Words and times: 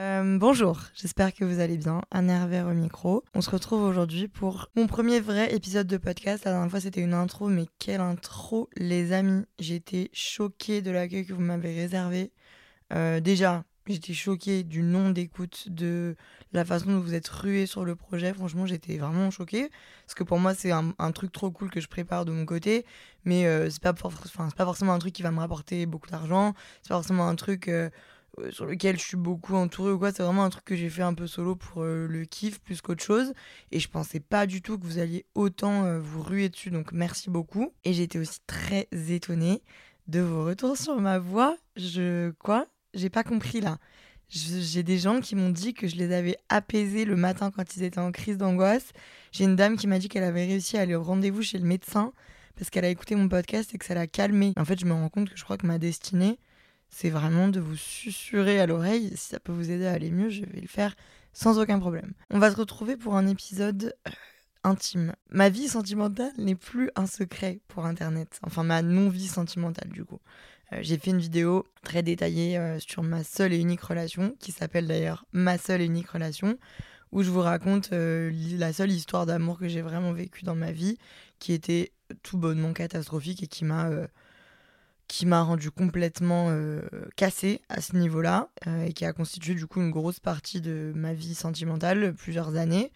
Euh, 0.00 0.38
bonjour, 0.38 0.80
j'espère 0.94 1.34
que 1.34 1.44
vous 1.44 1.60
allez 1.60 1.76
bien. 1.76 2.00
Un 2.10 2.26
Hervé 2.26 2.62
au 2.62 2.72
micro. 2.72 3.22
On 3.34 3.42
se 3.42 3.50
retrouve 3.50 3.82
aujourd'hui 3.82 4.28
pour 4.28 4.70
mon 4.74 4.86
premier 4.86 5.20
vrai 5.20 5.54
épisode 5.54 5.86
de 5.86 5.98
podcast. 5.98 6.46
La 6.46 6.52
dernière 6.52 6.70
fois, 6.70 6.80
c'était 6.80 7.02
une 7.02 7.12
intro, 7.12 7.48
mais 7.48 7.66
quelle 7.78 8.00
intro, 8.00 8.70
les 8.78 9.12
amis. 9.12 9.44
J'étais 9.58 10.08
choquée 10.14 10.80
de 10.80 10.90
l'accueil 10.90 11.26
que 11.26 11.34
vous 11.34 11.42
m'avez 11.42 11.74
réservé. 11.74 12.32
Euh, 12.94 13.20
déjà, 13.20 13.64
j'étais 13.86 14.14
choquée 14.14 14.62
du 14.62 14.82
nom 14.82 15.10
d'écoute, 15.10 15.66
de 15.68 16.16
la 16.54 16.64
façon 16.64 16.86
dont 16.86 17.00
vous 17.00 17.12
êtes 17.12 17.28
rué 17.28 17.66
sur 17.66 17.84
le 17.84 17.94
projet. 17.94 18.32
Franchement, 18.32 18.64
j'étais 18.64 18.96
vraiment 18.96 19.30
choquée. 19.30 19.68
Parce 20.06 20.14
que 20.14 20.24
pour 20.24 20.38
moi, 20.38 20.54
c'est 20.54 20.70
un, 20.70 21.12
truc 21.12 21.30
trop 21.30 21.50
cool 21.50 21.70
que 21.70 21.82
je 21.82 21.88
prépare 21.88 22.24
de 22.24 22.32
mon 22.32 22.46
côté. 22.46 22.86
Mais 23.26 23.44
euh, 23.44 23.68
c'est 23.68 23.82
pas, 23.82 23.92
forcément 23.94 24.94
un 24.94 24.98
truc 24.98 25.12
qui 25.12 25.22
va 25.22 25.30
me 25.30 25.40
rapporter 25.40 25.84
beaucoup 25.84 26.08
d'argent. 26.08 26.54
C'est 26.80 26.88
pas 26.88 26.94
forcément 26.94 27.28
un 27.28 27.34
truc. 27.34 27.70
Euh, 28.38 28.50
sur 28.50 28.66
lequel 28.66 28.98
je 28.98 29.04
suis 29.04 29.16
beaucoup 29.16 29.54
entourée 29.54 29.92
ou 29.92 29.98
quoi. 29.98 30.12
C'est 30.12 30.22
vraiment 30.22 30.44
un 30.44 30.50
truc 30.50 30.64
que 30.64 30.76
j'ai 30.76 30.88
fait 30.88 31.02
un 31.02 31.14
peu 31.14 31.26
solo 31.26 31.56
pour 31.56 31.82
euh, 31.82 32.06
le 32.06 32.24
kiff 32.24 32.60
plus 32.60 32.80
qu'autre 32.80 33.02
chose. 33.02 33.32
Et 33.72 33.80
je 33.80 33.88
pensais 33.88 34.20
pas 34.20 34.46
du 34.46 34.62
tout 34.62 34.78
que 34.78 34.86
vous 34.86 34.98
alliez 34.98 35.26
autant 35.34 35.84
euh, 35.84 35.98
vous 36.00 36.22
ruer 36.22 36.48
dessus. 36.48 36.70
Donc 36.70 36.92
merci 36.92 37.30
beaucoup. 37.30 37.72
Et 37.84 37.92
j'étais 37.92 38.18
aussi 38.18 38.40
très 38.46 38.88
étonnée 38.92 39.62
de 40.06 40.20
vos 40.20 40.44
retours 40.44 40.76
sur 40.76 41.00
ma 41.00 41.18
voix. 41.18 41.56
Je. 41.76 42.30
Quoi? 42.38 42.66
J'ai 42.94 43.10
pas 43.10 43.24
compris 43.24 43.60
là. 43.60 43.78
J'ai 44.28 44.84
des 44.84 44.98
gens 44.98 45.20
qui 45.20 45.34
m'ont 45.34 45.50
dit 45.50 45.74
que 45.74 45.88
je 45.88 45.96
les 45.96 46.12
avais 46.12 46.36
apaisés 46.48 47.04
le 47.04 47.16
matin 47.16 47.50
quand 47.50 47.74
ils 47.74 47.82
étaient 47.82 47.98
en 47.98 48.12
crise 48.12 48.38
d'angoisse. 48.38 48.92
J'ai 49.32 49.42
une 49.42 49.56
dame 49.56 49.76
qui 49.76 49.88
m'a 49.88 49.98
dit 49.98 50.08
qu'elle 50.08 50.22
avait 50.22 50.46
réussi 50.46 50.78
à 50.78 50.82
aller 50.82 50.94
au 50.94 51.02
rendez-vous 51.02 51.42
chez 51.42 51.58
le 51.58 51.64
médecin 51.64 52.12
parce 52.54 52.70
qu'elle 52.70 52.84
a 52.84 52.90
écouté 52.90 53.16
mon 53.16 53.28
podcast 53.28 53.74
et 53.74 53.78
que 53.78 53.84
ça 53.84 53.94
l'a 53.94 54.06
calmée. 54.06 54.52
En 54.56 54.64
fait, 54.64 54.78
je 54.78 54.86
me 54.86 54.92
rends 54.92 55.08
compte 55.08 55.30
que 55.30 55.36
je 55.36 55.42
crois 55.42 55.56
que 55.56 55.66
ma 55.66 55.78
destinée, 55.78 56.38
c'est 56.90 57.10
vraiment 57.10 57.48
de 57.48 57.60
vous 57.60 57.76
susurrer 57.76 58.60
à 58.60 58.66
l'oreille. 58.66 59.12
Si 59.14 59.28
ça 59.28 59.40
peut 59.40 59.52
vous 59.52 59.70
aider 59.70 59.86
à 59.86 59.92
aller 59.92 60.10
mieux, 60.10 60.28
je 60.28 60.44
vais 60.44 60.60
le 60.60 60.68
faire 60.68 60.94
sans 61.32 61.58
aucun 61.58 61.78
problème. 61.78 62.12
On 62.30 62.38
va 62.38 62.50
se 62.50 62.56
retrouver 62.56 62.96
pour 62.96 63.14
un 63.14 63.26
épisode 63.28 63.94
euh, 64.06 64.10
intime. 64.64 65.14
Ma 65.30 65.48
vie 65.48 65.68
sentimentale 65.68 66.32
n'est 66.36 66.56
plus 66.56 66.90
un 66.96 67.06
secret 67.06 67.60
pour 67.68 67.86
Internet. 67.86 68.40
Enfin, 68.42 68.64
ma 68.64 68.82
non-vie 68.82 69.28
sentimentale, 69.28 69.88
du 69.90 70.04
coup. 70.04 70.18
Euh, 70.72 70.78
j'ai 70.82 70.98
fait 70.98 71.10
une 71.10 71.20
vidéo 71.20 71.64
très 71.84 72.02
détaillée 72.02 72.58
euh, 72.58 72.80
sur 72.80 73.04
ma 73.04 73.22
seule 73.22 73.52
et 73.52 73.58
unique 73.58 73.82
relation, 73.82 74.34
qui 74.40 74.50
s'appelle 74.50 74.88
d'ailleurs 74.88 75.24
Ma 75.32 75.58
seule 75.58 75.82
et 75.82 75.86
unique 75.86 76.10
relation, 76.10 76.58
où 77.12 77.22
je 77.22 77.30
vous 77.30 77.40
raconte 77.40 77.90
la 77.90 78.72
seule 78.72 78.92
histoire 78.92 79.26
d'amour 79.26 79.58
que 79.58 79.66
j'ai 79.66 79.82
vraiment 79.82 80.12
vécue 80.12 80.44
dans 80.44 80.54
ma 80.54 80.70
vie, 80.70 80.96
qui 81.40 81.52
était 81.52 81.92
tout 82.22 82.38
bonnement 82.38 82.72
catastrophique 82.72 83.42
et 83.42 83.48
qui 83.48 83.64
m'a 83.64 83.90
qui 85.10 85.26
m'a 85.26 85.42
rendu 85.42 85.72
complètement 85.72 86.46
euh, 86.50 86.82
cassée 87.16 87.62
à 87.68 87.80
ce 87.80 87.96
niveau-là 87.96 88.48
euh, 88.68 88.84
et 88.84 88.92
qui 88.92 89.04
a 89.04 89.12
constitué 89.12 89.54
du 89.54 89.66
coup 89.66 89.80
une 89.80 89.90
grosse 89.90 90.20
partie 90.20 90.60
de 90.60 90.92
ma 90.94 91.14
vie 91.14 91.34
sentimentale, 91.34 92.14
plusieurs 92.14 92.54
années. 92.56 92.92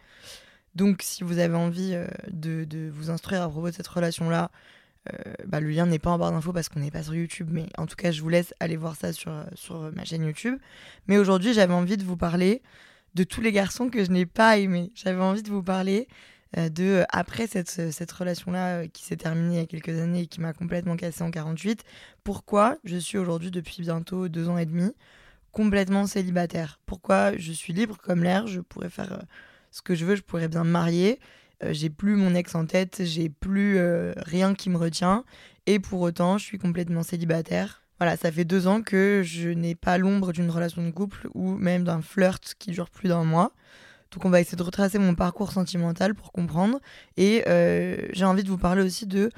Donc 0.76 1.02
si 1.02 1.24
vous 1.24 1.38
avez 1.38 1.56
envie 1.56 1.90
euh, 1.92 2.06
de, 2.30 2.88
vous 2.88 3.10
instruire 3.10 3.42
à 3.42 3.48
propos 3.48 3.68
de 3.68 3.74
cette 3.74 3.88
relation-là, 3.88 4.52
bah, 5.46 5.60
le 5.60 5.68
lien 5.68 5.84
n'est 5.84 5.98
pas 5.98 6.10
en 6.12 6.18
barre 6.18 6.32
d'infos 6.32 6.54
parce 6.54 6.70
qu'on 6.70 6.80
n'est 6.80 6.90
pas 6.90 7.02
sur 7.02 7.14
YouTube, 7.14 7.48
mais 7.50 7.66
en 7.76 7.84
tout 7.84 7.96
cas 7.96 8.10
je 8.10 8.22
vous 8.22 8.30
laisse 8.30 8.54
aller 8.58 8.76
voir 8.76 8.96
ça 8.96 9.12
sur, 9.12 9.32
sur 9.54 9.92
ma 9.92 10.04
chaîne 10.04 10.24
YouTube. 10.24 10.56
Mais 11.08 11.18
aujourd'hui 11.18 11.52
j'avais 11.52 11.74
envie 11.74 11.98
de 11.98 12.04
vous 12.04 12.16
parler 12.16 12.62
de 13.14 13.24
tous 13.24 13.42
les 13.42 13.52
garçons 13.52 13.90
que 13.90 14.02
je 14.02 14.10
n'ai 14.10 14.24
pas 14.24 14.56
aimés. 14.56 14.92
J'avais 14.94 15.20
envie 15.20 15.42
de 15.42 15.50
vous 15.50 15.62
parler 15.62 16.08
de 16.56 16.84
euh, 16.84 17.04
après 17.08 17.46
cette, 17.46 17.68
cette 17.68 18.12
relation-là 18.12 18.82
euh, 18.82 18.86
qui 18.86 19.04
s'est 19.04 19.16
terminée 19.16 19.56
il 19.56 19.58
y 19.58 19.62
a 19.62 19.66
quelques 19.66 19.98
années 20.00 20.22
et 20.22 20.26
qui 20.26 20.40
m'a 20.40 20.52
complètement 20.52 20.96
cassée 20.96 21.22
en 21.22 21.30
48, 21.30 21.84
pourquoi 22.22 22.76
je 22.84 22.96
suis 22.96 23.18
aujourd'hui 23.18 23.50
depuis 23.50 23.82
bientôt 23.82 24.28
deux 24.28 24.48
ans 24.48 24.58
et 24.58 24.66
demi 24.66 24.92
complètement 25.52 26.06
célibataire? 26.06 26.80
Pourquoi 26.86 27.36
je 27.36 27.52
suis 27.52 27.72
libre 27.72 27.96
comme 27.98 28.22
l'air, 28.22 28.46
je 28.46 28.60
pourrais 28.60 28.90
faire 28.90 29.22
ce 29.70 29.82
que 29.82 29.94
je 29.94 30.04
veux, 30.04 30.16
je 30.16 30.22
pourrais 30.22 30.48
bien 30.48 30.64
me 30.64 30.70
marier, 30.70 31.20
j'ai 31.70 31.90
plus 31.90 32.16
mon 32.16 32.34
ex 32.34 32.54
en 32.56 32.66
tête, 32.66 33.02
j'ai 33.04 33.28
plus 33.28 33.78
rien 34.16 34.54
qui 34.54 34.68
me 34.68 34.76
retient 34.76 35.24
et 35.66 35.78
pour 35.78 36.00
autant 36.00 36.38
je 36.38 36.44
suis 36.44 36.58
complètement 36.58 37.04
célibataire. 37.04 37.84
Voilà, 38.00 38.16
ça 38.16 38.32
fait 38.32 38.44
deux 38.44 38.66
ans 38.66 38.82
que 38.82 39.22
je 39.24 39.50
n'ai 39.50 39.76
pas 39.76 39.98
l'ombre 39.98 40.32
d'une 40.32 40.50
relation 40.50 40.84
de 40.84 40.90
couple 40.90 41.28
ou 41.34 41.52
même 41.52 41.84
d'un 41.84 42.02
flirt 42.02 42.54
qui 42.58 42.72
dure 42.72 42.90
plus 42.90 43.08
d'un 43.08 43.22
mois. 43.22 43.52
Donc 44.14 44.24
on 44.24 44.30
va 44.30 44.40
essayer 44.40 44.56
de 44.56 44.62
retracer 44.62 44.98
mon 44.98 45.14
parcours 45.14 45.50
sentimental 45.50 46.14
pour 46.14 46.30
comprendre. 46.32 46.80
Et 47.16 47.44
euh, 47.48 47.96
j'ai 48.12 48.24
envie 48.24 48.44
de 48.44 48.48
vous 48.48 48.58
parler 48.58 48.82
aussi 48.82 49.06
de 49.06 49.30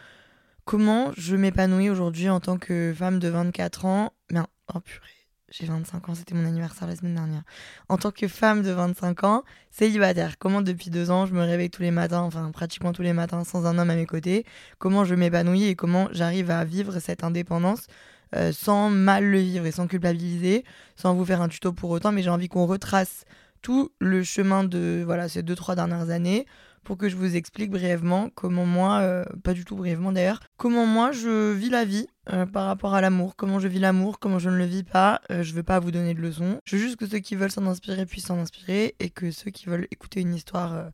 comment 0.66 1.12
je 1.16 1.34
m'épanouis 1.34 1.88
aujourd'hui 1.88 2.28
en 2.28 2.40
tant 2.40 2.58
que 2.58 2.92
femme 2.96 3.18
de 3.18 3.28
24 3.28 3.86
ans. 3.86 4.12
Bien, 4.28 4.46
oh 4.74 4.80
purée, 4.80 5.06
j'ai 5.48 5.64
25 5.64 6.08
ans, 6.10 6.14
c'était 6.14 6.34
mon 6.34 6.44
anniversaire 6.44 6.86
la 6.86 6.94
semaine 6.94 7.14
dernière. 7.14 7.42
En 7.88 7.96
tant 7.96 8.10
que 8.10 8.28
femme 8.28 8.62
de 8.62 8.70
25 8.70 9.24
ans, 9.24 9.44
célibataire. 9.70 10.36
Comment 10.38 10.60
depuis 10.60 10.90
deux 10.90 11.10
ans 11.10 11.24
je 11.24 11.32
me 11.32 11.40
réveille 11.40 11.70
tous 11.70 11.82
les 11.82 11.90
matins, 11.90 12.20
enfin 12.20 12.50
pratiquement 12.50 12.92
tous 12.92 13.02
les 13.02 13.14
matins 13.14 13.44
sans 13.44 13.64
un 13.64 13.78
homme 13.78 13.90
à 13.90 13.96
mes 13.96 14.06
côtés? 14.06 14.44
Comment 14.78 15.06
je 15.06 15.14
m'épanouis 15.14 15.64
et 15.64 15.74
comment 15.74 16.08
j'arrive 16.12 16.50
à 16.50 16.64
vivre 16.64 16.98
cette 16.98 17.24
indépendance. 17.24 17.86
Euh, 18.34 18.52
sans 18.52 18.90
mal 18.90 19.24
le 19.24 19.38
vivre 19.38 19.64
et 19.66 19.70
sans 19.70 19.86
culpabiliser, 19.86 20.64
sans 20.96 21.14
vous 21.14 21.24
faire 21.24 21.40
un 21.40 21.48
tuto 21.48 21.72
pour 21.72 21.90
autant, 21.90 22.10
mais 22.10 22.22
j'ai 22.22 22.30
envie 22.30 22.48
qu'on 22.48 22.66
retrace 22.66 23.24
tout 23.66 23.90
le 23.98 24.22
chemin 24.22 24.62
de 24.62 25.02
voilà 25.04 25.28
ces 25.28 25.42
deux 25.42 25.56
trois 25.56 25.74
dernières 25.74 26.10
années 26.10 26.46
pour 26.84 26.96
que 26.96 27.08
je 27.08 27.16
vous 27.16 27.34
explique 27.34 27.72
brièvement 27.72 28.30
comment 28.32 28.64
moi, 28.64 29.00
euh, 29.00 29.24
pas 29.42 29.54
du 29.54 29.64
tout 29.64 29.74
brièvement 29.74 30.12
d'ailleurs, 30.12 30.38
comment 30.56 30.86
moi 30.86 31.10
je 31.10 31.52
vis 31.52 31.68
la 31.68 31.84
vie 31.84 32.06
euh, 32.32 32.46
par 32.46 32.66
rapport 32.66 32.94
à 32.94 33.00
l'amour, 33.00 33.34
comment 33.34 33.58
je 33.58 33.66
vis 33.66 33.80
l'amour, 33.80 34.20
comment 34.20 34.38
je 34.38 34.50
ne 34.50 34.56
le 34.56 34.66
vis 34.66 34.84
pas. 34.84 35.20
Euh, 35.32 35.42
je 35.42 35.52
veux 35.52 35.64
pas 35.64 35.80
vous 35.80 35.90
donner 35.90 36.14
de 36.14 36.20
leçons. 36.20 36.60
Je 36.64 36.76
veux 36.76 36.82
juste 36.82 36.94
que 36.94 37.08
ceux 37.08 37.18
qui 37.18 37.34
veulent 37.34 37.50
s'en 37.50 37.66
inspirer 37.66 38.06
puissent 38.06 38.26
s'en 38.26 38.38
inspirer 38.38 38.94
et 39.00 39.10
que 39.10 39.32
ceux 39.32 39.50
qui 39.50 39.66
veulent 39.66 39.88
écouter 39.90 40.20
une 40.20 40.32
histoire 40.32 40.92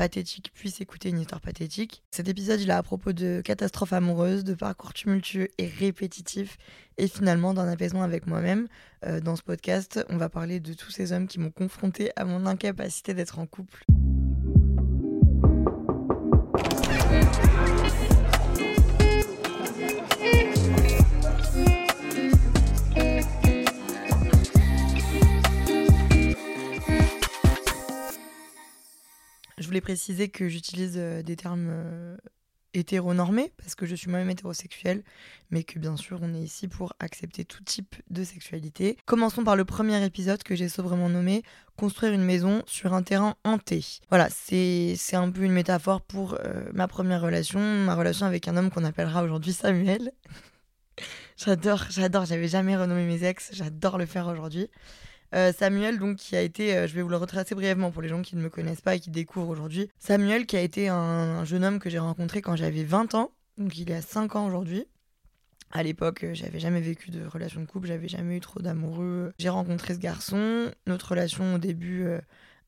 pathétique 0.00 0.50
puisse 0.54 0.80
écouter 0.80 1.10
une 1.10 1.18
histoire 1.18 1.42
pathétique. 1.42 2.02
Cet 2.10 2.26
épisode, 2.26 2.58
il 2.58 2.70
est 2.70 2.72
à 2.72 2.82
propos 2.82 3.12
de 3.12 3.42
catastrophes 3.44 3.92
amoureuses, 3.92 4.44
de 4.44 4.54
parcours 4.54 4.94
tumultueux 4.94 5.48
et 5.58 5.66
répétitifs, 5.66 6.56
et 6.96 7.06
finalement 7.06 7.52
d'un 7.52 7.68
apaisement 7.68 8.02
avec 8.02 8.26
moi-même. 8.26 8.66
Euh, 9.04 9.20
dans 9.20 9.36
ce 9.36 9.42
podcast, 9.42 10.02
on 10.08 10.16
va 10.16 10.30
parler 10.30 10.58
de 10.58 10.72
tous 10.72 10.90
ces 10.90 11.12
hommes 11.12 11.28
qui 11.28 11.38
m'ont 11.38 11.50
confronté 11.50 12.12
à 12.16 12.24
mon 12.24 12.46
incapacité 12.46 13.12
d'être 13.12 13.38
en 13.38 13.44
couple. 13.44 13.84
Voulais 29.66 29.80
préciser 29.80 30.28
que 30.28 30.48
j'utilise 30.48 30.94
euh, 30.96 31.22
des 31.22 31.36
termes 31.36 31.68
euh, 31.70 32.16
hétéronormés 32.74 33.52
parce 33.56 33.74
que 33.74 33.86
je 33.86 33.94
suis 33.94 34.08
moi-même 34.08 34.30
hétérosexuelle, 34.30 35.02
mais 35.50 35.64
que 35.64 35.78
bien 35.78 35.96
sûr 35.96 36.18
on 36.22 36.34
est 36.34 36.40
ici 36.40 36.68
pour 36.68 36.92
accepter 37.00 37.44
tout 37.44 37.62
type 37.62 37.96
de 38.10 38.24
sexualité. 38.24 38.96
Commençons 39.06 39.44
par 39.44 39.56
le 39.56 39.64
premier 39.64 40.04
épisode 40.04 40.42
que 40.42 40.54
j'ai 40.54 40.68
sobrement 40.68 41.08
nommé 41.08 41.42
Construire 41.76 42.12
une 42.12 42.24
maison 42.24 42.62
sur 42.66 42.92
un 42.92 43.02
terrain 43.02 43.36
hanté. 43.42 43.82
Voilà, 44.10 44.28
c'est 44.28 44.96
un 45.14 45.30
peu 45.30 45.42
une 45.42 45.52
métaphore 45.52 46.02
pour 46.02 46.34
euh, 46.34 46.68
ma 46.74 46.86
première 46.88 47.22
relation, 47.22 47.58
ma 47.58 47.94
relation 47.94 48.26
avec 48.26 48.48
un 48.48 48.56
homme 48.58 48.70
qu'on 48.70 48.84
appellera 48.84 49.22
aujourd'hui 49.22 49.54
Samuel. 49.54 50.12
j'adore, 51.38 51.86
j'adore, 51.88 52.26
j'avais 52.26 52.48
jamais 52.48 52.76
renommé 52.76 53.06
mes 53.06 53.24
ex, 53.24 53.50
j'adore 53.54 53.96
le 53.96 54.04
faire 54.04 54.26
aujourd'hui. 54.26 54.68
Euh, 55.34 55.52
Samuel, 55.52 55.98
donc, 55.98 56.16
qui 56.16 56.36
a 56.36 56.42
été, 56.42 56.76
euh, 56.76 56.86
je 56.86 56.94
vais 56.94 57.02
vous 57.02 57.08
le 57.08 57.16
retracer 57.16 57.54
brièvement 57.54 57.90
pour 57.90 58.02
les 58.02 58.08
gens 58.08 58.22
qui 58.22 58.36
ne 58.36 58.42
me 58.42 58.50
connaissent 58.50 58.80
pas 58.80 58.96
et 58.96 59.00
qui 59.00 59.10
découvrent 59.10 59.48
aujourd'hui. 59.48 59.88
Samuel, 59.98 60.46
qui 60.46 60.56
a 60.56 60.60
été 60.60 60.88
un, 60.88 61.44
jeune 61.44 61.64
homme 61.64 61.78
que 61.78 61.88
j'ai 61.88 62.00
rencontré 62.00 62.42
quand 62.42 62.56
j'avais 62.56 62.82
20 62.82 63.14
ans, 63.14 63.30
donc 63.56 63.78
il 63.78 63.90
est 63.90 63.94
à 63.94 64.02
5 64.02 64.34
ans 64.36 64.46
aujourd'hui. 64.46 64.86
À 65.72 65.84
l'époque, 65.84 66.24
euh, 66.24 66.34
j'avais 66.34 66.58
jamais 66.58 66.80
vécu 66.80 67.12
de 67.12 67.24
relation 67.24 67.60
de 67.60 67.66
couple, 67.66 67.86
j'avais 67.86 68.08
jamais 68.08 68.38
eu 68.38 68.40
trop 68.40 68.60
d'amoureux. 68.60 69.32
J'ai 69.38 69.50
rencontré 69.50 69.94
ce 69.94 70.00
garçon. 70.00 70.72
Notre 70.88 71.10
relation 71.10 71.54
au 71.54 71.58
début 71.58 72.06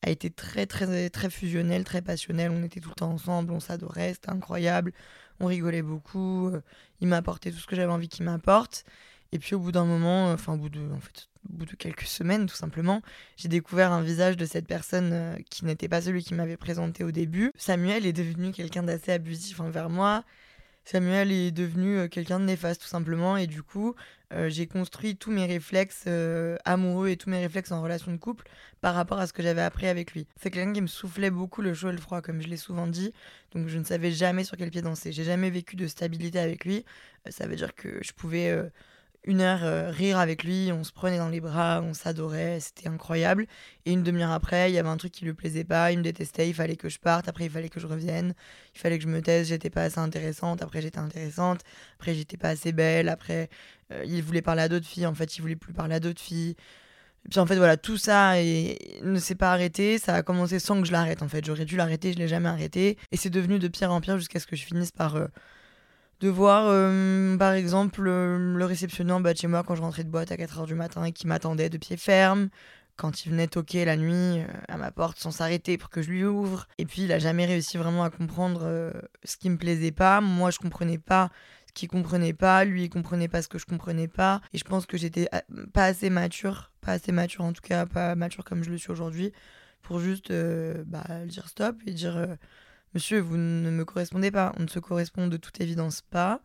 a 0.03 0.11
été 0.11 0.31
très, 0.31 0.67
très, 0.67 1.11
très 1.11 1.31
fusionnelle, 1.31 1.82
très 1.82 2.00
passionnelle. 2.00 2.53
On 2.53 2.62
était 2.62 2.79
tout 2.79 2.91
le 2.91 2.94
temps 2.94 3.11
ensemble, 3.11 3.53
on 3.53 3.61
s'adorait, 3.61 4.14
c'était 4.14 4.31
incroyable. 4.31 4.93
On 5.41 5.47
rigolait 5.47 5.82
beaucoup. 5.82 6.53
Il 7.00 7.09
m'a 7.09 7.17
apporté 7.17 7.50
tout 7.50 7.59
ce 7.59 7.67
que 7.67 7.75
j'avais 7.75 7.93
envie 7.93 8.09
qu'il 8.09 8.25
m'apporte. 8.25 8.85
Et 9.32 9.41
puis 9.41 9.56
au 9.56 9.59
bout 9.59 9.73
d'un 9.73 9.85
moment, 9.85 10.31
enfin 10.31 10.53
au 10.53 10.59
bout 10.59 10.69
de, 10.69 10.81
en 10.93 11.00
fait, 11.00 11.29
au 11.48 11.52
bout 11.54 11.66
de 11.66 11.74
quelques 11.74 12.06
semaines 12.06 12.46
tout 12.46 12.56
simplement, 12.56 13.02
j'ai 13.36 13.48
découvert 13.48 13.92
un 13.92 14.02
visage 14.02 14.36
de 14.36 14.46
cette 14.46 14.66
personne 14.66 15.10
euh, 15.12 15.36
qui 15.50 15.64
n'était 15.64 15.88
pas 15.88 16.00
celui 16.00 16.22
qui 16.22 16.34
m'avait 16.34 16.56
présenté 16.56 17.04
au 17.04 17.10
début. 17.10 17.52
Samuel 17.56 18.06
est 18.06 18.12
devenu 18.12 18.52
quelqu'un 18.52 18.82
d'assez 18.82 19.12
abusif 19.12 19.60
envers 19.60 19.90
moi. 19.90 20.24
Samuel 20.84 21.30
est 21.30 21.52
devenu 21.52 21.98
euh, 21.98 22.08
quelqu'un 22.08 22.40
de 22.40 22.44
néfaste 22.44 22.82
tout 22.82 22.88
simplement 22.88 23.36
et 23.36 23.46
du 23.46 23.62
coup 23.62 23.94
euh, 24.32 24.48
j'ai 24.48 24.66
construit 24.66 25.16
tous 25.16 25.30
mes 25.30 25.46
réflexes 25.46 26.08
amoureux 26.64 27.08
et 27.08 27.16
tous 27.16 27.28
mes 27.28 27.40
réflexes 27.40 27.72
en 27.72 27.82
relation 27.82 28.12
de 28.12 28.16
couple 28.16 28.48
par 28.80 28.94
rapport 28.94 29.18
à 29.18 29.26
ce 29.26 29.32
que 29.32 29.42
j'avais 29.42 29.62
appris 29.62 29.86
avec 29.86 30.12
lui. 30.12 30.26
C'est 30.40 30.50
quelqu'un 30.50 30.72
qui 30.72 30.80
me 30.80 30.86
soufflait 30.86 31.30
beaucoup 31.30 31.62
le 31.62 31.74
chaud 31.74 31.90
et 31.90 31.92
le 31.92 31.98
froid 31.98 32.22
comme 32.22 32.40
je 32.40 32.48
l'ai 32.48 32.56
souvent 32.56 32.86
dit 32.86 33.12
donc 33.52 33.68
je 33.68 33.78
ne 33.78 33.84
savais 33.84 34.10
jamais 34.12 34.44
sur 34.44 34.56
quel 34.56 34.70
pied 34.70 34.82
danser. 34.82 35.12
J'ai 35.12 35.24
jamais 35.24 35.50
vécu 35.50 35.76
de 35.76 35.86
stabilité 35.86 36.38
avec 36.38 36.64
lui. 36.64 36.84
ça 37.28 37.46
veut 37.46 37.56
dire 37.56 37.74
que 37.74 37.98
je 38.02 38.12
pouvais 38.12 38.50
une 39.24 39.40
heure 39.40 39.62
euh, 39.62 39.90
rire 39.90 40.19
avec 40.19 40.42
lui, 40.42 40.70
on 40.72 40.82
se 40.82 40.92
prenait 40.92 41.19
dans 41.19 41.28
les 41.28 41.40
bras, 41.40 41.80
on 41.82 41.94
s'adorait, 41.94 42.58
c'était 42.60 42.88
incroyable. 42.88 43.46
Et 43.86 43.92
une 43.92 44.02
demi-heure 44.02 44.32
après, 44.32 44.70
il 44.70 44.74
y 44.74 44.78
avait 44.78 44.88
un 44.88 44.96
truc 44.96 45.12
qui 45.12 45.24
lui 45.24 45.32
plaisait 45.32 45.64
pas, 45.64 45.92
il 45.92 45.98
me 45.98 46.02
détestait, 46.02 46.48
il 46.48 46.54
fallait 46.54 46.76
que 46.76 46.88
je 46.88 46.98
parte, 46.98 47.28
après 47.28 47.44
il 47.44 47.50
fallait 47.50 47.69
que 47.69 47.78
je 47.78 47.86
revienne, 47.86 48.34
il 48.74 48.80
fallait 48.80 48.98
que 48.98 49.04
je 49.04 49.08
me 49.08 49.22
taise, 49.22 49.48
j'étais 49.48 49.70
pas 49.70 49.82
assez 49.82 50.00
intéressante, 50.00 50.62
après 50.62 50.82
j'étais 50.82 50.98
intéressante, 50.98 51.60
après 52.00 52.14
j'étais 52.14 52.36
pas 52.36 52.48
assez 52.48 52.72
belle, 52.72 53.08
après 53.08 53.48
euh, 53.92 54.04
il 54.04 54.22
voulait 54.22 54.42
parler 54.42 54.62
à 54.62 54.69
d'autres 54.69 54.86
filles, 54.86 55.06
en 55.06 55.14
fait 55.14 55.36
il 55.36 55.40
voulait 55.40 55.56
plus 55.56 55.72
parler 55.72 55.94
à 55.94 56.00
d'autres 56.00 56.20
filles. 56.20 56.56
Et 57.25 57.28
puis 57.28 57.38
en 57.38 57.46
fait 57.46 57.56
voilà, 57.56 57.76
tout 57.76 57.98
ça 57.98 58.34
ne 58.34 59.18
s'est 59.20 59.36
pas 59.36 59.52
arrêté, 59.52 59.98
ça 59.98 60.16
a 60.16 60.22
commencé 60.25 60.58
sans 60.58 60.80
que 60.80 60.88
je 60.88 60.92
l'arrête 60.92 61.22
en 61.22 61.28
fait. 61.28 61.44
J'aurais 61.44 61.64
dû 61.64 61.76
l'arrêter, 61.76 62.12
je 62.12 62.18
l'ai 62.18 62.26
jamais 62.26 62.48
arrêté. 62.48 62.98
Et 63.12 63.16
c'est 63.16 63.30
devenu 63.30 63.60
de 63.60 63.68
pire 63.68 63.92
en 63.92 64.00
pire 64.00 64.18
jusqu'à 64.18 64.40
ce 64.40 64.46
que 64.48 64.56
je 64.56 64.64
finisse 64.64 64.90
par... 64.90 65.14
Euh, 65.16 65.26
de 66.22 66.28
voir 66.28 66.66
euh, 66.69 67.36
par 67.36 67.52
exemple 67.52 68.06
euh, 68.06 68.56
le 68.56 68.64
réceptionnant 68.64 69.20
de 69.20 69.34
chez 69.34 69.48
moi 69.48 69.64
quand 69.64 69.74
je 69.74 69.82
rentrais 69.82 70.04
de 70.04 70.08
boîte 70.08 70.30
à 70.30 70.36
4h 70.36 70.66
du 70.66 70.76
matin 70.76 71.04
et 71.04 71.12
qui 71.12 71.26
m'attendait 71.26 71.69
de 71.69 71.78
pied 71.78 71.96
ferme. 71.96 72.48
Quand 72.94 73.24
il 73.24 73.30
venait 73.30 73.48
toquer 73.48 73.84
la 73.84 73.96
nuit 73.96 74.38
euh, 74.38 74.46
à 74.69 74.76
ma 74.76 74.92
porte 74.92 75.19
sans 75.19 75.32
s'arrêter 75.32 75.78
pour 75.78 75.90
que 75.90 76.00
je 76.00 76.10
lui 76.10 76.24
ouvre. 76.24 76.69
Et 76.78 76.86
puis 76.86 77.02
il 77.02 77.12
a 77.12 77.19
jamais 77.19 77.44
réussi 77.44 77.76
vraiment 77.76 78.04
à 78.04 78.10
comprendre 78.10 78.92
ce 79.24 79.36
qui 79.36 79.50
me 79.50 79.56
plaisait 79.56 79.90
pas. 79.90 80.20
Moi 80.20 80.52
je 80.52 80.58
comprenais 80.58 80.98
pas 80.98 81.30
ce 81.66 81.72
qu'il 81.72 81.88
comprenait 81.88 82.34
pas. 82.34 82.64
Lui 82.64 82.84
il 82.84 82.88
comprenait 82.88 83.28
pas 83.28 83.42
ce 83.42 83.48
que 83.48 83.58
je 83.58 83.66
comprenais 83.66 84.06
pas. 84.06 84.40
Et 84.52 84.58
je 84.58 84.64
pense 84.64 84.86
que 84.86 84.96
j'étais 84.96 85.28
pas 85.72 85.86
assez 85.86 86.08
mature 86.08 86.70
pas 86.82 86.92
assez 86.92 87.10
mature 87.10 87.44
en 87.44 87.52
tout 87.52 87.62
cas 87.62 87.86
pas 87.86 88.14
mature 88.14 88.44
comme 88.44 88.62
je 88.62 88.70
le 88.70 88.78
suis 88.78 88.90
aujourd'hui 88.92 89.32
pour 89.82 89.98
juste 89.98 90.32
bah, 90.86 91.04
dire 91.26 91.48
stop 91.48 91.76
et 91.86 91.92
dire 91.92 92.36
Monsieur, 92.94 93.20
vous 93.20 93.36
ne 93.36 93.70
me 93.70 93.84
correspondez 93.84 94.30
pas, 94.30 94.52
on 94.58 94.64
ne 94.64 94.68
se 94.68 94.78
correspond 94.78 95.26
de 95.26 95.36
toute 95.38 95.60
évidence 95.60 96.02
pas. 96.02 96.42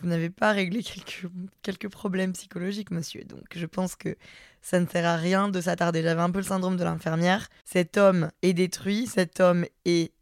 Vous 0.00 0.08
n'avez 0.08 0.30
pas 0.30 0.52
réglé 0.52 0.82
quelques, 0.82 1.26
quelques 1.62 1.90
problèmes 1.90 2.32
psychologiques, 2.32 2.90
monsieur. 2.90 3.22
Donc 3.24 3.44
je 3.54 3.66
pense 3.66 3.96
que 3.96 4.16
ça 4.62 4.80
ne 4.80 4.86
sert 4.86 5.06
à 5.06 5.16
rien 5.16 5.48
de 5.48 5.60
s'attarder. 5.60 6.02
J'avais 6.02 6.22
un 6.22 6.30
peu 6.30 6.38
le 6.38 6.44
syndrome 6.44 6.76
de 6.76 6.84
l'infirmière. 6.84 7.48
Cet 7.64 7.98
homme 7.98 8.30
est 8.40 8.54
détruit, 8.54 9.06
cet 9.06 9.40
homme 9.40 9.66
est 9.84 10.12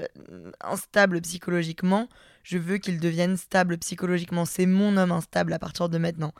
euh, 0.00 0.52
instable 0.60 1.20
psychologiquement. 1.20 2.08
Je 2.42 2.56
veux 2.56 2.78
qu'il 2.78 2.98
devienne 2.98 3.36
stable 3.36 3.76
psychologiquement. 3.78 4.46
C'est 4.46 4.66
mon 4.66 4.96
homme 4.96 5.12
instable 5.12 5.52
à 5.52 5.58
partir 5.58 5.90
de 5.90 5.98
maintenant. 5.98 6.32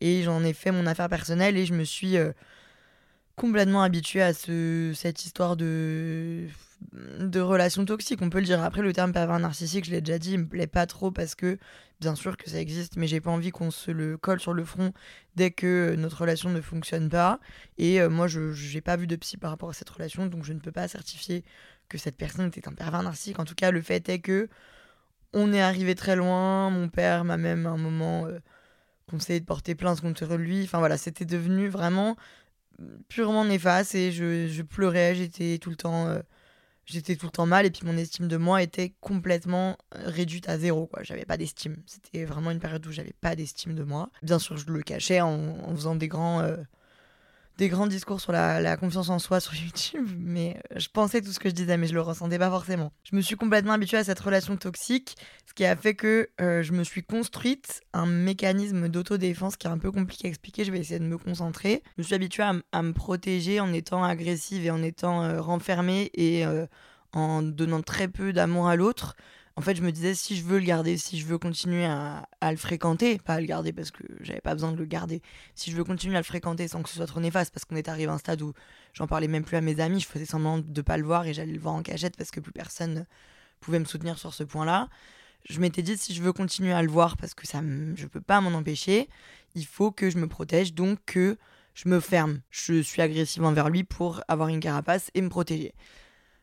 Et 0.00 0.22
j'en 0.22 0.42
ai 0.42 0.52
fait 0.52 0.72
mon 0.72 0.86
affaire 0.86 1.08
personnelle 1.08 1.56
et 1.56 1.66
je 1.66 1.74
me 1.74 1.84
suis 1.84 2.16
euh, 2.16 2.32
complètement 3.40 3.82
habituée 3.82 4.20
à 4.20 4.34
ce, 4.34 4.92
cette 4.94 5.24
histoire 5.24 5.56
de 5.56 6.46
de 6.92 7.40
relations 7.40 7.84
toxiques, 7.84 8.20
on 8.22 8.30
peut 8.30 8.38
le 8.38 8.44
dire. 8.44 8.62
Après, 8.62 8.82
le 8.82 8.92
terme 8.92 9.12
pervers 9.12 9.38
narcissique, 9.38 9.84
je 9.86 9.90
l'ai 9.90 10.00
déjà 10.00 10.18
dit, 10.18 10.32
il 10.32 10.40
me 10.40 10.46
plaît 10.46 10.66
pas 10.66 10.86
trop 10.86 11.10
parce 11.10 11.34
que, 11.34 11.58
bien 12.00 12.14
sûr 12.14 12.36
que 12.36 12.48
ça 12.50 12.58
existe, 12.58 12.96
mais 12.96 13.06
j'ai 13.06 13.20
pas 13.20 13.30
envie 13.30 13.50
qu'on 13.50 13.70
se 13.70 13.90
le 13.90 14.16
colle 14.18 14.40
sur 14.40 14.52
le 14.54 14.64
front 14.64 14.92
dès 15.36 15.50
que 15.50 15.94
notre 15.96 16.20
relation 16.22 16.50
ne 16.50 16.60
fonctionne 16.60 17.08
pas. 17.08 17.38
Et 17.78 18.00
euh, 18.00 18.08
moi, 18.10 18.28
je 18.28 18.74
n'ai 18.74 18.80
pas 18.80 18.96
vu 18.96 19.06
de 19.06 19.16
psy 19.16 19.36
par 19.36 19.50
rapport 19.50 19.70
à 19.70 19.74
cette 19.74 19.90
relation, 19.90 20.26
donc 20.26 20.44
je 20.44 20.52
ne 20.52 20.58
peux 20.58 20.72
pas 20.72 20.88
certifier 20.88 21.44
que 21.88 21.96
cette 21.98 22.16
personne 22.16 22.48
était 22.48 22.66
un 22.68 22.72
pervers 22.72 23.02
narcissique. 23.02 23.38
En 23.38 23.44
tout 23.44 23.54
cas, 23.54 23.70
le 23.70 23.82
fait 23.82 24.08
est 24.08 24.20
que 24.20 24.48
on 25.32 25.52
est 25.52 25.62
arrivé 25.62 25.94
très 25.94 26.16
loin. 26.16 26.70
Mon 26.70 26.88
père 26.88 27.24
m'a 27.24 27.36
même 27.36 27.66
un 27.66 27.76
moment 27.76 28.26
euh, 28.26 28.38
conseillé 29.10 29.40
de 29.40 29.44
porter 29.44 29.74
plainte 29.74 30.00
contre 30.00 30.36
lui. 30.36 30.62
Enfin 30.64 30.78
voilà, 30.78 30.96
c'était 30.96 31.24
devenu 31.24 31.68
vraiment 31.68 32.16
purement 33.08 33.44
néfaste 33.44 33.94
et 33.94 34.12
je, 34.12 34.62
pleurais, 34.62 35.14
j'étais 35.14 35.58
tout 35.58 35.70
le 35.70 35.76
temps. 35.76 36.06
Euh, 36.06 36.20
j'étais 36.86 37.16
tout 37.16 37.26
le 37.26 37.32
temps 37.32 37.46
mal 37.46 37.66
et 37.66 37.70
puis 37.70 37.86
mon 37.86 37.96
estime 37.96 38.26
de 38.26 38.36
moi 38.36 38.62
était 38.62 38.94
complètement 39.00 39.78
réduite 39.92 40.48
à 40.48 40.58
zéro 40.58 40.86
quoi 40.86 41.04
j'avais 41.04 41.24
pas 41.24 41.36
d'estime 41.36 41.76
c'était 41.86 42.24
vraiment 42.24 42.50
une 42.50 42.58
période 42.58 42.84
où 42.84 42.90
j'avais 42.90 43.14
pas 43.20 43.36
d'estime 43.36 43.74
de 43.76 43.84
moi 43.84 44.10
bien 44.22 44.40
sûr 44.40 44.56
je 44.56 44.66
le 44.66 44.82
cachais 44.82 45.20
en, 45.20 45.72
faisant 45.76 45.94
des 45.94 46.08
grands 46.08 46.40
euh, 46.40 46.56
des 47.58 47.68
grands 47.68 47.86
discours 47.86 48.20
sur 48.20 48.32
la, 48.32 48.76
confiance 48.76 49.08
en 49.10 49.18
soi 49.18 49.40
sur 49.40 49.54
YouTube, 49.62 50.08
mais 50.18 50.56
euh, 50.72 50.78
je 50.78 50.88
pensais 50.88 51.20
tout 51.20 51.32
ce 51.32 51.38
que 51.38 51.48
je 51.48 51.54
disais, 51.54 51.76
mais 51.76 51.86
je 51.86 51.94
le 51.94 52.00
ressentais 52.00 52.38
pas 52.38 52.50
forcément. 52.50 52.92
Je 53.04 53.16
me 53.16 53.20
suis 53.20 53.36
complètement 53.36 53.72
habituée 53.72 53.98
à 53.98 54.04
cette 54.04 54.20
relation 54.20 54.56
toxique, 54.56 55.16
ce 55.46 55.54
qui 55.54 55.64
a 55.64 55.76
fait 55.76 55.94
que 55.94 56.30
je 56.38 56.72
me 56.72 56.84
suis 56.84 57.02
construite 57.02 57.82
un 57.92 58.06
mécanisme 58.06 58.88
d'autodéfense 58.88 59.56
qui 59.56 59.66
est 59.66 59.70
un 59.70 59.78
peu 59.78 59.90
compliqué 59.90 60.28
à 60.28 60.30
expliquer, 60.30 60.64
je 60.64 60.72
vais 60.72 60.78
essayer 60.78 61.00
de 61.00 61.04
me 61.04 61.18
concentrer. 61.18 61.82
Je 61.96 62.02
me 62.02 62.04
suis 62.04 62.14
habituée 62.14 62.44
à, 62.72 62.82
me 62.82 62.92
protéger 62.92 63.60
en 63.60 63.72
étant 63.72 64.04
agressive 64.04 64.64
et 64.64 64.70
en 64.70 64.82
étant 64.82 65.42
renfermée 65.42 66.10
et 66.14 66.44
en 67.12 67.42
donnant 67.42 67.82
très 67.82 68.08
peu 68.08 68.32
d'amour 68.32 68.68
à 68.68 68.76
l'autre. 68.76 69.16
En 69.60 69.62
fait, 69.62 69.76
je 69.76 69.82
me 69.82 69.92
disais, 69.92 70.14
si 70.14 70.36
je 70.36 70.42
veux 70.42 70.58
le 70.58 70.64
garder, 70.64 70.96
si 70.96 71.20
je 71.20 71.26
veux 71.26 71.36
continuer 71.36 71.84
à, 71.84 72.26
le 72.50 72.56
fréquenter, 72.56 73.18
pas 73.18 73.34
à 73.34 73.40
le 73.42 73.46
garder 73.46 73.74
parce 73.74 73.90
que 73.90 74.02
j'avais 74.22 74.40
pas 74.40 74.54
besoin 74.54 74.72
de 74.72 74.78
le 74.78 74.86
garder, 74.86 75.20
si 75.54 75.70
je 75.70 75.76
veux 75.76 75.84
continuer 75.84 76.16
à 76.16 76.20
le 76.20 76.24
fréquenter 76.24 76.66
sans 76.66 76.82
que 76.82 76.88
ce 76.88 76.96
soit 76.96 77.04
trop 77.04 77.20
néfaste, 77.20 77.52
parce 77.52 77.66
qu'on 77.66 77.76
est 77.76 77.86
arrivé 77.86 78.10
à 78.10 78.14
un 78.14 78.18
stade 78.18 78.40
où 78.40 78.54
j'en 78.94 79.06
parlais 79.06 79.28
même 79.28 79.44
plus 79.44 79.58
à 79.58 79.60
mes 79.60 79.78
amis, 79.78 80.00
je 80.00 80.06
faisais 80.06 80.24
semblant 80.24 80.60
de 80.60 80.80
pas 80.80 80.96
le 80.96 81.04
voir 81.04 81.26
et 81.26 81.34
j'allais 81.34 81.52
le 81.52 81.60
voir 81.60 81.74
en 81.74 81.82
cachette 81.82 82.16
parce 82.16 82.30
que 82.30 82.40
plus 82.40 82.52
personne 82.52 83.04
pouvait 83.60 83.78
me 83.78 83.84
soutenir 83.84 84.18
sur 84.18 84.32
ce 84.32 84.44
point-là. 84.44 84.88
Je 85.46 85.60
m'étais 85.60 85.82
dit, 85.82 85.98
si 85.98 86.14
je 86.14 86.22
veux 86.22 86.32
continuer 86.32 86.72
à 86.72 86.80
le 86.80 86.88
voir 86.88 87.18
parce 87.18 87.34
que 87.34 87.46
ça, 87.46 87.60
je 87.96 88.06
peux 88.06 88.22
pas 88.22 88.40
m'en 88.40 88.56
empêcher, 88.56 89.10
il 89.54 89.66
faut 89.66 89.90
que 89.90 90.08
je 90.08 90.16
me 90.16 90.26
protège, 90.26 90.72
donc 90.72 91.00
que 91.04 91.36
je 91.74 91.86
me 91.90 92.00
ferme. 92.00 92.40
Je 92.48 92.80
suis 92.80 93.02
agressive 93.02 93.44
envers 93.44 93.68
lui 93.68 93.84
pour 93.84 94.22
avoir 94.26 94.48
une 94.48 94.60
carapace 94.60 95.10
et 95.12 95.20
me 95.20 95.28
protéger. 95.28 95.74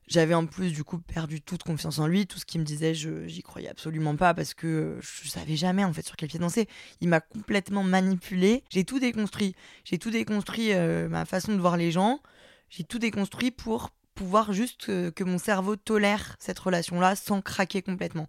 J'avais 0.08 0.34
en 0.34 0.46
plus 0.46 0.72
du 0.72 0.86
coup 0.86 1.00
perdu 1.00 1.42
toute 1.42 1.64
confiance 1.64 2.00
en 2.00 2.08
lui, 2.08 2.28
tout 2.28 2.40
ce 2.40 2.46
qu'il 2.46 2.62
me 2.62 2.66
disait, 2.66 2.96
je 2.96 3.28
j'y 3.28 3.42
croyais 3.44 3.68
absolument 3.68 4.16
pas 4.16 4.34
parce 4.34 4.54
que 4.54 4.98
je 5.02 5.28
savais 5.28 5.58
jamais 5.58 5.84
en 5.84 5.92
fait 5.92 6.06
sur 6.06 6.16
quel 6.16 6.30
pied 6.30 6.40
danser. 6.40 6.68
Il 7.02 7.10
m'a 7.10 7.20
complètement 7.20 7.84
manipulé. 7.84 8.64
J'ai 8.70 8.86
tout 8.86 9.00
déconstruit. 9.00 9.54
J'ai 9.84 9.98
tout 9.98 10.10
déconstruit 10.10 10.74
euh, 10.74 11.10
ma 11.10 11.26
façon 11.26 11.54
de 11.54 11.60
voir 11.60 11.76
les 11.76 11.92
gens. 11.92 12.22
J'ai 12.70 12.86
tout 12.86 13.00
déconstruit 13.00 13.52
pour 13.52 13.90
pouvoir 14.16 14.54
juste 14.54 14.90
euh, 14.90 15.12
que 15.12 15.26
mon 15.26 15.38
cerveau 15.38 15.76
tolère 15.76 16.38
cette 16.40 16.60
relation-là 16.60 17.16
sans 17.16 17.42
craquer 17.42 17.82
complètement. 17.82 18.28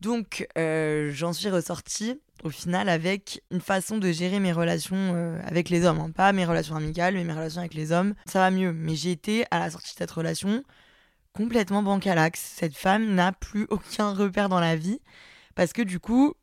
Donc 0.00 0.46
euh, 0.58 1.10
j'en 1.12 1.32
suis 1.32 1.48
ressortie 1.48 2.20
au 2.44 2.50
final 2.50 2.88
avec 2.88 3.42
une 3.50 3.60
façon 3.60 3.98
de 3.98 4.12
gérer 4.12 4.40
mes 4.40 4.52
relations 4.52 4.96
euh, 4.96 5.40
avec 5.44 5.70
les 5.70 5.84
hommes. 5.84 6.00
Hein. 6.00 6.10
Pas 6.10 6.32
mes 6.32 6.44
relations 6.44 6.76
amicales, 6.76 7.14
mais 7.14 7.24
mes 7.24 7.32
relations 7.32 7.60
avec 7.60 7.74
les 7.74 7.92
hommes. 7.92 8.14
Ça 8.26 8.40
va 8.40 8.50
mieux. 8.50 8.72
Mais 8.72 8.94
j'ai 8.94 9.10
été 9.10 9.44
à 9.50 9.58
la 9.58 9.70
sortie 9.70 9.94
de 9.94 9.98
cette 9.98 10.10
relation 10.10 10.62
complètement 11.32 11.82
bancalax. 11.82 12.40
Cette 12.40 12.76
femme 12.76 13.14
n'a 13.14 13.32
plus 13.32 13.66
aucun 13.70 14.12
repère 14.12 14.48
dans 14.48 14.60
la 14.60 14.76
vie. 14.76 15.00
Parce 15.54 15.72
que 15.72 15.82
du 15.82 15.98
coup, 15.98 16.34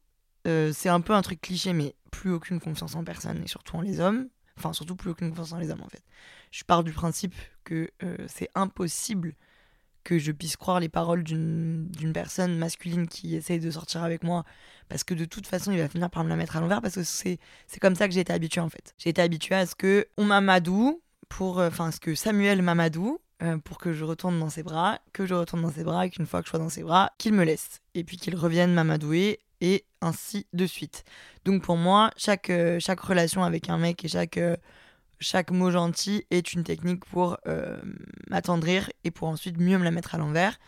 euh, 0.47 0.71
c'est 0.73 0.89
un 0.89 1.01
peu 1.01 1.13
un 1.13 1.21
truc 1.21 1.39
cliché, 1.39 1.73
mais 1.73 1.95
plus 2.11 2.31
aucune 2.31 2.59
confiance 2.59 2.95
en 2.95 3.03
personne, 3.03 3.41
et 3.43 3.47
surtout 3.47 3.77
en 3.77 3.81
les 3.81 3.99
hommes. 3.99 4.27
Enfin, 4.57 4.73
surtout 4.73 4.95
plus 4.95 5.11
aucune 5.11 5.29
confiance 5.29 5.51
en 5.53 5.59
les 5.59 5.69
hommes, 5.69 5.81
en 5.81 5.89
fait. 5.89 6.03
Je 6.51 6.63
pars 6.63 6.83
du 6.83 6.91
principe 6.91 7.35
que 7.63 7.89
c'est 8.27 8.49
impossible 8.53 9.35
que 10.03 10.19
je 10.19 10.31
puisse 10.31 10.57
croire 10.57 10.79
les 10.79 10.89
paroles 10.89 11.23
d'une 11.23 12.11
personne 12.13 12.57
masculine 12.57 13.07
qui 13.07 13.35
essaye 13.35 13.59
de 13.59 13.71
sortir 13.71 14.03
avec 14.03 14.23
moi 14.23 14.43
parce 14.89 15.03
que 15.03 15.13
de 15.13 15.25
toute 15.25 15.47
façon 15.47 15.71
il 15.71 15.79
va 15.79 15.87
finir 15.87 16.09
par 16.09 16.23
me 16.23 16.29
la 16.29 16.35
mettre 16.35 16.57
à 16.57 16.61
l'envers 16.61 16.81
parce 16.81 16.95
que 16.95 17.03
c'est 17.03 17.39
comme 17.81 17.95
ça 17.95 18.07
que 18.07 18.13
j'ai 18.13 18.21
été 18.21 18.33
habituée 18.33 18.61
en 18.61 18.69
fait. 18.69 18.93
J'ai 18.97 19.09
été 19.09 19.21
habituée 19.21 19.55
à 19.55 19.65
ce 19.65 19.75
que 19.75 20.07
on 20.17 20.25
m'amadoue 20.25 21.01
pour 21.29 21.59
euh, 21.59 21.67
enfin 21.67 21.91
ce 21.91 21.99
que 21.99 22.15
Samuel 22.15 22.61
m'amadoue 22.61 23.19
euh, 23.41 23.57
pour 23.57 23.77
que 23.77 23.93
je 23.93 24.03
retourne 24.03 24.39
dans 24.39 24.49
ses 24.49 24.63
bras, 24.63 24.99
que 25.13 25.25
je 25.25 25.33
retourne 25.33 25.61
dans 25.61 25.71
ses 25.71 25.83
bras 25.83 26.05
et 26.05 26.09
qu'une 26.09 26.25
fois 26.25 26.41
que 26.41 26.45
je 26.45 26.51
sois 26.51 26.59
dans 26.59 26.69
ses 26.69 26.83
bras, 26.83 27.11
qu'il 27.17 27.33
me 27.33 27.43
laisse 27.43 27.81
et 27.95 28.03
puis 28.03 28.17
qu'il 28.17 28.35
revienne 28.35 28.73
m'amadouer 28.73 29.39
et 29.61 29.85
ainsi 30.01 30.45
de 30.53 30.65
suite. 30.65 31.03
Donc 31.45 31.63
pour 31.63 31.77
moi, 31.77 32.11
chaque, 32.17 32.49
euh, 32.49 32.79
chaque 32.79 32.99
relation 32.99 33.43
avec 33.43 33.69
un 33.69 33.77
mec 33.77 34.03
et 34.03 34.07
chaque 34.07 34.37
chaque 35.23 35.51
mot 35.51 35.71
gentil 35.71 36.25
est 36.29 36.53
une 36.53 36.63
technique 36.63 37.05
pour 37.05 37.37
euh, 37.47 37.81
m'attendrir 38.29 38.91
et 39.03 39.11
pour 39.11 39.27
ensuite 39.27 39.57
mieux 39.57 39.77
me 39.77 39.83
la 39.83 39.91
mettre 39.91 40.15
à 40.15 40.17
l'envers, 40.17 40.59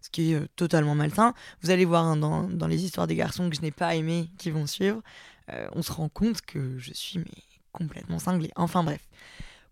ce 0.00 0.08
qui 0.08 0.32
est 0.32 0.36
euh, 0.36 0.48
totalement 0.56 0.94
malsain. 0.94 1.34
Vous 1.62 1.70
allez 1.70 1.84
voir 1.84 2.04
hein, 2.04 2.16
dans, 2.16 2.66
les 2.66 2.84
histoires 2.84 3.06
des 3.06 3.16
garçons 3.16 3.50
que 3.50 3.56
je 3.56 3.60
n'ai 3.60 3.72
pas 3.72 3.94
aimé 3.94 4.30
qui 4.38 4.50
vont 4.50 4.66
suivre, 4.66 5.02
euh, 5.50 5.66
on 5.72 5.82
se 5.82 5.92
rend 5.92 6.08
compte 6.08 6.40
que 6.42 6.78
je 6.78 6.92
suis 6.94 7.18
mais, 7.18 7.24
complètement 7.72 8.18
cinglée. 8.18 8.50
Enfin 8.56 8.84
bref. 8.84 9.06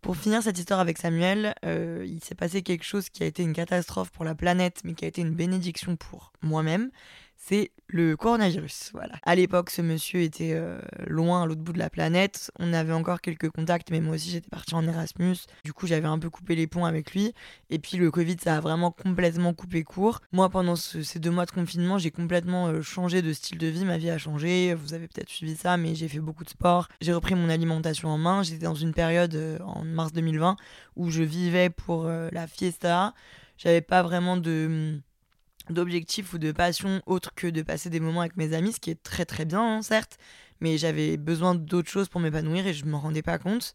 Pour 0.01 0.17
finir 0.17 0.43
cette 0.43 0.59
histoire 0.59 0.81
avec 0.81 0.99
Samuel, 0.99 1.55
il 1.63 2.19
s'est 2.25 2.35
passé 2.35 2.63
quelque 2.63 2.83
chose 2.83 3.09
qui 3.09 3.23
a 3.23 3.27
été 3.27 3.45
une 3.45 3.53
catastrophe 3.53 4.11
pour 4.11 4.25
la 4.25 4.35
planète, 4.35 4.81
mais 4.83 4.95
qui 4.95 5.05
a 5.05 5.09
été 5.09 5.21
une 5.21 5.31
bénédiction 5.31 5.95
pour 5.95 6.33
moi-même. 6.43 6.91
C'est 7.37 7.71
le 7.93 8.17
coronavirus. 8.17 8.91
Voilà. 8.95 9.15
À 9.23 9.35
l'époque, 9.35 9.71
ce 9.71 9.83
monsieur 9.83 10.21
était 10.23 10.53
euh, 10.55 10.81
loin 11.07 11.43
à 11.43 11.47
l'autre 11.47 11.61
bout 11.61 11.73
de 11.73 11.79
la 11.79 11.91
planète. 11.91 12.51
On 12.59 12.73
avait 12.73 12.93
encore 12.93 13.21
quelques 13.21 13.51
contacts, 13.51 13.91
mais 13.91 14.01
moi 14.01 14.15
aussi 14.15 14.31
j'étais 14.31 14.49
partie 14.49 14.75
en 14.75 14.87
Erasmus. 14.87 15.37
Du 15.65 15.73
coup, 15.73 15.87
j'avais 15.87 16.09
un 16.09 16.19
peu 16.19 16.31
coupé 16.31 16.55
les 16.55 16.67
ponts 16.67 16.87
avec 16.87 17.13
lui. 17.13 17.35
Et 17.71 17.79
puis 17.79 17.99
le 17.99 18.11
Covid, 18.11 18.37
ça 18.43 18.57
a 18.57 18.61
vraiment 18.61 18.91
complètement 18.91 19.53
coupé 19.53 19.85
court. 19.85 20.21
Moi, 20.33 20.49
pendant 20.49 20.75
ces 20.75 21.19
deux 21.19 21.31
mois 21.31 21.45
de 21.45 21.51
confinement, 21.51 21.99
j'ai 21.99 22.11
complètement 22.11 22.69
euh, 22.69 22.83
changé 22.83 23.21
de 23.21 23.33
style 23.33 23.59
de 23.59 23.67
vie. 23.67 23.85
Ma 23.85 23.99
vie 23.99 24.11
a 24.11 24.19
changé. 24.19 24.75
Vous 24.75 24.95
avez 24.95 25.07
peut-être 25.07 25.29
suivi 25.29 25.55
ça, 25.55 25.77
mais 25.77 25.95
j'ai 25.95 26.09
fait 26.09 26.21
beaucoup 26.21 26.45
de 26.45 26.51
sport. 26.51 26.89
J'ai 27.03 27.13
repris 27.13 27.35
mon 27.35 27.51
alimentation 27.51 28.09
en 28.09 28.19
main. 28.19 28.43
J'étais 28.43 28.65
dans 28.65 28.75
une 28.75 28.95
période 28.95 29.35
euh, 29.35 29.59
en 29.65 29.85
mars 29.85 30.13
2020 30.13 30.57
où 30.97 31.11
je 31.11 31.23
vivais 31.23 31.69
pour 31.69 32.05
la 32.05 32.47
fiesta. 32.47 33.15
J'avais 33.57 33.81
pas 33.81 34.03
vraiment 34.03 34.37
de 34.37 35.01
d'objectifs 35.71 36.33
ou 36.33 36.39
de 36.39 36.53
passion 36.53 37.03
autre 37.07 37.35
que 37.35 37.47
de 37.47 37.63
passer 37.63 37.91
des 37.91 38.01
moments 38.01 38.21
avec 38.21 38.37
mes 38.37 38.55
amis, 38.55 38.73
ce 38.73 38.81
qui 38.81 38.91
est 38.91 39.03
très 39.03 39.25
très 39.25 39.45
bien, 39.45 39.61
hein, 39.61 39.83
certes, 39.83 40.19
mais 40.61 40.79
j'avais 40.79 41.17
besoin 41.17 41.55
d'autres 41.55 41.91
choses 41.91 42.09
pour 42.09 42.21
m'épanouir 42.21 42.67
et 42.67 42.75
je 42.75 42.85
ne 42.85 42.91
m'en 42.91 43.01
rendais 43.01 43.23
pas 43.23 43.39
compte. 43.39 43.75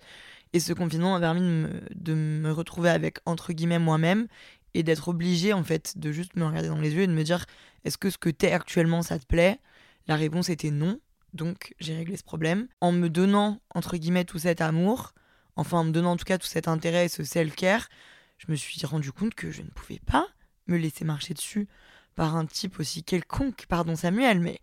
Et 0.53 0.60
ce 0.60 0.74
confinement 0.74 1.13
m'a 1.13 1.20
permis 1.20 1.67
de 1.94 2.13
me, 2.13 2.51
retrouver 2.51 2.89
avec, 2.89 3.20
entre 3.25 3.53
guillemets, 3.53 3.79
moi-même 3.79 4.27
et 4.74 4.84
d'être 4.84 5.10
obligée, 5.10 5.53
en 5.53 5.63
fait, 5.63 5.98
de 5.98 6.12
juste 6.12 6.36
me 6.36 6.46
regarder 6.46 6.70
dans 6.70 6.79
les 6.79 6.94
yeux 6.94 7.01
et 7.01 7.08
de 7.08 7.13
me 7.13 7.24
dire 7.24 7.46
est-ce 7.84 7.98
que 7.98 8.10
ce 8.10 8.17
que 8.17 8.29
t'es 8.29 8.51
actuellement, 8.51 9.01
ça 9.01 9.20
te 9.20 9.25
plaît? 9.25 9.60
La 10.08 10.15
réponse 10.15 10.50
était 10.50 10.72
non, 10.72 11.00
donc 11.34 11.74
j'ai 11.79 11.96
réglé 11.96 12.15
ce 12.15 12.24
problème. 12.24 12.67
En 12.79 12.91
me 12.91 13.10
donnant, 13.10 13.60
entre 13.75 13.98
guillemets, 13.98 14.25
tout 14.25 14.39
cet 14.39 14.62
amour, 14.62 15.13
enfin 15.58 15.79
en 15.79 15.84
me 15.84 15.91
donnant 15.91 16.12
en 16.12 16.17
tout 16.17 16.25
cas 16.25 16.38
tout 16.38 16.48
cet 16.48 16.67
intérêt 16.67 17.06
et 17.06 17.10
ce 17.10 17.24
self-care, 17.24 17.89
je 18.38 18.46
me 18.50 18.56
suis 18.56 18.86
rendu 18.86 19.12
compte 19.12 19.34
que 19.34 19.51
je 19.51 19.62
ne 19.62 19.70
pouvais 19.70 20.00
pas 20.06 20.27
me 20.67 20.77
laisser 20.77 21.05
marcher 21.05 21.33
dessus 21.33 21.67
par 22.15 22.36
un 22.36 22.45
type 22.45 22.79
aussi 22.79 23.03
quelconque, 23.03 23.65
pardon 23.67 23.95
Samuel, 23.95 24.39
mais 24.39 24.59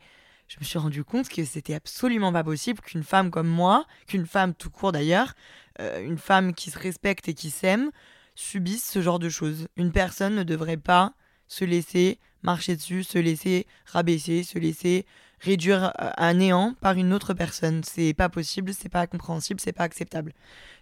je 0.49 0.56
me 0.61 0.64
suis 0.64 0.78
rendu 0.78 1.04
compte 1.04 1.28
que 1.28 1.44
c'était 1.44 1.75
absolument 1.75 2.32
pas 2.32 2.44
possible 2.44 2.80
qu'une 2.80 3.04
femme 3.04 3.30
comme 3.30 3.49
moi, 3.49 3.87
qu'une 4.06 4.26
femme 4.26 4.54
tout 4.54 4.70
court 4.70 4.92
d'ailleurs, 4.92 5.34
euh, 5.80 6.04
une 6.04 6.18
femme 6.18 6.54
qui 6.54 6.70
se 6.70 6.78
respecte 6.78 7.28
et 7.28 7.34
qui 7.34 7.50
s'aime, 7.50 7.90
subisse 8.34 8.88
ce 8.88 9.00
genre 9.00 9.18
de 9.18 9.28
choses. 9.28 9.68
Une 9.76 9.92
personne 9.92 10.34
ne 10.34 10.42
devrait 10.42 10.76
pas 10.76 11.14
se 11.49 11.64
laisser 11.64 12.18
marcher 12.42 12.76
dessus, 12.76 13.04
se 13.04 13.18
laisser 13.18 13.66
rabaisser, 13.87 14.42
se 14.42 14.58
laisser 14.58 15.06
réduire 15.40 15.92
à 15.96 16.34
néant 16.34 16.75
par 16.80 16.94
une 16.94 17.12
autre 17.12 17.34
personne. 17.34 17.82
C'est 17.84 18.14
pas 18.14 18.28
possible, 18.28 18.73
c'est 18.75 18.88
pas 18.88 19.06
compréhensible, 19.06 19.61
c'est 19.61 19.73
pas 19.73 19.84
acceptable. 19.84 20.32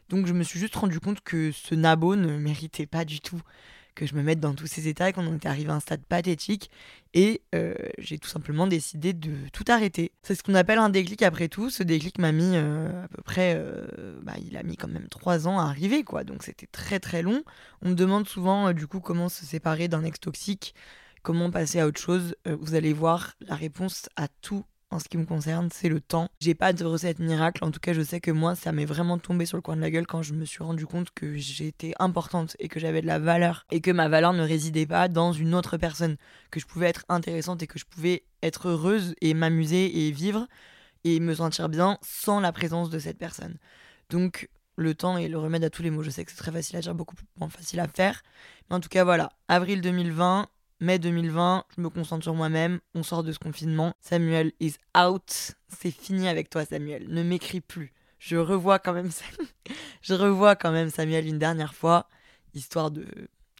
Donc 0.08 0.26
je 0.26 0.32
me 0.32 0.42
suis 0.42 0.58
juste 0.58 0.76
rendu 0.76 1.00
compte 1.00 1.20
que 1.20 1.52
ce 1.52 1.74
nabo 1.74 2.16
ne 2.16 2.36
méritait 2.38 2.86
pas 2.86 3.04
du 3.04 3.20
tout 3.20 3.40
que 3.94 4.06
je 4.06 4.14
me 4.14 4.22
mette 4.22 4.40
dans 4.40 4.54
tous 4.54 4.66
ces 4.66 4.88
états 4.88 5.08
et 5.08 5.12
qu'on 5.12 5.26
en 5.26 5.38
arrivé 5.44 5.70
à 5.70 5.74
un 5.74 5.80
stade 5.80 6.02
pathétique. 6.04 6.70
Et 7.14 7.42
euh, 7.54 7.74
j'ai 7.98 8.18
tout 8.18 8.28
simplement 8.28 8.66
décidé 8.66 9.12
de 9.12 9.32
tout 9.52 9.64
arrêter. 9.68 10.12
C'est 10.22 10.34
ce 10.34 10.42
qu'on 10.42 10.54
appelle 10.54 10.78
un 10.78 10.88
déclic 10.88 11.22
après 11.22 11.48
tout. 11.48 11.70
Ce 11.70 11.82
déclic 11.82 12.18
m'a 12.18 12.32
mis 12.32 12.56
euh, 12.56 13.04
à 13.04 13.08
peu 13.08 13.22
près. 13.22 13.54
Euh, 13.56 14.18
bah, 14.22 14.34
il 14.44 14.56
a 14.56 14.62
mis 14.62 14.76
quand 14.76 14.88
même 14.88 15.08
trois 15.08 15.46
ans 15.46 15.58
à 15.58 15.64
arriver, 15.64 16.04
quoi. 16.04 16.24
Donc 16.24 16.42
c'était 16.42 16.66
très 16.66 17.00
très 17.00 17.22
long. 17.22 17.42
On 17.82 17.90
me 17.90 17.94
demande 17.94 18.26
souvent, 18.26 18.72
du 18.72 18.86
coup, 18.86 19.00
comment 19.00 19.28
se 19.28 19.44
séparer 19.44 19.88
d'un 19.88 20.04
ex 20.04 20.20
toxique, 20.20 20.74
comment 21.22 21.50
passer 21.50 21.80
à 21.80 21.86
autre 21.86 22.00
chose. 22.00 22.34
vous 22.46 22.74
allez 22.74 22.92
voir, 22.92 23.34
la 23.40 23.54
réponse 23.54 24.08
à 24.16 24.28
tout 24.28 24.64
en 24.92 24.98
ce 24.98 25.08
qui 25.08 25.16
me 25.16 25.24
concerne, 25.24 25.68
c'est 25.72 25.88
le 25.88 26.00
temps. 26.00 26.28
J'ai 26.40 26.54
pas 26.54 26.72
de 26.72 26.84
recette 26.84 27.18
miracle, 27.18 27.64
en 27.64 27.70
tout 27.70 27.80
cas 27.80 27.92
je 27.92 28.02
sais 28.02 28.20
que 28.20 28.30
moi 28.30 28.54
ça 28.54 28.72
m'est 28.72 28.84
vraiment 28.84 29.18
tombé 29.18 29.46
sur 29.46 29.56
le 29.56 29.62
coin 29.62 29.74
de 29.74 29.80
la 29.80 29.90
gueule 29.90 30.06
quand 30.06 30.22
je 30.22 30.34
me 30.34 30.44
suis 30.44 30.62
rendu 30.62 30.86
compte 30.86 31.10
que 31.14 31.34
j'étais 31.36 31.94
importante 31.98 32.56
et 32.58 32.68
que 32.68 32.78
j'avais 32.78 33.00
de 33.00 33.06
la 33.06 33.18
valeur 33.18 33.66
et 33.70 33.80
que 33.80 33.90
ma 33.90 34.08
valeur 34.08 34.32
ne 34.34 34.42
résidait 34.42 34.86
pas 34.86 35.08
dans 35.08 35.32
une 35.32 35.54
autre 35.54 35.78
personne, 35.78 36.16
que 36.50 36.60
je 36.60 36.66
pouvais 36.66 36.88
être 36.88 37.04
intéressante 37.08 37.62
et 37.62 37.66
que 37.66 37.78
je 37.78 37.86
pouvais 37.86 38.24
être 38.42 38.68
heureuse 38.68 39.14
et 39.20 39.34
m'amuser 39.34 40.06
et 40.06 40.12
vivre 40.12 40.46
et 41.04 41.20
me 41.20 41.34
sentir 41.34 41.68
bien 41.68 41.98
sans 42.02 42.40
la 42.40 42.52
présence 42.52 42.90
de 42.90 42.98
cette 42.98 43.18
personne. 43.18 43.56
Donc 44.10 44.48
le 44.76 44.94
temps 44.94 45.16
est 45.16 45.28
le 45.28 45.38
remède 45.38 45.64
à 45.64 45.70
tous 45.70 45.82
les 45.82 45.90
maux. 45.90 46.02
Je 46.02 46.10
sais 46.10 46.24
que 46.24 46.30
c'est 46.30 46.36
très 46.36 46.52
facile 46.52 46.76
à 46.76 46.80
dire, 46.80 46.94
beaucoup 46.94 47.16
moins 47.38 47.48
facile 47.48 47.80
à 47.80 47.88
faire. 47.88 48.22
Mais 48.68 48.76
en 48.76 48.80
tout 48.80 48.88
cas 48.88 49.04
voilà, 49.04 49.30
avril 49.48 49.80
2020, 49.80 50.48
mai 50.82 50.98
2020, 50.98 51.64
je 51.76 51.80
me 51.80 51.88
concentre 51.88 52.24
sur 52.24 52.34
moi-même, 52.34 52.80
on 52.94 53.02
sort 53.02 53.22
de 53.22 53.32
ce 53.32 53.38
confinement. 53.38 53.94
Samuel 54.00 54.52
is 54.60 54.74
out. 54.98 55.52
C'est 55.68 55.90
fini 55.90 56.28
avec 56.28 56.50
toi, 56.50 56.64
Samuel. 56.64 57.06
Ne 57.08 57.22
m'écris 57.22 57.60
plus. 57.60 57.92
Je 58.18 58.36
revois 58.36 58.78
quand 58.78 58.92
même 58.92 59.10
je 60.02 60.14
revois 60.14 60.56
quand 60.56 60.72
même 60.72 60.90
Samuel 60.90 61.26
une 61.26 61.38
dernière 61.38 61.74
fois, 61.74 62.08
histoire 62.54 62.90
de 62.90 63.06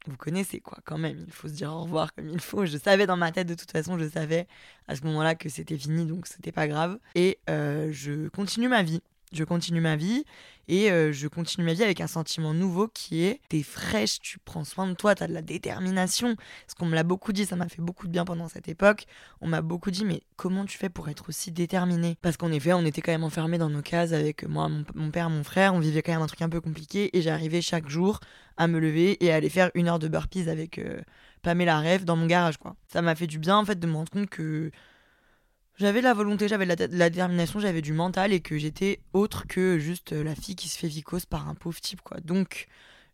vous 0.05 0.17
connaissez 0.17 0.59
quoi 0.59 0.79
quand 0.83 0.97
même, 0.97 1.23
il 1.25 1.31
faut 1.31 1.47
se 1.47 1.53
dire 1.53 1.71
au 1.71 1.83
revoir 1.83 2.13
comme 2.13 2.29
il 2.29 2.39
faut. 2.39 2.65
Je 2.65 2.77
savais 2.77 3.07
dans 3.07 3.17
ma 3.17 3.31
tête 3.31 3.47
de 3.47 3.55
toute 3.55 3.71
façon, 3.71 3.97
je 3.97 4.07
savais 4.07 4.47
à 4.87 4.95
ce 4.95 5.03
moment-là 5.05 5.35
que 5.35 5.47
c'était 5.49 5.77
fini, 5.77 6.05
donc 6.05 6.27
c'était 6.27 6.51
pas 6.51 6.67
grave. 6.67 6.99
Et 7.15 7.39
euh, 7.49 7.89
je 7.91 8.27
continue 8.29 8.67
ma 8.67 8.83
vie 8.83 9.01
je 9.35 9.43
continue 9.43 9.81
ma 9.81 9.95
vie 9.95 10.23
et 10.67 10.91
euh, 10.91 11.11
je 11.11 11.27
continue 11.27 11.65
ma 11.65 11.73
vie 11.73 11.83
avec 11.83 11.99
un 11.99 12.07
sentiment 12.07 12.53
nouveau 12.53 12.87
qui 12.87 13.23
est 13.23 13.41
t'es 13.49 13.63
fraîche, 13.63 14.19
tu 14.19 14.39
prends 14.39 14.63
soin 14.63 14.87
de 14.87 14.93
toi, 14.93 15.13
t'as 15.13 15.27
de 15.27 15.33
la 15.33 15.41
détermination. 15.41 16.35
Parce 16.35 16.73
qu'on 16.77 16.85
me 16.85 16.95
l'a 16.95 17.03
beaucoup 17.03 17.33
dit, 17.33 17.45
ça 17.45 17.55
m'a 17.55 17.67
fait 17.67 17.81
beaucoup 17.81 18.07
de 18.07 18.11
bien 18.11 18.25
pendant 18.25 18.47
cette 18.47 18.67
époque. 18.69 19.05
On 19.41 19.47
m'a 19.47 19.61
beaucoup 19.61 19.91
dit, 19.91 20.05
mais 20.05 20.21
comment 20.37 20.65
tu 20.65 20.77
fais 20.77 20.89
pour 20.89 21.09
être 21.09 21.29
aussi 21.29 21.51
déterminée? 21.51 22.17
Parce 22.21 22.37
qu'en 22.37 22.51
effet, 22.51 22.73
on 22.73 22.85
était 22.85 23.01
quand 23.01 23.11
même 23.11 23.23
enfermés 23.23 23.57
dans 23.57 23.69
nos 23.69 23.81
cases 23.81 24.13
avec 24.13 24.47
moi, 24.47 24.69
mon, 24.69 25.11
père, 25.11 25.29
mon 25.29 25.43
frère. 25.43 25.73
On 25.73 25.79
vivait 25.79 26.01
quand 26.01 26.13
même 26.13 26.21
un 26.21 26.27
truc 26.27 26.41
un 26.41 26.49
peu 26.49 26.61
compliqué 26.61 27.15
et 27.17 27.21
j'arrivais 27.21 27.61
chaque 27.61 27.89
jour 27.89 28.19
à 28.55 28.67
me 28.67 28.79
lever 28.79 29.23
et 29.23 29.31
à 29.31 29.35
aller 29.35 29.49
faire 29.49 29.71
une 29.73 29.89
heure 29.89 29.99
de 29.99 30.07
burpees 30.07 30.47
avec 30.47 30.79
euh, 30.79 31.01
Pamela 31.41 31.79
Rêve 31.79 32.05
dans 32.05 32.15
mon 32.15 32.25
garage. 32.25 32.55
Ça 32.87 33.01
m'a 33.01 33.15
fait 33.15 33.27
du 33.27 33.39
bien 33.39 33.57
en 33.57 33.65
fait 33.65 33.79
de 33.79 33.87
me 33.87 33.95
rendre 33.95 34.11
compte 34.11 34.29
que 34.29 34.71
j'avais 35.77 36.01
la 36.01 36.13
volonté, 36.13 36.47
j'avais 36.47 36.65
la, 36.65 36.75
détermination, 36.75 37.59
j'avais 37.59 37.81
du 37.81 37.93
mental 37.93 38.31
et 38.31 38.41
que 38.41 38.57
j'étais 38.57 38.99
autre 39.13 39.47
que 39.47 39.79
juste 39.79 40.13
euh, 40.13 40.23
la 40.23 40.35
fille 40.35 40.55
qui 40.55 40.69
se 40.69 40.77
fait 40.77 40.87
vicose 40.87 41.25
par 41.25 41.47
un 41.47 41.55
pauvre 41.55 41.79
type, 41.81 42.01
quoi. 42.01 42.19
Donc, 42.19 42.67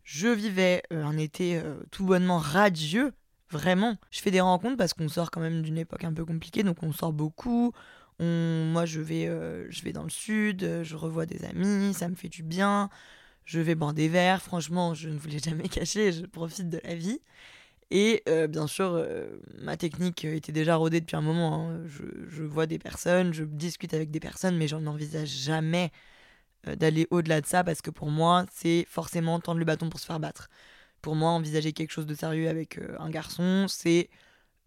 je 0.04 0.28
vivais 0.28 0.82
euh, 0.92 1.04
un 1.04 1.16
été 1.16 1.56
euh, 1.56 1.76
tout 1.90 2.04
bonnement 2.04 2.38
radieux, 2.38 3.12
vraiment. 3.50 3.96
Je 4.10 4.20
fais 4.20 4.30
des 4.30 4.40
rencontres 4.40 4.76
parce 4.76 4.92
qu'on 4.92 5.08
sort 5.08 5.30
quand 5.30 5.40
même 5.40 5.62
d'une 5.62 5.78
époque 5.78 6.04
un 6.04 6.12
peu 6.12 6.24
compliquée, 6.24 6.62
donc 6.62 6.82
on 6.82 6.92
sort 6.92 7.12
beaucoup. 7.12 7.72
On... 8.18 8.66
Moi, 8.66 8.84
je 8.84 9.00
vais, 9.00 9.26
je 9.70 9.82
vais 9.82 9.92
dans 9.92 10.04
le 10.04 10.10
sud, 10.10 10.82
je 10.82 10.96
revois 10.96 11.24
des 11.24 11.44
amis, 11.46 11.94
ça 11.94 12.08
me 12.08 12.14
fait 12.14 12.28
du 12.28 12.42
bien. 12.42 12.90
Je 13.46 13.58
vais 13.58 13.74
boire 13.74 13.94
des 13.94 14.08
verres, 14.08 14.42
franchement, 14.42 14.94
je 14.94 15.08
ne 15.08 15.18
voulais 15.18 15.38
jamais 15.44 15.68
cacher, 15.68 16.12
je 16.12 16.26
profite 16.26 16.68
de 16.68 16.80
la 16.84 16.94
vie. 16.94 17.20
Et 17.90 18.22
euh, 18.28 18.46
bien 18.46 18.66
sûr, 18.66 18.92
euh, 18.94 19.26
ma 19.58 19.76
technique 19.76 20.24
était 20.24 20.52
déjà 20.52 20.76
rodée 20.76 21.00
depuis 21.00 21.16
un 21.16 21.22
moment. 21.22 21.70
Hein. 21.70 21.82
Je, 21.86 22.42
vois 22.42 22.66
des 22.66 22.78
personnes, 22.78 23.32
je 23.34 23.44
discute 23.44 23.94
avec 23.94 24.10
des 24.10 24.20
personnes, 24.20 24.56
mais 24.56 24.68
j'en 24.68 24.86
envisage 24.86 25.28
jamais 25.28 25.90
euh, 26.68 26.76
d'aller 26.76 27.06
au-delà 27.10 27.40
de 27.40 27.46
ça 27.46 27.64
parce 27.64 27.82
que 27.82 27.90
pour 27.90 28.10
moi, 28.10 28.46
c'est 28.52 28.86
forcément 28.88 29.40
tendre 29.40 29.58
le 29.58 29.64
bâton 29.64 29.90
pour 29.90 30.00
se 30.00 30.06
faire 30.06 30.20
battre. 30.20 30.48
Pour 31.02 31.16
moi, 31.16 31.30
envisager 31.30 31.72
quelque 31.72 31.92
chose 31.92 32.06
de 32.06 32.14
sérieux 32.14 32.48
avec 32.48 32.78
un 32.98 33.10
garçon, 33.10 33.66
c'est 33.68 34.10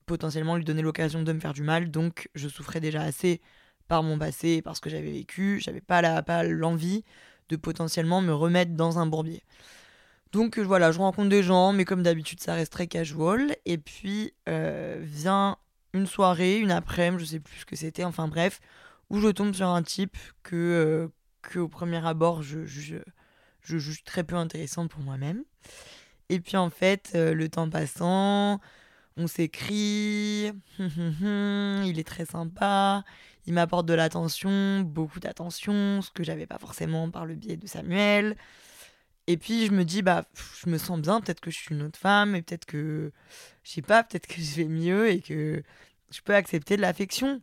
potentiellement 0.05 0.57
lui 0.57 0.65
donner 0.65 0.81
l'occasion 0.81 1.23
de 1.23 1.33
me 1.33 1.39
faire 1.39 1.53
du 1.53 1.63
mal. 1.63 1.91
Donc, 1.91 2.29
je 2.35 2.47
souffrais 2.49 2.79
déjà 2.81 3.01
assez 3.03 3.41
par 3.87 4.03
mon 4.03 4.17
passé 4.19 4.49
et 4.49 4.61
par 4.61 4.75
ce 4.75 4.81
que 4.81 4.89
j'avais 4.89 5.11
vécu. 5.11 5.59
J'avais 5.61 5.81
pas 5.81 6.23
pas 6.23 6.43
l'envie 6.43 7.03
de 7.49 7.55
potentiellement 7.55 8.21
me 8.21 8.33
remettre 8.33 8.73
dans 8.73 8.99
un 8.99 9.05
bourbier. 9.05 9.43
Donc 10.33 10.57
euh, 10.57 10.63
voilà, 10.63 10.91
je 10.91 10.97
rencontre 10.97 11.29
des 11.29 11.43
gens, 11.43 11.73
mais 11.73 11.85
comme 11.85 12.01
d'habitude, 12.01 12.41
ça 12.41 12.55
reste 12.55 12.73
très 12.73 12.87
casual. 12.87 13.55
Et 13.65 13.77
puis 13.77 14.33
euh, 14.49 14.99
vient 15.01 15.57
une 15.93 16.07
soirée, 16.07 16.57
une 16.57 16.71
après-midi, 16.71 17.23
je 17.23 17.29
sais 17.29 17.39
plus 17.39 17.59
ce 17.59 17.65
que 17.65 17.75
c'était, 17.75 18.03
enfin 18.03 18.27
bref, 18.27 18.59
où 19.11 19.19
je 19.19 19.29
tombe 19.29 19.53
sur 19.53 19.67
un 19.67 19.83
type 19.83 20.17
que, 20.41 21.11
euh, 21.55 21.59
au 21.61 21.67
premier 21.67 22.03
abord, 22.05 22.41
je, 22.41 22.65
je, 22.65 22.95
je 23.61 23.77
juge 23.77 24.03
très 24.03 24.23
peu 24.23 24.35
intéressant 24.35 24.87
pour 24.87 25.01
moi-même. 25.01 25.43
Et 26.29 26.39
puis 26.39 26.57
en 26.57 26.71
fait, 26.71 27.11
le 27.13 27.47
temps 27.47 27.69
passant, 27.69 28.59
on 29.17 29.27
s'écrit, 29.27 30.51
il 30.79 31.99
est 31.99 32.07
très 32.07 32.25
sympa, 32.25 33.03
il 33.45 33.53
m'apporte 33.53 33.85
de 33.85 33.93
l'attention, 33.93 34.79
beaucoup 34.79 35.19
d'attention, 35.19 36.01
ce 36.01 36.09
que 36.09 36.23
j'avais 36.23 36.47
pas 36.47 36.57
forcément 36.57 37.11
par 37.11 37.27
le 37.27 37.35
biais 37.35 37.57
de 37.57 37.67
Samuel. 37.67 38.35
Et 39.27 39.37
puis 39.37 39.65
je 39.67 39.71
me 39.71 39.85
dis, 39.85 40.01
bah, 40.01 40.25
je 40.63 40.69
me 40.69 40.77
sens 40.77 40.99
bien, 40.99 41.21
peut-être 41.21 41.39
que 41.39 41.51
je 41.51 41.57
suis 41.57 41.75
une 41.75 41.83
autre 41.83 41.99
femme, 41.99 42.35
et 42.35 42.41
peut-être 42.41 42.65
que, 42.65 43.11
je 43.63 43.71
sais 43.71 43.81
pas, 43.81 44.03
peut-être 44.03 44.27
que 44.27 44.35
je 44.41 44.55
vais 44.55 44.65
mieux 44.65 45.09
et 45.09 45.21
que 45.21 45.63
je 46.11 46.21
peux 46.21 46.35
accepter 46.35 46.75
de 46.77 46.81
l'affection. 46.81 47.41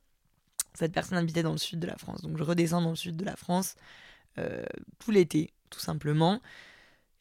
Cette 0.75 0.93
personne 0.93 1.19
habitait 1.19 1.43
dans 1.43 1.53
le 1.53 1.59
sud 1.59 1.81
de 1.81 1.87
la 1.87 1.97
France, 1.97 2.23
donc 2.23 2.37
je 2.39 2.45
redescends 2.45 2.83
dans 2.83 2.91
le 2.91 2.97
sud 2.97 3.17
de 3.17 3.25
la 3.25 3.37
France 3.37 3.75
euh, 4.39 4.65
tout 4.99 5.11
l'été, 5.11 5.53
tout 5.71 5.81
simplement. 5.81 6.41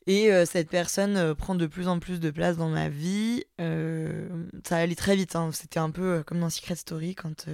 Et 0.07 0.31
euh, 0.31 0.45
cette 0.45 0.69
personne 0.69 1.17
euh, 1.17 1.35
prend 1.35 1.55
de 1.55 1.67
plus 1.67 1.87
en 1.87 1.99
plus 1.99 2.19
de 2.19 2.31
place 2.31 2.57
dans 2.57 2.69
ma 2.69 2.89
vie. 2.89 3.43
ça 3.57 4.77
allait 4.77 4.95
très 4.95 5.15
vite, 5.15 5.35
hein. 5.35 5.51
c'était 5.51 5.79
un 5.79 5.91
peu 5.91 6.23
comme 6.23 6.39
dans 6.39 6.49
Secret 6.49 6.75
Story 6.75 7.15
quand 7.15 7.47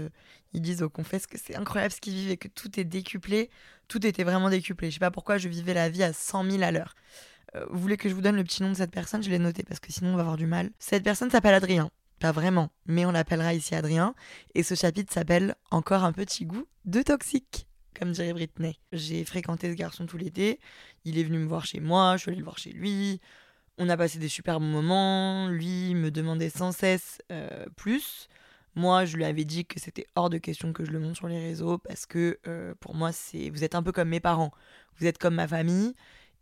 ils 0.54 0.62
disent 0.62 0.84
aux 0.84 0.90
confesses 0.90 1.28
que 1.28 1.38
c'est 1.38 1.56
incroyable 1.56 1.94
ce 1.94 2.00
qu'ils 2.00 2.14
vivent 2.14 2.32
et 2.32 2.38
que 2.38 2.48
tout 2.48 2.80
est 2.80 2.86
décuplé 2.86 3.50
tout 3.88 4.06
était 4.06 4.24
vraiment 4.24 4.50
décuplé. 4.50 4.90
Je 4.90 4.96
sais 4.96 5.00
pas 5.00 5.12
pourquoi 5.12 5.38
je 5.38 5.50
vivais 5.50 5.74
la 5.74 5.90
vie 5.90 6.04
à 6.04 6.14
100 6.14 6.50
000 6.50 6.64
à 6.64 6.72
l'heure. 6.72 6.96
Euh, 7.56 7.66
vous 7.70 7.80
voulez 7.80 7.98
que 7.98 8.10
je 8.10 8.14
vous 8.14 8.22
donne 8.22 8.36
le 8.36 8.44
petit 8.44 8.64
nom 8.64 8.70
de 8.70 8.76
cette 8.76 8.92
personne? 8.92 9.24
Je 9.24 9.30
l'ai 9.30 9.40
noté 9.40 9.64
parce 9.64 9.80
que 9.80 9.92
sinon 9.92 10.14
on 10.14 10.16
va 10.16 10.22
avoir 10.22 10.38
du 10.38 10.48
mal. 10.48 10.72
Cette 10.80 11.04
personne 11.04 11.30
s'appelle 11.30 11.54
Adrien. 11.54 11.90
pas 12.20 12.32
vraiment, 12.32 12.70
mais 12.86 13.06
on 13.06 13.12
l'appellera 13.12 13.54
ici 13.54 13.76
Adrien. 13.76 14.16
Et 14.54 14.64
ce 14.64 14.76
chapitre 14.76 15.14
s'appelle 15.14 15.56
Encore 15.72 16.04
un 16.04 16.14
petit 16.14 16.46
goût 16.46 16.66
de 16.86 17.02
toxique, 17.02 17.68
comme 17.98 18.12
dirait 18.12 18.34
Britney. 18.34 18.80
J'ai 18.92 19.24
fréquenté 19.26 19.72
ce 19.72 19.76
garçon 19.76 20.06
tout 20.06 20.18
l'été. 20.18 20.60
Il 21.04 21.18
est 21.18 21.24
venu 21.24 21.40
me 21.40 21.48
voir 21.48 21.66
chez 21.66 21.80
moi, 21.80 22.18
je 22.18 22.22
suis 22.22 22.30
allée 22.30 22.40
le 22.40 22.44
voir 22.44 22.58
chez 22.58 22.72
lui. 22.72 23.20
On 23.78 23.90
a 23.90 23.98
passé 23.98 24.20
des 24.20 24.30
super 24.30 24.60
bons 24.60 24.68
moments. 24.68 25.48
Lui 25.50 25.96
me 25.96 26.12
demandait 26.12 26.50
sans 26.50 26.72
cesse 26.72 27.22
euh, 27.32 27.66
plus. 27.76 28.30
Moi, 28.76 29.06
je 29.06 29.16
lui 29.16 29.24
avais 29.24 29.46
dit 29.46 29.66
que 29.66 29.80
c'était 29.80 30.06
hors 30.16 30.30
de 30.30 30.38
question 30.38 30.74
que 30.74 30.84
je 30.84 30.92
le 30.92 31.00
montre 31.00 31.18
sur 31.18 31.28
les 31.28 31.40
réseaux 31.40 31.78
parce 31.78 32.06
que 32.06 32.40
euh, 32.48 32.74
pour 32.80 32.94
moi, 32.94 33.12
c'est 33.12 33.50
vous 33.50 33.64
êtes 33.64 33.76
un 33.76 33.84
peu 33.84 33.92
comme 33.92 34.10
mes 34.10 34.20
parents. 34.20 34.52
Vous 35.00 35.06
êtes 35.06 35.18
comme 35.18 35.36
ma 35.36 35.48
famille 35.48 35.94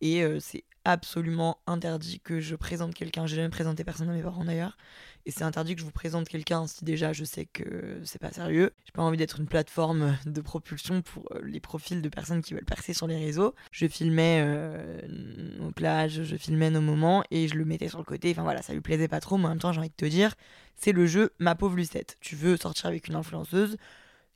et 0.01 0.25
c'est 0.39 0.63
absolument 0.85 1.59
interdit 1.65 2.19
que 2.19 2.39
je 2.39 2.55
présente 2.55 2.93
quelqu'un. 2.93 3.25
J'ai 3.25 3.37
jamais 3.37 3.49
présenté 3.49 3.83
personne 3.83 4.09
à 4.09 4.13
mes 4.13 4.21
parents 4.21 4.43
d'ailleurs. 4.43 4.77
Et 5.25 5.31
c'est 5.31 5.43
interdit 5.43 5.75
que 5.75 5.79
je 5.79 5.85
vous 5.85 5.91
présente 5.91 6.27
quelqu'un 6.27 6.67
si 6.67 6.83
déjà 6.83 7.13
je 7.13 7.23
sais 7.23 7.45
que 7.45 8.01
c'est 8.03 8.19
pas 8.19 8.31
sérieux. 8.31 8.73
J'ai 8.85 8.91
pas 8.91 9.03
envie 9.03 9.17
d'être 9.17 9.39
une 9.39 9.47
plateforme 9.47 10.17
de 10.25 10.41
propulsion 10.41 11.01
pour 11.01 11.29
les 11.41 11.61
profils 11.61 12.01
de 12.01 12.09
personnes 12.09 12.41
qui 12.41 12.53
veulent 12.53 12.65
percer 12.65 12.93
sur 12.93 13.07
les 13.07 13.15
réseaux. 13.15 13.55
Je 13.71 13.87
filmais 13.87 14.41
euh, 14.43 14.99
nos 15.07 15.71
je 16.09 16.35
filmais 16.35 16.69
nos 16.69 16.81
moments 16.81 17.23
et 17.31 17.47
je 17.47 17.55
le 17.55 17.63
mettais 17.63 17.87
sur 17.87 17.99
le 17.99 18.03
côté. 18.03 18.31
Enfin 18.31 18.43
voilà, 18.43 18.61
ça 18.61 18.73
lui 18.73 18.81
plaisait 18.81 19.07
pas 19.07 19.21
trop, 19.21 19.37
mais 19.37 19.45
en 19.45 19.49
même 19.49 19.59
temps, 19.59 19.71
j'ai 19.71 19.79
envie 19.79 19.89
de 19.89 19.95
te 19.95 20.05
dire, 20.05 20.35
c'est 20.75 20.91
le 20.91 21.05
jeu 21.05 21.31
Ma 21.39 21.55
pauvre 21.55 21.77
Lucette. 21.77 22.17
Tu 22.19 22.35
veux 22.35 22.57
sortir 22.57 22.87
avec 22.87 23.07
une 23.07 23.15
influenceuse 23.15 23.77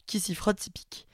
qui 0.06 0.22
s'y 0.22 0.36
frotte, 0.36 0.62
s'y 0.62 0.70
pique. 0.70 1.06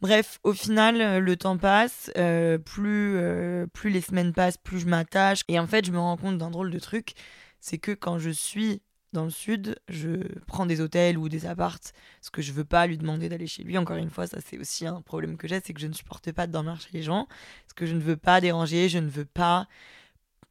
Bref, 0.00 0.40
au 0.44 0.54
final, 0.54 1.00
euh, 1.00 1.20
le 1.20 1.36
temps 1.36 1.58
passe, 1.58 2.10
euh, 2.16 2.56
plus, 2.56 3.16
euh, 3.16 3.66
plus 3.66 3.90
les 3.90 4.00
semaines 4.00 4.32
passent, 4.32 4.56
plus 4.56 4.80
je 4.80 4.86
m'attache. 4.86 5.42
Et 5.48 5.58
en 5.58 5.66
fait, 5.66 5.84
je 5.84 5.92
me 5.92 5.98
rends 5.98 6.16
compte 6.16 6.38
d'un 6.38 6.50
drôle 6.50 6.70
de 6.70 6.78
truc, 6.78 7.12
c'est 7.60 7.76
que 7.76 7.92
quand 7.92 8.18
je 8.18 8.30
suis 8.30 8.80
dans 9.12 9.24
le 9.24 9.30
sud, 9.30 9.76
je 9.88 10.22
prends 10.46 10.64
des 10.64 10.80
hôtels 10.80 11.18
ou 11.18 11.28
des 11.28 11.44
appartes, 11.44 11.92
parce 12.20 12.30
que 12.30 12.40
je 12.40 12.52
veux 12.52 12.64
pas 12.64 12.86
lui 12.86 12.96
demander 12.96 13.28
d'aller 13.28 13.46
chez 13.46 13.62
lui. 13.62 13.76
Encore 13.76 13.96
une 13.96 14.08
fois, 14.08 14.26
ça 14.26 14.38
c'est 14.40 14.56
aussi 14.56 14.86
un 14.86 15.02
problème 15.02 15.36
que 15.36 15.48
j'ai, 15.48 15.60
c'est 15.62 15.74
que 15.74 15.80
je 15.80 15.88
ne 15.88 15.92
supporte 15.92 16.32
pas 16.32 16.46
de 16.46 16.52
dormir 16.52 16.80
chez 16.80 16.90
les 16.92 17.02
gens, 17.02 17.26
parce 17.64 17.74
que 17.74 17.84
je 17.86 17.94
ne 17.94 18.00
veux 18.00 18.16
pas 18.16 18.40
déranger, 18.40 18.88
je 18.88 18.98
ne 18.98 19.08
veux 19.08 19.24
pas... 19.26 19.68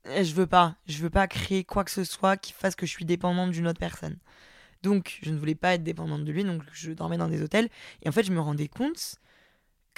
Je 0.06 0.34
veux 0.34 0.48
pas, 0.48 0.76
je 0.88 0.98
veux 1.00 1.10
pas 1.10 1.28
créer 1.28 1.64
quoi 1.66 1.84
que 1.84 1.92
ce 1.92 2.04
soit 2.06 2.38
qui 2.38 2.54
fasse 2.54 2.76
que 2.76 2.86
je 2.86 2.92
suis 2.92 3.06
dépendante 3.06 3.52
d'une 3.52 3.68
autre 3.68 3.80
personne. 3.80 4.18
Donc, 4.82 5.20
je 5.22 5.30
ne 5.32 5.38
voulais 5.38 5.56
pas 5.56 5.74
être 5.74 5.84
dépendante 5.84 6.24
de 6.24 6.32
lui, 6.32 6.44
donc 6.46 6.64
je 6.72 6.92
dormais 6.94 7.18
dans 7.18 7.28
des 7.28 7.42
hôtels. 7.42 7.70
Et 8.02 8.10
en 8.10 8.12
fait, 8.14 8.24
je 8.24 8.32
me 8.32 8.40
rendais 8.40 8.70
compte 8.70 9.20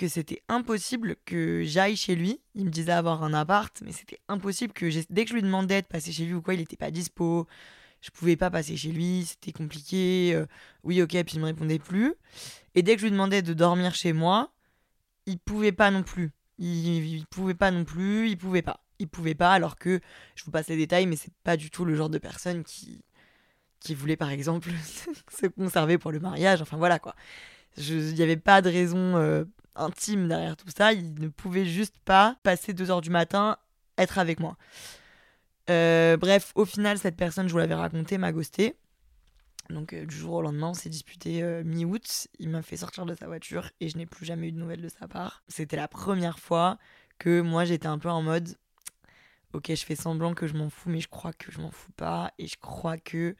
que 0.01 0.07
c'était 0.07 0.41
impossible 0.49 1.15
que 1.25 1.61
j'aille 1.63 1.95
chez 1.95 2.15
lui. 2.15 2.41
Il 2.55 2.65
me 2.65 2.71
disait 2.71 2.91
avoir 2.91 3.23
un 3.23 3.35
appart, 3.35 3.79
mais 3.85 3.91
c'était 3.91 4.19
impossible 4.27 4.73
que 4.73 4.89
dès 5.11 5.25
que 5.25 5.29
je 5.29 5.35
lui 5.35 5.43
demandais 5.43 5.83
de 5.83 5.85
passer 5.85 6.11
chez 6.11 6.25
lui 6.25 6.33
ou 6.33 6.41
quoi, 6.41 6.55
il 6.55 6.59
n'était 6.59 6.75
pas 6.75 6.89
dispo. 6.89 7.45
Je 8.01 8.09
pouvais 8.09 8.35
pas 8.35 8.49
passer 8.49 8.75
chez 8.75 8.91
lui, 8.91 9.25
c'était 9.27 9.51
compliqué. 9.51 10.31
Euh, 10.33 10.47
oui, 10.83 11.03
ok, 11.03 11.09
puis 11.09 11.35
il 11.35 11.39
me 11.39 11.45
répondait 11.45 11.77
plus. 11.77 12.15
Et 12.73 12.81
dès 12.81 12.95
que 12.95 13.01
je 13.01 13.05
lui 13.05 13.11
demandais 13.11 13.43
de 13.43 13.53
dormir 13.53 13.93
chez 13.93 14.11
moi, 14.11 14.51
il 15.27 15.37
pouvait 15.37 15.71
pas 15.71 15.91
non 15.91 16.01
plus. 16.01 16.31
Il, 16.57 16.87
il 16.87 17.27
pouvait 17.27 17.53
pas 17.53 17.69
non 17.69 17.85
plus, 17.85 18.27
il 18.27 18.37
pouvait 18.39 18.63
pas. 18.63 18.83
Il 18.97 19.07
pouvait 19.07 19.35
pas, 19.35 19.53
alors 19.53 19.75
que 19.75 19.99
je 20.33 20.43
vous 20.43 20.51
passe 20.51 20.67
les 20.67 20.77
détails, 20.77 21.05
mais 21.05 21.15
c'est 21.15 21.33
pas 21.43 21.57
du 21.57 21.69
tout 21.69 21.85
le 21.85 21.93
genre 21.93 22.09
de 22.09 22.17
personne 22.17 22.63
qui, 22.63 23.05
qui 23.79 23.93
voulait 23.93 24.17
par 24.17 24.31
exemple 24.31 24.71
se 25.29 25.45
conserver 25.45 25.99
pour 25.99 26.11
le 26.11 26.19
mariage. 26.19 26.59
Enfin 26.59 26.77
voilà 26.77 26.97
quoi. 26.97 27.15
Il 27.77 28.15
n'y 28.15 28.23
avait 28.23 28.35
pas 28.35 28.63
de 28.63 28.69
raison 28.69 29.15
euh, 29.17 29.45
intime 29.75 30.27
derrière 30.27 30.57
tout 30.57 30.67
ça. 30.75 30.93
Il 30.93 31.13
ne 31.15 31.27
pouvait 31.27 31.65
juste 31.65 31.95
pas 32.05 32.37
passer 32.43 32.73
2 32.73 32.91
heures 32.91 33.01
du 33.01 33.09
matin, 33.09 33.57
être 33.97 34.17
avec 34.17 34.39
moi. 34.39 34.57
Euh, 35.69 36.17
bref, 36.17 36.51
au 36.55 36.65
final, 36.65 36.97
cette 36.97 37.15
personne, 37.15 37.47
je 37.47 37.53
vous 37.53 37.59
l'avais 37.59 37.75
raconté, 37.75 38.17
m'a 38.17 38.31
ghosté. 38.31 38.75
Donc 39.69 39.93
euh, 39.93 40.05
du 40.05 40.15
jour 40.15 40.33
au 40.33 40.41
lendemain, 40.41 40.69
on 40.69 40.73
s'est 40.73 40.89
disputé 40.89 41.43
euh, 41.43 41.63
mi-août. 41.63 42.27
Il 42.39 42.49
m'a 42.49 42.61
fait 42.61 42.77
sortir 42.77 43.05
de 43.05 43.15
sa 43.15 43.27
voiture 43.27 43.69
et 43.79 43.89
je 43.89 43.97
n'ai 43.97 44.05
plus 44.05 44.25
jamais 44.25 44.49
eu 44.49 44.51
de 44.51 44.57
nouvelles 44.57 44.81
de 44.81 44.89
sa 44.89 45.07
part. 45.07 45.43
C'était 45.47 45.77
la 45.77 45.87
première 45.87 46.39
fois 46.39 46.77
que 47.19 47.41
moi 47.41 47.65
j'étais 47.65 47.87
un 47.87 47.99
peu 47.99 48.09
en 48.09 48.21
mode 48.21 48.57
ok, 49.53 49.67
je 49.69 49.85
fais 49.85 49.95
semblant 49.95 50.33
que 50.33 50.47
je 50.47 50.53
m'en 50.53 50.69
fous, 50.69 50.89
mais 50.89 51.01
je 51.01 51.07
crois 51.07 51.33
que 51.33 51.51
je 51.51 51.59
m'en 51.59 51.71
fous 51.71 51.91
pas 51.93 52.31
et 52.37 52.47
je 52.47 52.57
crois 52.59 52.97
que 52.97 53.35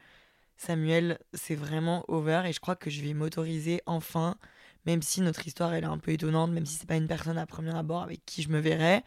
Samuel, 0.58 1.19
c'est 1.34 1.55
vraiment 1.55 2.05
over 2.08 2.43
et 2.45 2.53
je 2.53 2.60
crois 2.60 2.75
que 2.75 2.89
je 2.89 3.01
vais 3.01 3.13
m'autoriser 3.13 3.82
enfin 3.86 4.38
même 4.85 5.01
si 5.01 5.21
notre 5.21 5.45
histoire 5.47 5.73
elle 5.73 5.83
est 5.83 5.87
un 5.87 5.97
peu 5.97 6.11
étonnante, 6.11 6.51
même 6.51 6.65
si 6.65 6.75
c'est 6.75 6.87
pas 6.87 6.95
une 6.95 7.07
personne 7.07 7.37
à 7.37 7.45
premier 7.45 7.75
abord 7.75 8.01
avec 8.03 8.25
qui 8.25 8.41
je 8.41 8.49
me 8.49 8.59
verrais, 8.59 9.03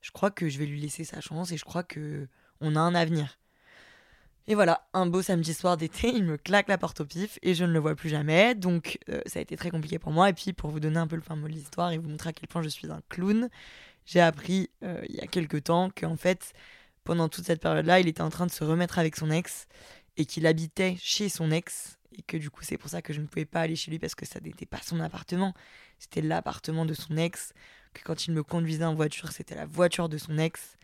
je 0.00 0.10
crois 0.10 0.30
que 0.30 0.48
je 0.48 0.58
vais 0.58 0.66
lui 0.66 0.80
laisser 0.80 1.04
sa 1.04 1.20
chance 1.20 1.52
et 1.52 1.56
je 1.56 1.64
crois 1.64 1.82
que 1.82 2.28
on 2.60 2.76
a 2.76 2.80
un 2.80 2.94
avenir. 2.94 3.38
Et 4.48 4.54
voilà, 4.54 4.88
un 4.94 5.04
beau 5.04 5.20
samedi 5.20 5.52
soir 5.52 5.76
d'été, 5.76 6.08
il 6.14 6.24
me 6.24 6.38
claque 6.38 6.68
la 6.68 6.78
porte 6.78 7.02
au 7.02 7.04
pif 7.04 7.38
et 7.42 7.54
je 7.54 7.64
ne 7.64 7.72
le 7.72 7.78
vois 7.78 7.94
plus 7.94 8.08
jamais. 8.08 8.54
Donc 8.54 8.98
euh, 9.10 9.20
ça 9.26 9.38
a 9.38 9.42
été 9.42 9.56
très 9.56 9.70
compliqué 9.70 9.98
pour 9.98 10.10
moi. 10.10 10.30
Et 10.30 10.32
puis 10.32 10.54
pour 10.54 10.70
vous 10.70 10.80
donner 10.80 10.96
un 10.96 11.06
peu 11.06 11.16
le 11.16 11.22
fin 11.22 11.36
mot 11.36 11.46
de 11.46 11.52
l'histoire 11.52 11.92
et 11.92 11.98
vous 11.98 12.08
montrer 12.08 12.30
à 12.30 12.32
quel 12.32 12.48
point 12.48 12.62
je 12.62 12.68
suis 12.68 12.90
un 12.90 13.02
clown, 13.10 13.50
j'ai 14.06 14.20
appris 14.20 14.70
euh, 14.82 15.02
il 15.08 15.16
y 15.16 15.20
a 15.20 15.26
quelques 15.26 15.64
temps 15.64 15.90
qu'en 15.94 16.16
fait, 16.16 16.54
pendant 17.04 17.28
toute 17.28 17.44
cette 17.44 17.60
période-là, 17.60 18.00
il 18.00 18.08
était 18.08 18.22
en 18.22 18.30
train 18.30 18.46
de 18.46 18.50
se 18.50 18.64
remettre 18.64 18.98
avec 18.98 19.16
son 19.16 19.30
ex 19.30 19.66
et 20.16 20.24
qu'il 20.24 20.46
habitait 20.46 20.96
chez 20.98 21.28
son 21.28 21.50
ex 21.50 21.97
et 22.18 22.22
que 22.22 22.36
du 22.36 22.50
coup 22.50 22.62
c'est 22.62 22.76
pour 22.76 22.90
ça 22.90 23.00
que 23.00 23.12
je 23.12 23.20
ne 23.20 23.26
pouvais 23.26 23.44
pas 23.44 23.60
aller 23.60 23.76
chez 23.76 23.90
lui 23.90 23.98
parce 23.98 24.14
que 24.14 24.26
ça 24.26 24.40
n'était 24.40 24.66
pas 24.66 24.80
son 24.82 25.00
appartement, 25.00 25.54
c'était 25.98 26.20
l'appartement 26.20 26.84
de 26.84 26.94
son 26.94 27.16
ex, 27.16 27.52
que 27.94 28.02
quand 28.02 28.26
il 28.26 28.34
me 28.34 28.42
conduisait 28.42 28.84
en 28.84 28.94
voiture 28.94 29.32
c'était 29.32 29.54
la 29.54 29.66
voiture 29.66 30.08
de 30.08 30.18
son 30.18 30.38
ex, 30.38 30.76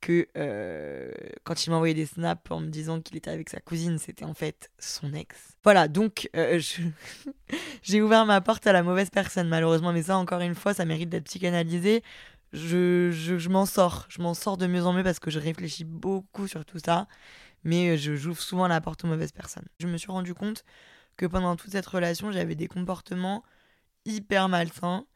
que 0.00 0.28
euh, 0.36 1.10
quand 1.44 1.64
il 1.66 1.70
m'envoyait 1.70 1.94
des 1.94 2.04
snaps 2.04 2.50
en 2.50 2.60
me 2.60 2.68
disant 2.68 3.00
qu'il 3.00 3.16
était 3.16 3.30
avec 3.30 3.48
sa 3.48 3.60
cousine 3.60 3.98
c'était 3.98 4.26
en 4.26 4.34
fait 4.34 4.70
son 4.78 5.14
ex. 5.14 5.36
Voilà 5.62 5.88
donc 5.88 6.28
euh, 6.36 6.60
j'ai 7.82 8.02
ouvert 8.02 8.26
ma 8.26 8.40
porte 8.40 8.66
à 8.66 8.72
la 8.72 8.82
mauvaise 8.82 9.08
personne 9.08 9.48
malheureusement 9.48 9.92
mais 9.92 10.02
ça 10.02 10.18
encore 10.18 10.40
une 10.40 10.54
fois 10.54 10.74
ça 10.74 10.84
mérite 10.84 11.08
d'être 11.08 11.24
psychanalysé. 11.24 12.02
Je, 12.54 13.10
je, 13.10 13.48
m'en 13.48 13.66
sors, 13.66 14.06
je 14.08 14.22
m'en 14.22 14.32
sors 14.32 14.56
de 14.56 14.66
mieux 14.66 14.86
en 14.86 14.92
mieux 14.92 15.02
parce 15.02 15.18
que 15.18 15.30
je 15.30 15.38
réfléchis 15.38 15.84
beaucoup 15.84 16.46
sur 16.46 16.64
tout 16.64 16.78
ça 16.78 17.08
mais 17.64 17.90
euh, 17.90 17.96
je 17.96 18.14
j'ouvre 18.14 18.40
souvent 18.40 18.68
la 18.68 18.80
porte 18.80 19.04
aux 19.04 19.08
mauvaises 19.08 19.32
personnes. 19.32 19.66
Je 19.80 19.88
me 19.88 19.96
suis 19.96 20.12
rendu 20.12 20.34
compte 20.34 20.64
que 21.16 21.26
pendant 21.26 21.56
toute 21.56 21.72
cette 21.72 21.86
relation, 21.86 22.30
j'avais 22.30 22.54
des 22.54 22.68
comportements 22.68 23.42
hyper 24.04 24.48
malsains. 24.48 25.06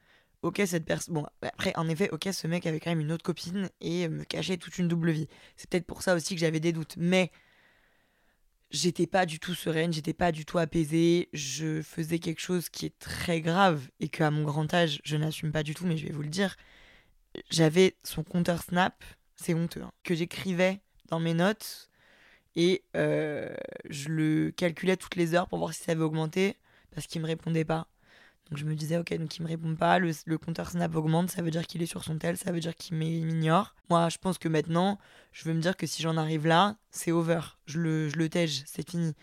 Ok, 0.43 0.63
cette 0.67 0.85
personne. 0.85 1.15
Bon, 1.15 1.27
après, 1.43 1.73
en 1.77 1.89
effet, 1.89 2.11
ok, 2.11 2.29
ce 2.33 2.47
mec 2.47 2.67
avait 2.67 2.81
quand 2.81 2.91
même 2.91 3.01
une 3.01 3.13
autre 3.13 3.25
copine 3.25 3.69
et 3.81 4.09
me 4.09 4.25
cachait 4.25 4.57
toute 4.57 4.79
une 4.79 4.89
double 4.89 5.11
vie. 5.11 5.29
C'est 5.57 5.69
peut-être 5.69 5.87
pour 5.87 6.03
ça 6.03 6.15
aussi 6.15 6.35
que 6.35 6.41
j'avais 6.41 6.61
des 6.61 6.73
doutes. 6.73 6.95
Mais 6.97 7.33
j'étais 8.71 9.07
pas 9.09 9.27
du 9.27 9.41
tout 9.41 9.55
sereine, 9.55 9.93
j'étais 9.93 10.13
pas 10.13 10.31
du 10.33 10.45
tout 10.45 10.59
apaisée. 10.59 11.29
Je 11.33 11.83
faisais 11.83 12.21
quelque 12.21 12.41
chose 12.41 12.69
qui 12.69 12.87
est 12.87 12.99
très 13.01 13.41
grave 13.41 13.89
et 14.01 14.09
que 14.09 14.23
à 14.23 14.31
mon 14.31 14.45
grand 14.45 14.73
âge, 14.75 15.01
je 15.05 15.17
n'assume 15.17 15.51
pas 15.53 15.65
du 15.65 15.75
tout, 15.75 15.87
mais 15.87 15.97
je 15.97 16.07
vais 16.07 16.13
vous 16.13 16.23
le 16.23 16.29
dire. 16.29 16.57
J'avais 17.51 17.97
son 18.05 18.25
compteur 18.25 18.63
Snap, 18.63 19.05
c'est 19.37 19.55
honteux, 19.55 19.83
hein, 19.83 19.93
que 20.03 20.15
j'écrivais 20.15 20.81
dans 21.09 21.21
mes 21.21 21.35
notes 21.35 21.89
et 22.57 22.83
euh, 22.97 23.55
je 23.89 24.09
le 24.09 24.51
calculais 24.51 24.97
toutes 24.97 25.17
les 25.17 25.35
heures 25.35 25.49
pour 25.49 25.59
voir 25.59 25.73
si 25.73 25.83
ça 25.83 25.93
avait 25.93 26.03
augmenté 26.03 26.57
parce 26.91 27.07
qu'il 27.07 27.21
me 27.21 27.27
répondait 27.27 27.65
pas. 27.65 27.87
Donc 28.51 28.59
je 28.59 28.65
me 28.65 28.75
disais, 28.75 28.97
ok, 28.97 29.15
donc 29.19 29.37
il 29.37 29.43
me 29.43 29.49
répond 29.49 29.75
pas, 29.77 29.99
le, 29.99 30.39
compteur 30.39 30.71
Snap 30.71 30.95
augmente, 30.95 31.31
ça 31.31 31.43
veut 31.43 31.51
dire 31.51 31.67
qu'il 31.67 31.83
est 31.83 31.87
sur 31.87 32.03
son 32.03 32.19
tel, 32.19 32.39
ça 32.39 32.51
veut 32.51 32.61
dire 32.61 32.75
qu'il 32.75 32.97
m'ignore. 32.97 33.75
Moi, 33.91 34.09
je 34.09 34.17
pense 34.17 34.39
que 34.39 34.49
maintenant, 34.49 34.99
je 35.33 35.45
veux 35.45 35.53
me 35.53 35.61
dire 35.61 35.77
que 35.77 35.87
si 35.87 36.03
j'en 36.03 36.17
arrive 36.17 36.47
là, 36.47 36.77
c'est 36.91 37.13
over. 37.13 37.41
Je 37.67 37.79
le, 37.79 38.09
je 38.09 38.17
le 38.17 38.29
tège, 38.31 38.63
c'est 38.65 38.89
fini. 38.89 39.15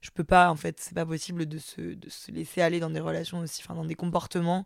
Je 0.00 0.10
peux 0.10 0.22
pas, 0.22 0.50
en 0.50 0.54
fait, 0.54 0.78
c'est 0.78 0.94
pas 0.94 1.04
possible 1.04 1.46
de 1.46 1.58
se, 1.58 1.80
de 1.80 2.08
se 2.08 2.30
laisser 2.30 2.62
aller 2.62 2.78
dans 2.78 2.90
des 2.90 3.00
relations 3.00 3.40
aussi, 3.40 3.62
enfin, 3.64 3.74
dans 3.74 3.84
des 3.84 3.96
comportements 3.96 4.64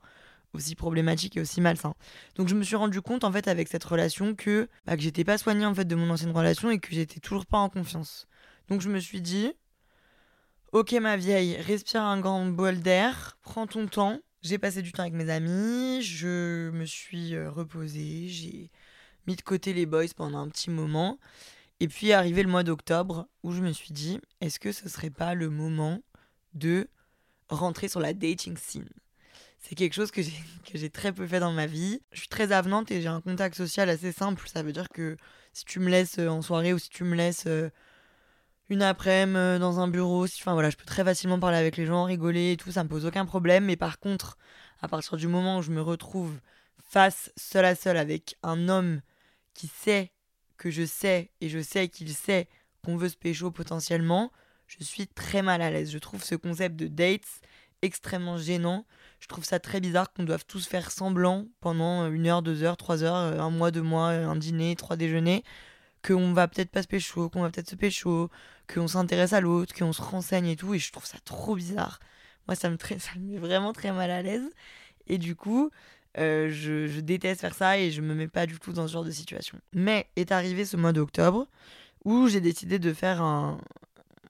aussi 0.53 0.75
problématique 0.75 1.37
et 1.37 1.41
aussi 1.41 1.61
malsain. 1.61 1.95
Donc 2.37 2.49
je 2.49 2.55
me 2.55 2.63
suis 2.63 2.77
rendu 2.77 3.01
compte 3.01 3.25
en 3.25 3.33
fait 3.33 3.49
avec 3.49 3.69
cette 3.69 3.85
relation 3.85 4.35
que 4.35 4.69
bah, 4.87 4.97
que 4.97 5.03
j'étais 5.03 5.25
pas 5.25 5.39
soignée 5.39 5.67
en 5.67 5.75
fait 5.75 5.85
de 5.85 5.95
mon 5.95 6.11
ancienne 6.11 6.33
relation 6.33 6.71
et 6.71 6.79
que 6.79 6.95
j'étais 6.95 7.21
toujours 7.21 7.47
pas 7.47 7.59
en 7.59 7.69
confiance. 7.69 8.27
Donc 8.69 8.81
je 8.81 8.89
me 8.89 9.01
suis 9.01 9.21
dit 9.21 9.53
OK 10.73 10.93
ma 10.93 11.17
vieille, 11.17 11.57
respire 11.57 12.03
un 12.03 12.21
grand 12.21 12.47
bol 12.47 12.81
d'air, 12.81 13.39
prends 13.43 13.67
ton 13.67 13.87
temps. 13.87 14.21
J'ai 14.43 14.59
passé 14.59 14.83
du 14.83 14.91
temps 14.91 15.03
avec 15.03 15.15
mes 15.15 15.31
amis, 15.31 16.03
je 16.03 16.71
me 16.71 16.85
suis 16.85 17.35
euh, 17.35 17.49
reposée, 17.49 18.27
j'ai 18.27 18.71
mis 19.27 19.37
de 19.37 19.43
côté 19.43 19.73
les 19.73 19.87
boys 19.87 20.07
pendant 20.17 20.39
un 20.39 20.49
petit 20.49 20.69
moment 20.69 21.19
et 21.79 21.89
puis 21.89 22.13
arrivé 22.13 22.43
le 22.43 22.49
mois 22.49 22.65
d'octobre 22.65 23.29
où 23.43 23.53
je 23.53 23.61
me 23.61 23.73
suis 23.73 23.93
dit 23.93 24.21
est-ce 24.41 24.59
que 24.59 24.73
ce 24.73 24.89
serait 24.89 25.11
pas 25.11 25.35
le 25.35 25.49
moment 25.49 26.01
de 26.55 26.89
rentrer 27.49 27.89
sur 27.89 28.01
la 28.01 28.15
dating 28.15 28.57
scene? 28.57 28.89
C'est 29.63 29.75
quelque 29.75 29.95
chose 29.95 30.11
que 30.11 30.23
j'ai 30.75 30.91
très 30.91 31.13
peu 31.13 31.27
fait 31.27 31.41
dans 31.41 31.53
ma 31.53 31.67
vie. 31.67 32.03
Je 32.13 32.21
suis 32.21 32.29
très 32.29 32.53
avenante 32.53 32.91
et 32.91 33.01
j'ai 33.01 33.09
un 33.09 33.21
contact 33.21 33.55
social 33.55 33.89
assez 33.89 34.13
simple. 34.13 34.47
Ça 34.49 34.63
veut 34.63 34.73
dire 34.73 34.89
que 34.89 35.17
si 35.53 35.65
tu 35.65 35.81
me 35.81 35.89
laisses 35.89 36.19
euh, 36.19 36.29
en 36.29 36.43
soirée 36.43 36.73
ou 36.73 36.79
si 36.79 36.91
tu 36.91 37.05
me 37.05 37.15
laisses 37.15 37.47
euh, 37.47 37.71
une 38.69 38.83
après-midi 38.83 39.37
euh, 39.39 39.59
dans 39.59 39.81
un 39.81 39.89
bureau, 39.89 40.25
enfin 40.25 40.53
voilà, 40.53 40.71
je 40.71 40.77
peux 40.77 40.85
très 40.85 41.05
facilement 41.05 41.39
parler 41.39 41.59
avec 41.59 41.77
les 41.77 41.87
gens, 41.87 42.05
rigoler 42.05 42.53
et 42.53 42.57
tout, 42.57 42.73
ça 42.73 42.85
me 42.85 42.89
pose 42.89 43.07
aucun 43.07 43.25
problème. 43.25 43.65
Mais 43.65 43.77
par 43.77 43.99
contre, 43.99 44.37
à 44.81 44.89
partir 44.89 45.17
du 45.17 45.29
moment 45.29 45.59
où 45.59 45.63
je 45.63 45.71
me 45.71 45.81
retrouve 45.81 46.39
face 46.91 47.33
seul 47.37 47.65
à 47.65 47.75
seul 47.75 47.97
avec 47.97 48.37
un 48.43 48.69
homme 48.69 49.01
qui 49.55 49.69
sait 49.69 50.13
que 50.57 50.71
je 50.71 50.85
sais 50.85 51.31
et 51.41 51.49
je 51.49 51.61
sais 51.61 51.89
qu'il 51.89 52.13
sait 52.13 52.49
qu'on 52.85 52.97
veut 52.97 53.09
se 53.09 53.17
pécho 53.17 53.51
potentiellement, 53.51 54.33
je 54.67 54.83
suis 54.83 55.07
très 55.07 55.43
mal 55.43 55.63
à 55.63 55.71
l'aise. 55.71 55.91
Je 55.91 55.99
trouve 55.99 56.25
ce 56.25 56.35
concept 56.35 56.77
de 56.77 56.89
dates 56.89 57.41
extrêmement 57.83 58.39
gênant. 58.39 58.87
Je 59.23 59.29
trouve 59.29 59.45
ça 59.45 59.61
très 59.61 59.79
bizarre 59.79 60.13
qu'on 60.13 60.25
doive 60.25 60.45
tous 60.45 60.67
faire 60.67 60.91
semblant 60.91 61.47
pendant 61.61 62.11
une 62.11 62.27
heure, 62.27 62.43
deux 62.43 62.65
heures, 62.65 62.77
trois 62.77 63.05
heures, 63.05 63.15
un 63.41 63.51
mois, 63.51 63.71
deux 63.71 63.81
mois, 63.81 64.09
un 64.09 64.35
dîner, 64.35 64.75
trois 64.75 64.97
déjeuners, 64.97 65.45
qu'on 66.05 66.33
va 66.33 66.49
peut-être 66.49 66.73
pas 66.73 66.83
se 66.83 66.89
pécho, 66.89 67.29
qu'on 67.31 67.43
va 67.43 67.51
peut-être 67.51 67.71
se 67.71 67.77
pécho, 67.77 68.31
qu'on 68.67 68.89
s'intéresse 68.89 69.33
à 69.33 69.41
l'autre, 69.41 69.75
qu'on 69.77 69.93
se 69.93 70.03
renseigne 70.03 70.49
et 70.49 70.57
tout. 70.57 70.75
Et 70.75 70.81
je 70.81 70.91
trouve 70.91 71.07
ça 71.07 71.19
trop 71.25 71.55
bizarre. 71.55 72.01
Moi, 72.49 72.57
ça 72.57 72.69
me, 72.69 72.77
ça 72.99 73.13
me 73.17 73.35
met 73.35 73.39
vraiment 73.39 73.73
très 73.73 73.93
mal 73.93 74.11
à 74.11 74.23
l'aise. 74.23 74.51
Et 75.07 75.19
du 75.19 75.37
coup, 75.37 75.71
euh, 76.19 76.51
je, 76.51 76.99
déteste 76.99 77.43
faire 77.43 77.55
ça 77.55 77.79
et 77.79 77.93
je 77.93 78.01
me 78.01 78.15
mets 78.15 78.27
pas 78.27 78.47
du 78.47 78.59
tout 78.59 78.73
dans 78.73 78.89
ce 78.89 78.93
genre 78.93 79.05
de 79.05 79.13
situation. 79.13 79.57
Mais 79.73 80.09
est 80.17 80.33
arrivé 80.33 80.65
ce 80.65 80.77
mois 80.77 80.93
d'octobre 80.93 81.47
où 82.05 82.27
j'ai 82.27 82.41
décidé 82.41 82.81
de 82.81 82.93
faire 82.93 83.23
un, 83.23 83.61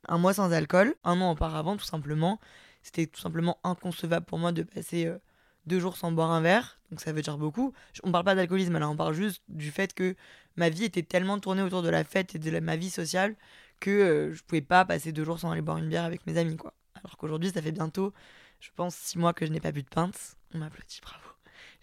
un 0.07 0.19
mois 0.19 0.35
sans 0.35 0.53
alcool, 0.53 0.95
un 1.03 1.19
an 1.23 1.31
auparavant 1.31 1.79
tout 1.79 1.87
simplement. 1.87 2.39
C'était 2.83 3.07
tout 3.07 3.21
simplement 3.21 3.59
inconcevable 3.65 4.27
pour 4.27 4.39
moi 4.39 4.53
de 4.53 4.63
passer 4.63 5.07
euh, 5.07 5.19
deux 5.67 5.79
jours 5.81 5.97
sans 5.97 6.13
boire 6.13 6.31
un 6.31 6.41
verre, 6.41 6.81
donc 6.91 7.01
ça 7.01 7.13
veut 7.13 7.23
dire 7.23 7.39
beaucoup. 7.39 7.73
On 8.03 8.13
parle 8.13 8.25
pas 8.25 8.35
d'alcoolisme 8.35 8.79
là, 8.79 8.89
on 8.89 8.97
parle 8.97 9.15
juste 9.15 9.43
du 9.49 9.71
fait 9.71 9.95
que 9.95 10.17
ma 10.57 10.69
vie 10.69 10.85
était 10.85 11.03
tellement 11.03 11.39
tournée 11.39 11.63
autour 11.63 11.83
de 11.83 11.89
la 11.89 12.05
fête 12.05 12.35
et 12.35 12.39
de 12.39 12.61
ma 12.61 12.77
vie 12.77 12.91
sociale 12.91 13.37
que 13.81 13.91
euh, 13.91 14.35
je 14.35 14.43
pouvais 14.43 14.61
pas 14.61 14.85
passer 14.85 15.13
deux 15.13 15.25
jours 15.25 15.39
sans 15.39 15.51
aller 15.51 15.63
boire 15.63 15.79
une 15.79 15.89
bière 15.89 16.05
avec 16.05 16.27
mes 16.27 16.37
amis 16.39 16.57
quoi. 16.57 16.75
Alors 16.95 17.17
qu'aujourd'hui 17.17 17.51
ça 17.51 17.63
fait 17.63 17.73
bientôt, 17.73 18.13
je 18.61 18.71
pense, 18.75 18.95
six 18.95 19.19
mois 19.19 19.33
que 19.33 19.47
je 19.47 19.53
n'ai 19.53 19.61
pas 19.61 19.73
bu 19.73 19.83
de 19.83 19.89
pinte. 19.89 20.37
On 20.55 20.59
m'applaudit, 20.59 21.01
bravo. 21.03 21.25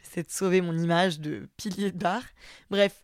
J'essaie 0.01 0.23
de 0.23 0.29
sauver 0.29 0.61
mon 0.61 0.77
image 0.77 1.19
de 1.19 1.49
pilier 1.57 1.91
de 1.91 1.97
bar. 1.97 2.21
Bref, 2.69 3.03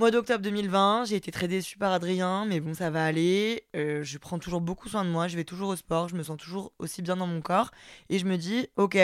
Mois 0.00 0.10
d'octobre 0.10 0.42
2020, 0.42 1.04
j'ai 1.04 1.16
été 1.16 1.30
très 1.30 1.46
déçue 1.46 1.76
par 1.76 1.92
Adrien, 1.92 2.46
mais 2.46 2.58
bon, 2.60 2.72
ça 2.72 2.88
va 2.88 3.04
aller. 3.04 3.66
Euh, 3.76 4.02
je 4.02 4.16
prends 4.16 4.38
toujours 4.38 4.62
beaucoup 4.62 4.88
soin 4.88 5.04
de 5.04 5.10
moi, 5.10 5.28
je 5.28 5.36
vais 5.36 5.44
toujours 5.44 5.68
au 5.68 5.76
sport, 5.76 6.08
je 6.08 6.16
me 6.16 6.22
sens 6.22 6.38
toujours 6.38 6.72
aussi 6.78 7.02
bien 7.02 7.16
dans 7.16 7.26
mon 7.26 7.42
corps. 7.42 7.70
Et 8.08 8.18
je 8.18 8.24
me 8.24 8.38
dis, 8.38 8.66
ok, 8.76 8.96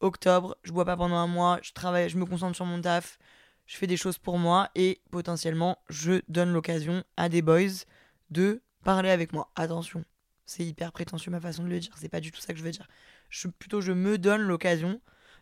octobre, 0.00 0.56
je 0.64 0.72
bois 0.72 0.84
pas 0.84 0.96
pendant 0.96 1.14
un 1.14 1.28
mois, 1.28 1.60
je 1.62 1.70
travaille, 1.70 2.08
je 2.08 2.18
me 2.18 2.26
concentre 2.26 2.56
sur 2.56 2.64
mon 2.64 2.80
taf, 2.80 3.20
je 3.66 3.76
fais 3.76 3.86
des 3.86 3.96
choses 3.96 4.18
pour 4.18 4.36
moi 4.36 4.68
et 4.74 5.00
potentiellement, 5.12 5.78
je 5.88 6.22
donne 6.26 6.52
l'occasion 6.52 7.04
à 7.16 7.28
des 7.28 7.40
boys 7.40 7.84
de 8.30 8.62
parler 8.82 9.10
avec 9.10 9.32
moi. 9.32 9.48
Attention, 9.54 10.04
c'est 10.44 10.64
hyper 10.64 10.90
prétentieux 10.90 11.30
ma 11.30 11.40
façon 11.40 11.62
de 11.62 11.68
le 11.68 11.78
dire, 11.78 11.92
c'est 11.96 12.08
pas 12.08 12.18
du 12.18 12.32
tout 12.32 12.40
ça 12.40 12.52
que 12.52 12.58
je 12.58 12.64
veux 12.64 12.72
dire. 12.72 12.88
Je, 13.28 13.46
plutôt, 13.46 13.80
je 13.80 13.92
me 13.92 14.18
donne 14.18 14.40
l'occasion 14.40 15.00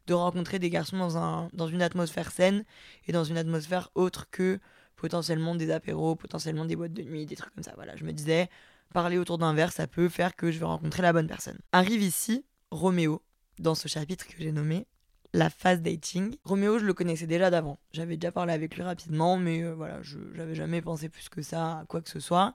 de 0.08 0.12
rencontrer 0.12 0.58
des 0.58 0.68
garçons 0.68 0.98
dans, 0.98 1.16
un, 1.16 1.48
dans 1.54 1.68
une 1.68 1.80
atmosphère 1.80 2.32
saine 2.32 2.66
et 3.06 3.12
dans 3.12 3.24
une 3.24 3.38
atmosphère 3.38 3.88
autre 3.94 4.28
que 4.30 4.60
potentiellement 5.00 5.54
des 5.54 5.70
apéros, 5.70 6.14
potentiellement 6.14 6.66
des 6.66 6.76
boîtes 6.76 6.92
de 6.92 7.02
nuit, 7.02 7.24
des 7.24 7.34
trucs 7.34 7.54
comme 7.54 7.64
ça. 7.64 7.72
Voilà, 7.74 7.96
je 7.96 8.04
me 8.04 8.12
disais, 8.12 8.50
parler 8.92 9.16
autour 9.16 9.38
d'un 9.38 9.54
verre, 9.54 9.72
ça 9.72 9.86
peut 9.86 10.10
faire 10.10 10.36
que 10.36 10.50
je 10.50 10.58
vais 10.58 10.66
rencontrer 10.66 11.00
la 11.00 11.14
bonne 11.14 11.26
personne. 11.26 11.58
Arrive 11.72 12.02
ici 12.02 12.44
Roméo, 12.70 13.22
dans 13.58 13.74
ce 13.74 13.88
chapitre 13.88 14.26
que 14.26 14.34
j'ai 14.38 14.52
nommé 14.52 14.86
la 15.32 15.48
phase 15.48 15.80
dating. 15.80 16.36
Roméo, 16.44 16.78
je 16.78 16.84
le 16.84 16.92
connaissais 16.92 17.26
déjà 17.26 17.48
d'avant. 17.50 17.78
J'avais 17.92 18.16
déjà 18.16 18.30
parlé 18.30 18.52
avec 18.52 18.76
lui 18.76 18.82
rapidement, 18.82 19.38
mais 19.38 19.62
euh, 19.62 19.72
voilà, 19.72 20.02
je 20.02 20.18
n'avais 20.36 20.54
jamais 20.54 20.82
pensé 20.82 21.08
plus 21.08 21.30
que 21.30 21.40
ça 21.40 21.78
à 21.78 21.84
quoi 21.86 22.02
que 22.02 22.10
ce 22.10 22.20
soit. 22.20 22.52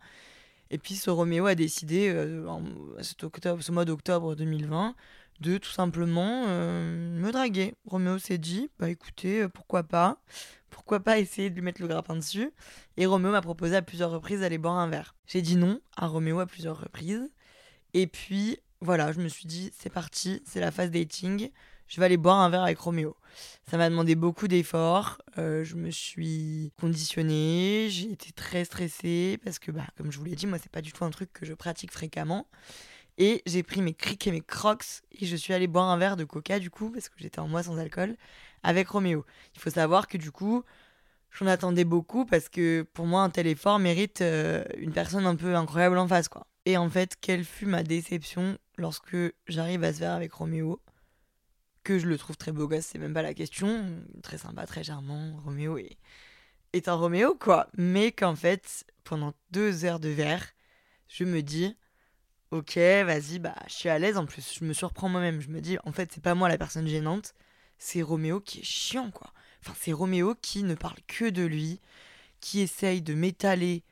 Et 0.69 0.77
puis 0.77 0.93
ce 0.95 1.10
Roméo 1.10 1.47
a 1.47 1.55
décidé, 1.55 2.10
euh, 2.10 2.47
en, 2.47 2.62
ce 3.01 3.71
mois 3.71 3.86
d'octobre 3.86 4.36
2020, 4.36 4.93
de 5.39 5.58
tout 5.58 5.71
simplement 5.71 6.45
euh, 6.48 7.19
me 7.19 7.32
draguer. 7.32 7.76
Roméo 7.86 8.19
s'est 8.19 8.38
dit, 8.38 8.69
bah 8.80 8.89
écoutez, 8.89 9.48
pourquoi 9.50 9.84
pas? 9.84 10.21
Pourquoi 10.69 11.00
pas 11.00 11.19
essayer 11.19 11.50
de 11.50 11.56
lui 11.56 11.62
mettre 11.62 11.82
le 11.82 11.88
grappin 11.88 12.15
dessus? 12.15 12.52
Et 12.98 13.06
Roméo 13.06 13.32
m'a 13.32 13.41
proposé 13.41 13.76
à 13.76 13.82
plusieurs 13.82 14.12
reprises 14.12 14.41
d'aller 14.41 14.58
boire 14.58 14.78
un 14.78 14.88
verre. 14.88 15.15
J'ai 15.28 15.41
dit 15.41 15.56
non 15.56 15.80
à 15.95 16.08
Roméo 16.08 16.39
à 16.39 16.45
plusieurs 16.45 16.80
reprises. 16.80 17.30
Et 17.93 18.08
puis, 18.08 18.60
voilà, 18.82 19.12
je 19.12 19.19
me 19.19 19.30
suis 19.30 19.45
dit, 19.45 19.71
c'est 19.78 19.89
parti, 19.89 20.41
c'est 20.45 20.60
la 20.60 20.71
phase 20.71 20.91
dating, 20.91 21.50
je 21.88 22.00
vais 22.00 22.06
aller 22.06 22.17
boire 22.17 22.39
un 22.39 22.50
verre 22.50 22.63
avec 22.63 22.78
Roméo. 22.78 23.15
Ça 23.69 23.78
m'a 23.78 23.89
demandé 23.89 24.15
beaucoup 24.15 24.48
d'efforts, 24.48 25.21
euh, 25.38 25.63
je 25.63 25.76
me 25.76 25.91
suis 25.91 26.71
conditionnée, 26.80 27.88
j'ai 27.89 28.12
été 28.12 28.32
très 28.32 28.65
stressée 28.65 29.39
parce 29.43 29.60
que, 29.60 29.71
bah, 29.71 29.88
comme 29.98 30.12
je 30.12 30.19
vous 30.19 30.26
l'ai 30.26 30.36
dit, 30.36 30.45
moi, 30.45 30.58
c'est 30.62 30.71
pas 30.71 30.82
du 30.82 30.91
tout 30.91 31.06
un 31.06 31.10
truc 31.10 31.32
que 31.32 31.45
je 31.45 31.54
pratique 31.54 31.91
fréquemment. 31.91 32.48
Et 33.17 33.41
j'ai 33.45 33.63
pris 33.63 33.82
mes 33.82 33.93
crics 33.93 34.28
et 34.28 34.32
mes 34.32 34.41
crocs 34.41 35.01
et 35.12 35.25
je 35.25 35.36
suis 35.36 35.54
allée 35.54 35.67
boire 35.67 35.89
un 35.89 35.97
verre 35.97 36.17
de 36.17 36.25
coca 36.25 36.60
du 36.60 36.69
coup, 36.69 36.89
parce 36.89 37.10
que 37.10 37.15
j'étais 37.17 37.39
en 37.39 37.47
mois 37.47 37.63
sans 37.63 37.78
alcool, 37.78 38.17
avec 38.63 38.89
Roméo. 38.89 39.25
Il 39.56 39.62
faut 39.62 39.69
savoir 39.69 40.08
que 40.08 40.17
du 40.17 40.32
coup, 40.32 40.63
j'en 41.32 41.47
attendais 41.47 41.86
beaucoup 41.86 42.25
parce 42.25 42.49
que 42.49 42.86
pour 42.93 43.06
moi, 43.06 43.21
un 43.21 43.30
tel 43.30 43.47
effort 43.47 43.80
mérite 43.80 44.21
euh, 44.21 44.63
une 44.78 44.91
personne 44.91 45.25
un 45.25 45.36
peu 45.36 45.56
incroyable 45.56 45.97
en 45.97 46.08
face, 46.08 46.28
quoi. 46.28 46.47
Et 46.65 46.78
en 46.78 46.89
fait, 46.89 47.15
quelle 47.21 47.45
fut 47.45 47.67
ma 47.67 47.84
déception 47.84 48.58
lorsque 48.78 49.15
j'arrive 49.47 49.84
à 49.84 49.93
se 49.93 49.99
verre 49.99 50.13
avec 50.13 50.34
Roméo 50.34 50.82
que 51.84 51.99
je 51.99 52.08
le 52.08 52.17
trouve 52.17 52.36
très 52.36 52.51
beau 52.51 52.67
gosse, 52.67 52.88
c'est 52.88 52.97
même 52.97 53.13
pas 53.13 53.21
la 53.21 53.36
question. 53.36 54.01
Très 54.23 54.39
sympa, 54.39 54.65
très 54.65 54.84
charmant. 54.84 55.38
Roméo 55.45 55.78
est, 55.78 55.97
est 56.73 56.88
un 56.89 56.95
Roméo, 56.95 57.36
quoi. 57.36 57.67
Mais 57.78 58.12
qu'en 58.12 58.36
fait, 58.36 58.86
pendant 59.04 59.34
deux 59.51 59.86
heures 59.86 59.99
de 59.99 60.10
verre, 60.10 60.43
je 61.08 61.23
me 61.23 61.41
dis, 61.41 61.78
ok, 62.58 62.78
vas-y, 62.78 63.39
bah, 63.39 63.56
je 63.68 63.74
suis 63.74 63.89
à 63.89 64.00
l'aise. 64.00 64.18
En 64.18 64.26
plus, 64.26 64.58
je 64.60 64.65
me 64.65 64.74
surprends 64.74 65.10
moi-même. 65.10 65.41
Je 65.41 65.50
me 65.50 65.62
dis, 65.62 65.78
en 65.86 65.91
fait, 65.91 66.12
c'est 66.13 66.24
pas 66.24 66.36
moi 66.36 66.50
la 66.50 66.58
personne 66.58 66.88
gênante, 66.88 67.34
c'est 67.78 68.02
Roméo 68.02 68.39
qui 68.39 68.60
est 68.60 68.63
chiant, 68.63 69.12
quoi. 69.12 69.32
Enfin, 69.62 69.76
c'est 69.80 69.94
Roméo 69.94 70.36
qui 70.41 70.63
ne 70.63 70.76
parle 70.76 70.98
que 71.08 71.30
de 71.30 71.44
lui, 71.44 71.80
qui 72.39 72.62
essaye 72.62 73.02
de 73.02 73.13
m'étaler 73.13 73.84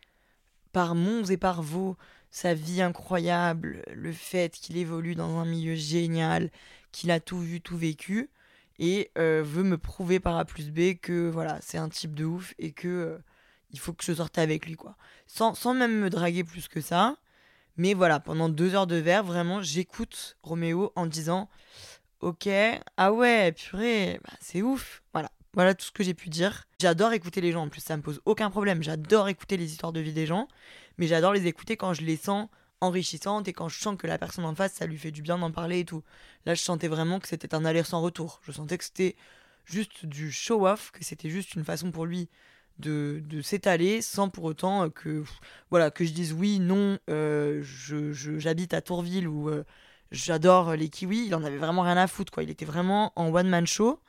par 0.72 0.96
monts 0.96 1.26
et 1.26 1.38
par 1.38 1.62
vaux 1.62 1.98
sa 2.32 2.54
vie 2.56 2.82
incroyable, 2.82 3.84
le 3.94 4.12
fait 4.12 4.54
qu'il 4.54 4.78
évolue 4.78 5.16
dans 5.16 5.38
un 5.38 5.46
milieu 5.46 5.76
génial, 5.76 6.50
qu'il 6.92 7.12
a 7.12 7.20
tout 7.20 7.40
vu, 7.40 7.62
tout 7.62 7.78
vécu, 7.78 8.30
et 8.80 9.12
euh, 9.20 9.44
veut 9.46 9.64
me 9.64 9.78
prouver 9.78 10.20
par 10.20 10.38
A 10.38 10.46
plus 10.46 10.72
B 10.72 10.96
que 11.00 11.30
voilà, 11.30 11.60
c'est 11.62 11.78
un 11.78 11.90
type 11.90 12.16
de 12.16 12.26
ouf 12.26 12.56
et 12.58 12.72
que 12.72 12.88
euh, 12.88 13.18
il 13.72 13.80
faut 13.80 13.94
que 13.94 14.04
je 14.04 14.14
sorte 14.14 14.38
avec 14.40 14.66
lui, 14.66 14.76
quoi. 14.76 14.96
Sans, 15.28 15.54
sans 15.54 15.74
même 15.76 16.00
me 16.00 16.10
draguer 16.10 16.44
plus 16.44 16.68
que 16.68 16.82
ça, 16.82 17.18
mais 17.78 17.94
voilà, 17.94 18.20
pendant 18.20 18.50
deux 18.50 18.76
heures 18.76 18.88
de 18.88 18.96
verre, 18.96 19.24
vraiment, 19.24 19.62
j'écoute 19.62 20.38
Roméo 20.44 20.92
en 20.96 21.08
disant 21.08 21.50
Ok, 22.22 22.48
ah 22.98 23.12
ouais, 23.12 23.52
purée, 23.52 24.20
bah, 24.24 24.34
c'est 24.40 24.62
ouf. 24.62 25.04
Voilà, 25.14 25.32
voilà 25.54 25.74
tout 25.74 25.86
ce 25.86 25.92
que 25.92 26.04
j'ai 26.04 26.14
pu 26.14 26.30
dire. 26.30 26.66
J'adore 26.80 27.14
écouter 27.14 27.42
les 27.42 27.52
gens, 27.52 27.64
en 27.64 27.70
plus, 27.70 27.82
ça 27.82 27.98
me 27.98 28.04
pose 28.04 28.22
aucun 28.26 28.50
problème. 28.50 28.84
J'adore 28.84 29.28
écouter 29.28 29.58
les 29.58 29.72
histoires 29.72 29.92
de 29.92 30.00
vie 30.00 30.14
des 30.14 30.26
gens, 30.26 30.48
mais 30.98 31.08
j'adore 31.08 31.34
les 31.34 31.48
écouter 31.48 31.76
quand 31.76 31.94
je 31.94 32.04
les 32.04 32.18
sens 32.18 32.48
enrichissantes 32.82 33.48
et 33.48 33.54
quand 33.54 33.70
je 33.70 33.80
sens 33.80 33.98
que 33.98 34.08
la 34.08 34.18
personne 34.18 34.46
en 34.46 34.56
face, 34.56 34.74
ça 34.74 34.86
lui 34.86 34.98
fait 34.98 35.12
du 35.12 35.22
bien 35.22 35.38
d'en 35.38 35.52
parler 35.52 35.80
et 35.80 35.86
tout. 35.86 36.04
Là, 36.46 36.54
je 36.54 36.62
sentais 36.62 36.88
vraiment 36.88 37.20
que 37.20 37.28
c'était 37.28 37.56
un 37.56 37.66
aller 37.66 37.84
sans 37.84 38.02
retour. 38.02 38.40
Je 38.44 38.52
sentais 38.52 38.78
que 38.78 38.84
c'était 38.84 39.16
juste 39.66 40.06
du 40.06 40.32
show-off, 40.32 40.92
que 40.92 41.04
c'était 41.04 41.30
juste 41.30 41.56
une 41.56 41.64
façon 41.64 41.92
pour 41.92 42.06
lui 42.06 42.30
de, 42.80 43.22
s'étaler 43.42 44.02
sans 44.02 44.30
pour 44.30 44.46
autant 44.46 44.90
que 44.90 45.24
voilà 45.70 45.92
que 45.92 46.06
je 46.06 46.12
dise 46.12 46.34
oui 46.34 46.60
non 46.60 46.98
euh, 47.10 47.62
je, 47.64 48.12
j'habite 48.40 48.74
à 48.74 48.82
Tourville 48.82 49.28
ou 49.28 49.50
euh, 49.50 49.64
j'adore 50.12 50.76
les 50.76 50.90
kiwis 50.90 51.26
il 51.28 51.36
en 51.36 51.44
avait 51.44 51.58
vraiment 51.58 51.84
rien 51.84 51.98
à 51.98 52.08
foutre 52.08 52.32
quoi. 52.32 52.44
Il 52.44 52.50
était 52.50 52.66
vraiment 52.66 53.14
en 53.16 53.34
one 53.34 53.50
man 53.50 53.68
show. 53.68 54.00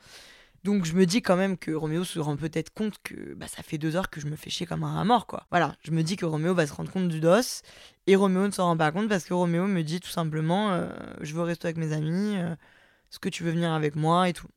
Donc 0.65 0.87
je 0.87 0.95
me 0.95 1.05
dis 1.05 1.21
quand 1.21 1.37
même 1.37 1.59
que 1.59 1.73
Roméo 1.73 2.05
se 2.05 2.19
rend 2.19 2.37
peut-être 2.37 2.73
compte 2.73 2.95
que 3.03 3.35
bah, 3.35 3.47
ça 3.49 3.63
fait 3.63 3.77
deux 3.77 3.97
heures 3.97 4.09
que 4.09 4.19
je 4.19 4.27
me 4.27 4.35
fais 4.35 4.49
chier 4.49 4.65
comme 4.65 4.83
un 4.83 4.95
rat 4.95 5.05
mort 5.05 5.27
quoi. 5.27 5.47
Voilà 5.51 5.77
je 5.83 5.91
me 5.91 6.03
dis 6.03 6.17
que 6.17 6.25
Roméo 6.25 6.55
va 6.55 6.67
se 6.67 6.73
rendre 6.73 6.91
compte 6.91 7.09
du 7.09 7.21
dos 7.21 7.63
et 8.07 8.17
Roméo 8.17 8.47
ne 8.47 8.53
s'en 8.53 8.65
rend 8.65 8.77
pas 8.77 8.91
compte 8.93 9.09
parce 9.09 9.25
que 9.25 9.35
Roméo 9.35 9.67
me 9.67 9.83
dit 9.83 10.01
tout 10.01 10.09
simplement 10.09 10.73
euh, 10.73 10.89
je 11.21 11.35
veux 11.35 11.43
rester 11.43 11.67
avec 11.67 11.77
mes 11.77 11.93
amis 11.93 12.37
est-ce 12.37 13.19
que 13.19 13.29
tu 13.29 13.45
veux 13.45 13.51
venir 13.51 13.73
avec 13.73 13.95
moi 13.95 14.29
et 14.29 14.33
tout. 14.33 14.49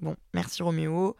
Bon 0.00 0.16
merci 0.34 0.62
Roméo. 0.62 1.16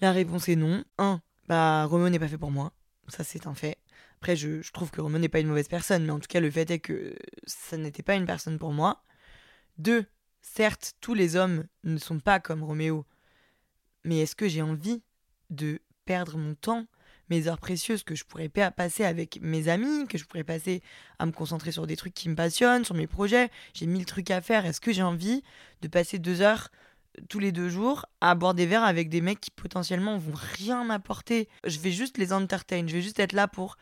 La 0.00 0.12
réponse 0.12 0.48
est 0.48 0.56
non. 0.56 0.84
Un, 0.98 1.20
bah 1.48 1.84
Roméo 1.84 2.08
n'est 2.08 2.18
pas 2.18 2.28
fait 2.28 2.38
pour 2.38 2.50
moi. 2.50 2.72
Ça, 3.08 3.24
c'est 3.24 3.46
un 3.46 3.54
fait. 3.54 3.78
Après, 4.20 4.36
je, 4.36 4.70
trouve 4.72 4.90
que 4.90 5.00
Roméo 5.00 5.18
n'est 5.18 5.28
pas 5.28 5.40
une 5.40 5.48
mauvaise 5.48 5.68
personne, 5.68 6.04
mais 6.04 6.12
en 6.12 6.18
tout 6.18 6.28
cas, 6.28 6.40
le 6.40 6.50
fait 6.50 6.70
est 6.70 6.78
que 6.78 7.14
ça 7.46 7.76
n'était 7.76 8.02
pas 8.02 8.14
une 8.14 8.26
personne 8.26 8.58
pour 8.58 8.72
moi. 8.72 9.02
Deux, 9.76 10.06
certes, 10.40 10.94
tous 11.00 11.14
les 11.14 11.36
hommes 11.36 11.64
ne 11.82 11.98
sont 11.98 12.20
pas 12.20 12.40
comme 12.40 12.62
Roméo, 12.62 13.04
mais 14.04 14.20
est-ce 14.20 14.36
que 14.36 14.48
j'ai 14.48 14.62
envie 14.62 15.02
de 15.50 15.80
perdre 16.04 16.38
mon 16.38 16.54
temps, 16.54 16.86
mes 17.28 17.48
heures 17.48 17.58
précieuses 17.58 18.02
que 18.02 18.14
je 18.14 18.24
pourrais 18.24 18.48
passer 18.48 19.04
avec 19.04 19.38
mes 19.42 19.68
amis, 19.68 20.06
que 20.06 20.18
je 20.18 20.24
pourrais 20.24 20.44
passer 20.44 20.82
à 21.18 21.26
me 21.26 21.32
concentrer 21.32 21.72
sur 21.72 21.86
des 21.86 21.96
trucs 21.96 22.14
qui 22.14 22.28
me 22.28 22.34
passionnent, 22.34 22.84
sur 22.84 22.94
mes 22.94 23.06
projets? 23.06 23.50
J'ai 23.74 23.86
mille 23.86 24.06
trucs 24.06 24.30
à 24.30 24.40
faire. 24.40 24.64
Est-ce 24.64 24.80
que 24.80 24.92
j'ai 24.92 25.02
envie 25.02 25.42
de 25.82 25.88
passer 25.88 26.18
deux 26.18 26.40
heures 26.40 26.70
tous 27.28 27.38
les 27.38 27.52
deux 27.52 27.68
jours 27.68 28.06
à 28.20 28.34
boire 28.34 28.54
des 28.54 28.66
verres 28.66 28.84
avec 28.84 29.08
des 29.08 29.20
mecs 29.20 29.40
qui 29.40 29.50
potentiellement 29.50 30.18
vont 30.18 30.34
rien 30.56 30.84
m'apporter. 30.84 31.48
Je 31.64 31.78
vais 31.78 31.92
juste 31.92 32.18
les 32.18 32.32
entertain, 32.32 32.86
je 32.86 32.92
vais 32.92 33.02
juste 33.02 33.20
être 33.20 33.32
là 33.32 33.48
pour 33.48 33.76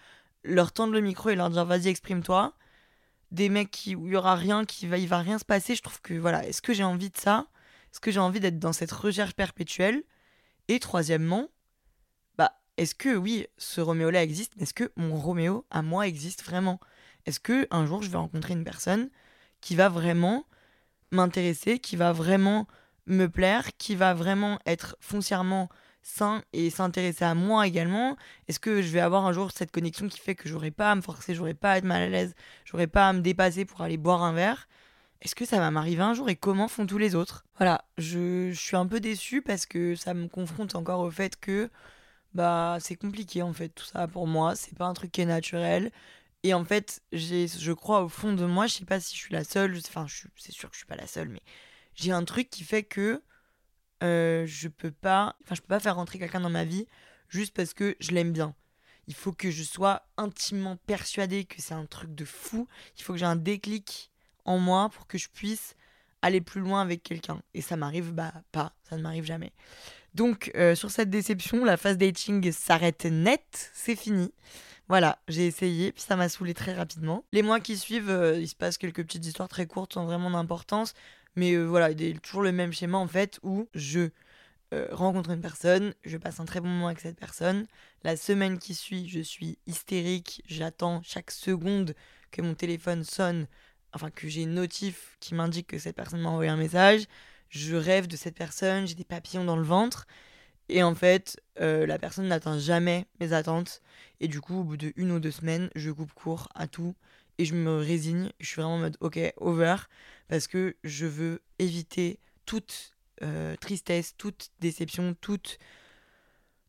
leur 0.45 0.73
tendre 0.73 0.93
le 0.93 1.01
micro 1.01 1.31
et 1.31 1.35
leur 1.35 1.51
dire 1.51 1.65
vas-y 1.65 1.89
exprime-toi. 1.89 2.55
Des 3.31 3.49
mecs 3.49 3.71
qui, 3.71 3.95
où 3.97 4.07
il 4.07 4.13
y 4.13 4.17
aura 4.17 4.35
rien, 4.35 4.65
qui 4.65 4.87
va, 4.87 4.99
il 4.99 5.09
va 5.09 5.19
rien 5.19 5.39
se 5.39 5.45
passer. 5.45 5.75
Je 5.75 5.83
trouve 5.83 6.01
que 6.03 6.15
voilà, 6.15 6.47
est-ce 6.47 6.61
que 6.61 6.75
j'ai 6.75 6.85
envie 6.85 7.11
de 7.11 7.17
ça? 7.17 7.47
Est-ce 7.91 8.01
que 8.01 8.11
j'ai 8.11 8.21
envie 8.21 8.41
d'être 8.41 8.59
dans 8.59 8.73
cette 8.73 8.93
recherche 8.93 9.33
perpétuelle? 9.33 10.03
Et 10.69 10.79
troisièmement, 10.79 11.49
bah 12.37 12.53
est-ce 12.77 12.95
que 12.95 13.17
oui, 13.17 13.47
ce 13.57 13.81
Roméo-là 13.81 14.23
existe, 14.23 14.53
mais 14.57 14.65
est-ce 14.65 14.75
que 14.75 14.93
mon 14.97 15.17
Roméo 15.17 15.67
à 15.71 15.83
moi 15.83 16.07
existe 16.07 16.45
vraiment? 16.45 16.79
Est-ce 17.25 17.41
que 17.41 17.67
un 17.71 17.87
jour 17.87 18.03
je 18.03 18.11
vais 18.11 18.19
rencontrer 18.19 18.53
une 18.53 18.65
personne 18.65 19.09
qui 19.61 19.77
va 19.77 19.89
vraiment 19.89 20.47
m'intéresser, 21.11 21.79
qui 21.79 21.97
va 21.97 22.13
vraiment 22.13 22.67
me 23.07 23.27
plaire, 23.27 23.77
qui 23.79 23.95
va 23.95 24.15
vraiment 24.15 24.59
être 24.67 24.97
foncièrement 25.01 25.69
sain 26.03 26.43
et 26.53 26.71
s'intéresser 26.71 27.25
à 27.25 27.35
moi 27.35 27.67
également 27.67 28.17
Est-ce 28.49 28.61
que 28.61 28.83
je 28.83 28.89
vais 28.89 29.01
avoir 29.01 29.25
un 29.25 29.33
jour 29.33 29.51
cette 29.53 29.71
connexion 29.71 30.09
qui 30.09 30.19
fait 30.19 30.35
que 30.35 30.49
j'aurai 30.49 30.71
pas 30.71 30.91
à 30.91 30.95
me 30.95 31.01
forcer, 31.01 31.35
j'aurai 31.35 31.55
pas 31.55 31.73
à 31.73 31.79
être 31.79 31.85
mal 31.85 32.03
à 32.03 32.09
l'aise, 32.09 32.35
j'aurai 32.65 32.87
pas 32.87 33.09
à 33.09 33.13
me 33.13 33.21
dépasser 33.21 33.65
pour 33.65 33.81
aller 33.83 33.97
boire 33.97 34.23
un 34.23 34.33
verre? 34.33 34.69
Est-ce 35.21 35.37
que 35.37 35.45
ça 35.45 35.59
va 35.59 35.71
m'arriver 35.71 36.03
un 36.03 36.15
jour 36.15 36.29
et 36.29 36.37
comment 36.37 36.67
font 36.67 36.85
tous 36.87 36.99
les 36.99 37.15
autres? 37.15 37.45
Voilà, 37.57 37.85
je, 37.97 38.53
suis 38.53 38.77
un 38.77 38.87
peu 38.87 38.99
déçue 38.99 39.41
parce 39.41 39.67
que 39.67 39.95
ça 39.95 40.15
me 40.15 40.27
confronte 40.27 40.75
encore 40.75 41.01
au 41.01 41.11
fait 41.11 41.39
que 41.39 41.71
bah 42.35 42.79
c'est 42.81 42.97
compliqué 42.97 43.43
en 43.43 43.53
fait 43.53 43.69
tout 43.69 43.85
ça 43.85 44.09
pour 44.09 44.27
moi, 44.27 44.57
c'est 44.57 44.77
pas 44.77 44.87
un 44.87 44.95
truc 44.95 45.13
qui 45.13 45.21
est 45.21 45.27
naturel. 45.27 45.93
Et 46.45 46.55
en 46.55 46.65
fait, 46.65 47.03
j'ai, 47.13 47.47
je 47.47 47.73
crois 47.73 48.03
au 48.03 48.09
fond 48.09 48.33
de 48.33 48.45
moi, 48.47 48.67
je 48.67 48.75
sais 48.75 48.85
pas 48.85 48.99
si 48.99 49.15
je 49.15 49.21
suis 49.21 49.33
la 49.33 49.45
seule, 49.45 49.77
enfin 49.79 50.07
c'est 50.37 50.53
sûr 50.53 50.69
que 50.71 50.75
je 50.75 50.81
suis 50.81 50.87
pas 50.87 50.97
la 50.97 51.07
seule, 51.07 51.29
mais 51.29 51.43
j'ai 51.95 52.13
un 52.13 52.25
truc 52.25 52.51
qui 52.51 52.65
fait 52.65 52.83
que 52.83 53.23
euh, 54.03 54.45
je 54.47 54.69
peux 54.69 54.91
pas, 54.91 55.37
enfin, 55.45 55.55
je 55.55 55.61
peux 55.61 55.69
pas 55.69 55.81
faire 55.81 55.97
rentrer 55.97 56.19
quelqu'un 56.19 56.41
dans 56.41 56.51
ma 56.51 56.65
vie 56.65 56.87
juste 57.29 57.55
parce 57.55 57.75
que 57.75 57.97
je 58.01 58.11
l'aime 58.11 58.33
bien. 58.33 58.55
Il 59.09 59.15
faut 59.15 59.33
que 59.33 59.51
je 59.51 59.63
sois 59.63 60.07
intimement 60.17 60.77
persuadée 60.77 61.45
que 61.45 61.61
c'est 61.61 61.75
un 61.75 61.87
truc 61.87 62.15
de 62.15 62.25
fou. 62.25 62.69
Il 62.97 63.03
faut 63.03 63.13
que 63.13 63.19
j'ai 63.19 63.27
un 63.27 63.37
déclic 63.37 64.11
en 64.45 64.59
moi 64.59 64.89
pour 64.91 65.07
que 65.07 65.19
je 65.19 65.29
puisse 65.29 65.77
aller 66.21 66.41
plus 66.41 66.61
loin 66.61 66.81
avec 66.81 67.03
quelqu'un. 67.03 67.43
Et 67.55 67.63
ça 67.63 67.77
m'arrive 67.77 68.13
bah 68.13 68.33
pas, 68.53 68.75
ça 68.89 68.97
ne 68.97 69.03
m'arrive 69.03 69.25
jamais. 69.25 69.53
Donc 70.15 70.51
euh, 70.55 70.75
sur 70.75 70.91
cette 70.91 71.11
déception, 71.11 71.65
la 71.65 71.77
phase 71.77 71.99
dating 71.99 72.53
s'arrête 72.53 73.05
net, 73.07 73.71
c'est 73.75 73.97
fini. 73.97 74.33
Voilà, 74.89 75.19
j'ai 75.29 75.47
essayé, 75.47 75.93
puis 75.93 76.03
ça 76.03 76.17
m'a 76.17 76.29
saoulé 76.29 76.55
très 76.55 76.75
rapidement. 76.75 77.25
Les 77.33 77.43
mois 77.43 77.61
qui 77.61 77.79
suivent, 77.79 78.11
euh, 78.11 78.39
il 78.39 78.49
se 78.49 78.55
passe 78.55 78.79
quelques 78.79 79.03
petites 79.03 79.25
histoires 79.25 79.49
très 79.49 79.67
courtes 79.67 79.95
sans 79.95 80.05
vraiment 80.05 80.31
d'importance. 80.31 80.95
Mais 81.37 81.53
euh, 81.53 81.65
voilà, 81.65 81.91
il 81.91 82.21
toujours 82.21 82.43
le 82.43 82.53
même 82.53 82.73
schéma 82.73 82.99
en 82.99 83.09
fait 83.09 83.39
où 83.43 83.69
je 83.75 84.11
euh, 84.73 84.89
rencontre 84.91 85.31
une 85.31 85.41
personne, 85.43 85.95
je 86.05 86.17
passe 86.17 86.41
un 86.41 86.47
très 86.47 86.61
bon 86.61 86.69
moment 86.69 86.87
avec 86.87 87.01
cette 87.01 87.19
personne. 87.19 87.67
La 88.05 88.17
semaine 88.17 88.59
qui 88.59 88.75
suit, 88.75 89.09
je 89.09 89.21
suis 89.21 89.59
hystérique, 89.67 90.43
j'attends 90.47 91.03
chaque 91.05 91.31
seconde 91.31 91.95
que 92.31 92.41
mon 92.41 92.55
téléphone 92.55 93.05
sonne, 93.05 93.47
enfin 93.93 94.11
que 94.11 94.29
j'ai 94.29 94.43
une 94.43 94.55
notif 94.55 95.17
qui 95.21 95.35
m'indique 95.35 95.67
que 95.67 95.79
cette 95.79 95.97
personne 95.97 96.23
m'a 96.23 96.31
envoyé 96.31 96.51
un 96.51 96.57
message. 96.57 97.05
Je 97.51 97.77
rêve 97.77 98.07
de 98.07 98.17
cette 98.17 98.35
personne, 98.35 98.87
j'ai 98.87 98.95
des 98.95 99.05
papillons 99.05 99.45
dans 99.45 99.57
le 99.57 99.63
ventre. 99.63 100.07
Et 100.71 100.83
en 100.83 100.95
fait, 100.95 101.39
euh, 101.61 101.87
la 101.87 101.99
personne 101.99 102.29
n'atteint 102.29 102.59
jamais 102.59 103.07
mes 103.21 103.35
attentes. 103.35 103.83
Et 104.21 104.29
du 104.29 104.41
coup, 104.41 104.61
au 104.61 104.65
bout 104.65 104.77
de 104.79 104.95
une 104.97 105.13
ou 105.13 105.21
deux 105.21 105.31
semaines, 105.31 105.69
je 105.75 105.91
coupe 105.91 106.15
court 106.15 106.49
à 106.55 106.67
tout 106.67 106.95
et 107.39 107.45
je 107.45 107.55
me 107.55 107.79
résigne. 107.79 108.31
Je 108.41 108.47
suis 108.47 108.57
vraiment 108.57 108.77
en 108.77 108.79
mode 108.79 108.97
ok, 109.01 109.19
over, 109.39 109.77
parce 110.29 110.47
que 110.47 110.77
je 110.85 111.07
veux 111.07 111.43
éviter 111.59 112.19
toute 112.47 112.93
euh, 113.23 113.55
tristesse, 113.57 114.17
toute 114.17 114.51
déception, 114.61 115.15
toute, 115.21 115.59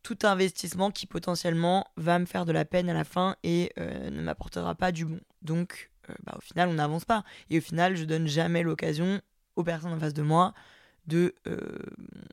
tout 0.04 0.17
investissement 0.23 0.91
qui 0.91 1.08
potentiellement 1.08 1.86
va 1.97 2.19
me 2.19 2.26
faire 2.26 2.45
de 2.45 2.52
la 2.52 2.65
peine 2.65 2.89
à 2.89 2.93
la 2.93 3.04
fin 3.04 3.36
et 3.43 3.71
euh, 3.80 4.10
ne 4.10 4.21
m'apportera 4.21 4.76
pas 4.76 4.91
du 4.91 5.06
bon. 5.06 5.19
Donc, 5.41 5.91
euh, 6.10 6.13
bah, 6.23 6.36
au 6.38 6.41
final, 6.41 6.69
on 6.69 6.73
n'avance 6.73 7.06
pas. 7.06 7.23
Et 7.49 7.58
au 7.58 7.62
final, 7.62 7.95
je 7.95 8.04
donne 8.04 8.28
jamais 8.28 8.63
l'occasion 8.63 9.21
aux 9.56 9.63
personnes 9.63 9.93
en 9.93 9.99
face 9.99 10.13
de 10.13 10.21
moi 10.21 10.54
de 11.08 11.36
euh, 11.48 11.60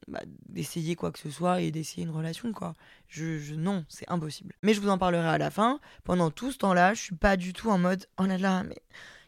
bah, 0.08 0.20
d'essayer 0.48 0.94
quoi 0.94 1.10
que 1.10 1.18
ce 1.18 1.30
soit 1.30 1.60
et 1.60 1.70
d'essayer 1.70 2.04
une 2.04 2.10
relation 2.10 2.52
quoi. 2.52 2.74
Je, 3.08 3.54
non 3.54 3.84
c'est 3.88 4.08
impossible. 4.10 4.54
Mais 4.62 4.74
je 4.74 4.80
vous 4.80 4.88
en 4.88 4.98
parlerai 4.98 5.26
à 5.26 5.38
la 5.38 5.50
fin. 5.50 5.80
Pendant 6.04 6.30
tout 6.30 6.52
ce 6.52 6.58
temps 6.58 6.74
là 6.74 6.94
je 6.94 7.00
suis 7.00 7.16
pas 7.16 7.36
du 7.36 7.52
tout 7.52 7.70
en 7.70 7.78
mode 7.78 8.06
oh 8.18 8.24
là 8.24 8.38
là 8.38 8.62
mais 8.62 8.80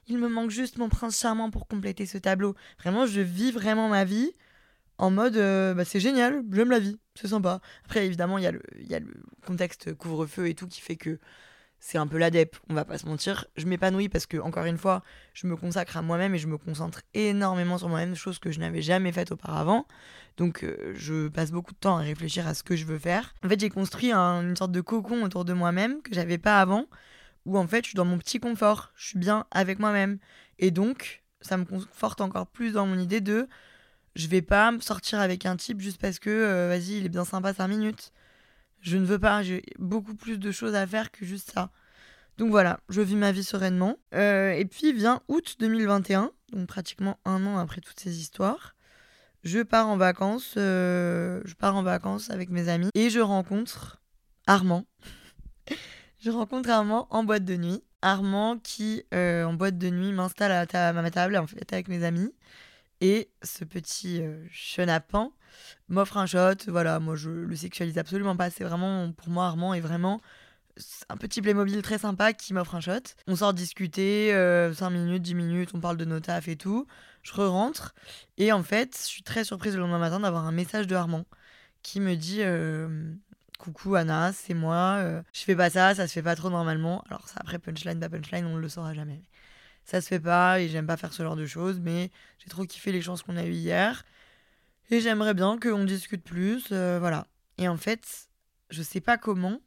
il 0.09 0.19
me 0.19 0.29
manque 0.29 0.51
juste 0.51 0.79
mon 0.79 0.89
prince 0.89 1.19
charmant 1.19 1.51
pour 1.51 1.67
compléter 1.67 2.07
ce 2.07 2.19
tableau. 2.19 2.55
Vraiment 2.79 3.07
je 3.07 3.21
vis 3.21 3.51
vraiment 3.51 3.89
ma 3.89 4.05
vie 4.05 4.33
en 4.99 5.11
mode 5.11 5.37
euh, 5.37 5.75
bah, 5.75 5.85
c'est 5.85 6.01
génial 6.01 6.45
j'aime 6.53 6.71
la 6.71 6.79
vie 6.79 6.99
c'est 7.15 7.29
sympa. 7.29 7.61
Après 7.85 8.07
évidemment 8.07 8.39
il 8.39 8.45
y 8.45 8.49
a 8.49 8.53
le 8.53 8.63
il 8.79 8.87
y 8.87 8.95
a 8.95 9.01
le 9.01 9.13
contexte 9.45 9.95
couvre-feu 9.95 10.49
et 10.49 10.55
tout 10.55 10.69
qui 10.69 10.81
fait 10.81 10.97
que 10.97 11.19
c'est 11.85 11.99
un 11.99 12.07
peu 12.07 12.17
l'adep, 12.17 12.57
on 12.69 12.75
va 12.75 12.85
pas 12.85 12.97
se 12.97 13.07
mentir. 13.07 13.45
Je 13.57 13.67
m'épanouis 13.67 14.09
parce 14.09 14.27
que, 14.27 14.37
encore 14.37 14.67
une 14.67 14.79
fois, 14.79 15.03
je 15.35 15.49
me 15.49 15.57
consacre 15.57 15.97
à 15.97 16.03
moi-même 16.03 16.33
et 16.33 16.39
je 16.39 16.47
me 16.47 16.57
concentre 16.57 17.03
énormément 17.13 17.77
sur 17.77 17.89
moi-même, 17.89 18.15
chose 18.15 18.39
que 18.39 18.53
je 18.53 18.61
n'avais 18.61 18.83
jamais 18.83 19.11
faite 19.11 19.33
auparavant. 19.33 19.89
Donc, 20.37 20.63
euh, 20.63 20.93
je 20.95 21.27
passe 21.27 21.51
beaucoup 21.51 21.73
de 21.73 21.79
temps 21.79 21.99
à 21.99 22.03
réfléchir 22.03 22.47
à 22.47 22.55
ce 22.55 22.63
que 22.63 22.77
je 22.77 22.85
veux 22.85 23.01
faire. 23.01 23.35
En 23.45 23.49
fait, 23.49 23.59
j'ai 23.59 23.69
construit 23.69 24.13
une 24.13 24.57
sorte 24.57 24.71
de 24.71 24.81
cocon 24.81 25.25
autour 25.25 25.45
de 25.45 25.53
moi-même 25.55 26.03
que 26.03 26.15
j'avais 26.15 26.39
pas 26.39 26.61
avant, 26.61 26.87
où 27.47 27.59
en 27.59 27.67
fait, 27.67 27.83
je 27.83 27.89
suis 27.89 27.97
dans 27.97 28.05
mon 28.05 28.17
petit 28.17 28.39
confort, 28.39 28.93
je 28.95 29.09
suis 29.09 29.19
bien 29.19 29.45
avec 29.51 29.81
moi-même. 29.81 30.19
Et 30.61 30.71
donc, 30.71 31.25
ça 31.41 31.57
me 31.57 31.65
conforte 31.65 32.21
encore 32.21 32.47
plus 32.47 32.75
dans 32.75 32.87
mon 32.87 32.97
idée 32.97 33.21
de 33.21 33.49
je 34.15 34.29
vais 34.29 34.43
pas 34.43 34.73
sortir 34.79 35.19
avec 35.19 35.47
un 35.47 35.57
type 35.57 35.81
juste 35.81 36.01
parce 36.01 36.21
que, 36.21 36.31
euh, 36.31 36.69
vas-y, 36.69 36.99
il 36.99 37.07
est 37.07 37.09
bien 37.09 37.25
sympa 37.25 37.53
5 37.53 37.67
minutes. 37.67 38.13
Je 38.83 38.97
ne 38.99 39.07
veux 39.07 39.19
pas, 39.19 39.43
j'ai 39.43 39.63
beaucoup 39.79 40.15
plus 40.15 40.39
de 40.39 40.51
choses 40.51 40.75
à 40.75 40.87
faire 40.87 41.11
que 41.11 41.25
juste 41.25 41.53
ça. 41.53 41.71
Donc 42.37 42.51
voilà, 42.51 42.81
je 42.89 43.01
vis 43.01 43.15
ma 43.15 43.31
vie 43.31 43.45
sereinement. 43.45 43.97
Euh, 44.15 44.51
et 44.53 44.65
puis 44.65 44.93
vient 44.93 45.23
août 45.29 45.57
2021, 45.61 46.33
donc 46.53 46.67
pratiquement 46.67 47.19
un 47.25 47.47
an 47.47 47.59
après 47.59 47.81
toutes 47.81 48.01
ces 48.01 48.19
histoires. 48.19 48.75
Je 49.45 49.61
pars 49.61 49.89
en 49.89 49.97
vacances, 49.97 50.55
euh, 50.57 51.41
je 51.45 51.55
pars 51.55 51.77
en 51.77 51.83
vacances 51.83 52.31
avec 52.31 52.51
mes 52.51 52.69
amis 52.69 52.91
et 52.95 53.11
je 53.11 53.21
rencontre 53.21 54.01
Armand. 54.47 54.85
je 56.21 56.31
rencontre 56.31 56.71
Armand 56.71 57.07
en 57.11 57.25
boîte 57.25 57.45
de 57.45 57.57
nuit. 57.57 57.83
Armand 58.03 58.59
qui, 58.59 59.05
euh, 59.15 59.45
en 59.45 59.55
boîte 59.55 59.79
de 59.79 59.91
nuit, 59.91 60.13
m'installe 60.13 60.69
à, 60.73 60.93
ma 60.93 61.11
table 61.11 61.37
en 61.37 61.47
fait 61.47 61.73
avec 61.73 61.87
mes 61.89 62.03
amis. 62.05 62.33
Et 63.03 63.29
ce 63.43 63.65
petit 63.65 64.23
chenapan 64.51 65.33
m'offre 65.89 66.17
un 66.17 66.27
shot. 66.27 66.55
Voilà, 66.69 67.01
moi 67.01 67.17
je 67.17 67.31
le 67.31 67.57
sexualise 67.57 67.99
absolument 67.99 68.37
pas. 68.37 68.49
C'est 68.49 68.65
vraiment, 68.65 69.13
pour 69.13 69.29
moi, 69.29 69.47
Armand 69.47 69.75
est 69.75 69.81
vraiment 69.81 70.21
un 71.09 71.17
petit 71.17 71.43
Playmobil 71.43 71.83
très 71.83 71.99
sympa 71.99 72.33
qui 72.33 72.55
m'offre 72.55 72.75
un 72.75 72.81
shot. 72.81 73.15
On 73.27 73.37
sort 73.37 73.55
discuter, 73.55 74.31
5 74.31 74.35
euh, 74.35 74.91
minutes, 74.91 75.23
10 75.23 75.35
minutes, 75.35 75.71
on 75.75 75.81
parle 75.81 75.97
de 75.97 76.05
nos 76.05 76.21
tafs 76.21 76.49
et 76.49 76.57
tout. 76.57 76.87
Je 77.23 77.33
re-rentre. 77.33 77.95
Et 78.39 78.53
en 78.53 78.63
fait, 78.63 78.97
je 78.97 79.07
suis 79.07 79.23
très 79.23 79.45
surprise 79.45 79.75
le 79.75 79.81
lendemain 79.81 79.99
matin 79.99 80.21
d'avoir 80.21 80.47
un 80.47 80.53
message 80.53 80.87
de 80.87 80.95
Armand 80.95 81.25
qui 81.83 82.01
me 82.01 82.15
dit 82.15 82.43
euh, 82.43 83.13
Coucou 83.59 83.95
Anna, 83.97 84.33
c'est 84.33 84.55
moi. 84.55 84.97
Euh, 84.99 85.23
je 85.33 85.41
fais 85.41 85.57
pas 85.57 85.71
ça, 85.71 85.95
ça 85.95 86.07
se 86.07 86.13
fait 86.13 86.23
pas 86.23 86.37
trop 86.37 86.51
normalement. 86.51 87.03
Alors, 87.09 87.29
ça, 87.29 87.37
après, 87.41 87.59
punchline, 87.59 88.01
pas 88.01 88.09
punchline, 88.09 88.47
on 88.47 88.57
le 88.57 88.69
saura 88.69 88.95
jamais. 88.95 89.23
Ça 89.85 90.01
se 90.01 90.09
fait 90.09 90.21
pas 90.21 90.61
et 90.61 90.69
j'aime 90.69 90.87
pas 90.87 90.97
faire 90.97 91.13
ce 91.13 91.23
genre 91.23 91.37
de 91.37 91.47
choses, 91.47 91.81
mais 91.81 92.11
j'ai 92.39 92.49
trop 92.49 92.65
kiffé 92.65 92.93
les 92.93 93.03
chances 93.03 93.23
qu'on 93.23 93.37
a 93.37 93.45
eues 93.45 93.53
hier. 93.53 94.05
Et 94.91 95.01
j'aimerais 95.01 95.35
bien 95.35 95.59
qu'on 95.59 95.85
discute 95.85 96.23
plus, 96.23 96.67
euh, 96.73 96.99
voilà. 96.99 97.27
Et 97.59 97.69
en 97.69 97.77
fait, 97.77 98.29
je 98.71 98.83
sais 98.83 99.01
pas 99.01 99.17
comment, 99.19 99.61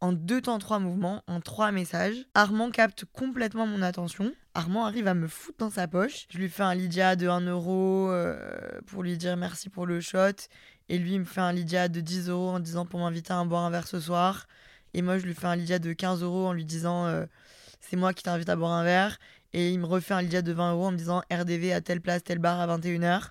en 0.00 0.12
deux 0.12 0.40
temps 0.40 0.58
trois 0.58 0.78
mouvements, 0.78 1.22
en 1.26 1.40
trois 1.40 1.72
messages, 1.72 2.26
Armand 2.34 2.70
capte 2.70 3.04
complètement 3.04 3.66
mon 3.66 3.82
attention. 3.82 4.32
Armand 4.54 4.86
arrive 4.86 5.06
à 5.06 5.14
me 5.14 5.28
foutre 5.28 5.58
dans 5.58 5.70
sa 5.70 5.86
poche. 5.86 6.26
Je 6.30 6.38
lui 6.38 6.48
fais 6.48 6.62
un 6.62 6.74
Lydia 6.74 7.16
de 7.16 7.28
1 7.28 7.42
euro 7.42 8.10
euh, 8.10 8.36
pour 8.86 9.02
lui 9.02 9.16
dire 9.16 9.36
merci 9.36 9.68
pour 9.68 9.86
le 9.86 10.00
shot. 10.00 10.48
Et 10.88 10.98
lui, 10.98 11.14
il 11.14 11.20
me 11.20 11.24
fait 11.24 11.40
un 11.40 11.52
Lydia 11.52 11.88
de 11.88 12.00
10 12.00 12.30
euros 12.30 12.50
en 12.50 12.60
disant 12.60 12.86
pour 12.86 13.00
m'inviter 13.00 13.32
à 13.32 13.44
boire 13.44 13.64
un 13.64 13.70
verre 13.70 13.86
ce 13.86 14.00
soir. 14.00 14.46
Et 14.94 15.02
moi, 15.02 15.18
je 15.18 15.26
lui 15.26 15.34
fais 15.34 15.46
un 15.46 15.54
Lydia 15.54 15.78
de 15.78 15.92
15 15.92 16.22
euros 16.22 16.48
en 16.48 16.52
lui 16.52 16.64
disant 16.64 17.06
euh, 17.06 17.26
c'est 17.80 17.96
moi 17.96 18.12
qui 18.12 18.22
t'invite 18.22 18.48
à 18.48 18.56
boire 18.56 18.72
un 18.72 18.84
verre. 18.84 19.18
Et 19.52 19.70
il 19.72 19.78
me 19.78 19.86
refait 19.86 20.14
un 20.14 20.22
Lydia 20.22 20.42
de 20.42 20.52
20 20.52 20.72
euros 20.72 20.86
en 20.86 20.92
me 20.92 20.96
disant 20.96 21.22
RDV 21.30 21.72
à 21.72 21.80
telle 21.80 22.00
place, 22.00 22.22
telle 22.22 22.38
bar 22.38 22.60
à 22.60 22.78
21h. 22.78 23.30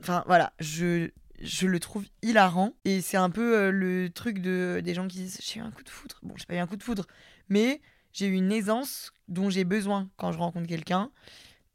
Enfin 0.00 0.24
voilà, 0.26 0.52
je, 0.60 1.10
je 1.40 1.66
le 1.66 1.80
trouve 1.80 2.04
hilarant. 2.22 2.74
Et 2.84 3.00
c'est 3.00 3.16
un 3.16 3.30
peu 3.30 3.56
euh, 3.56 3.70
le 3.70 4.10
truc 4.10 4.40
de, 4.40 4.80
des 4.82 4.94
gens 4.94 5.08
qui 5.08 5.18
disent 5.18 5.38
J'ai 5.42 5.60
eu 5.60 5.62
un 5.62 5.70
coup 5.70 5.82
de 5.82 5.90
foudre. 5.90 6.18
Bon, 6.22 6.34
j'ai 6.36 6.46
pas 6.46 6.54
eu 6.54 6.58
un 6.58 6.66
coup 6.66 6.76
de 6.76 6.82
foudre, 6.82 7.06
mais 7.48 7.80
j'ai 8.12 8.26
eu 8.26 8.32
une 8.32 8.52
aisance 8.52 9.12
dont 9.28 9.50
j'ai 9.50 9.64
besoin 9.64 10.08
quand 10.16 10.32
je 10.32 10.38
rencontre 10.38 10.66
quelqu'un. 10.66 11.10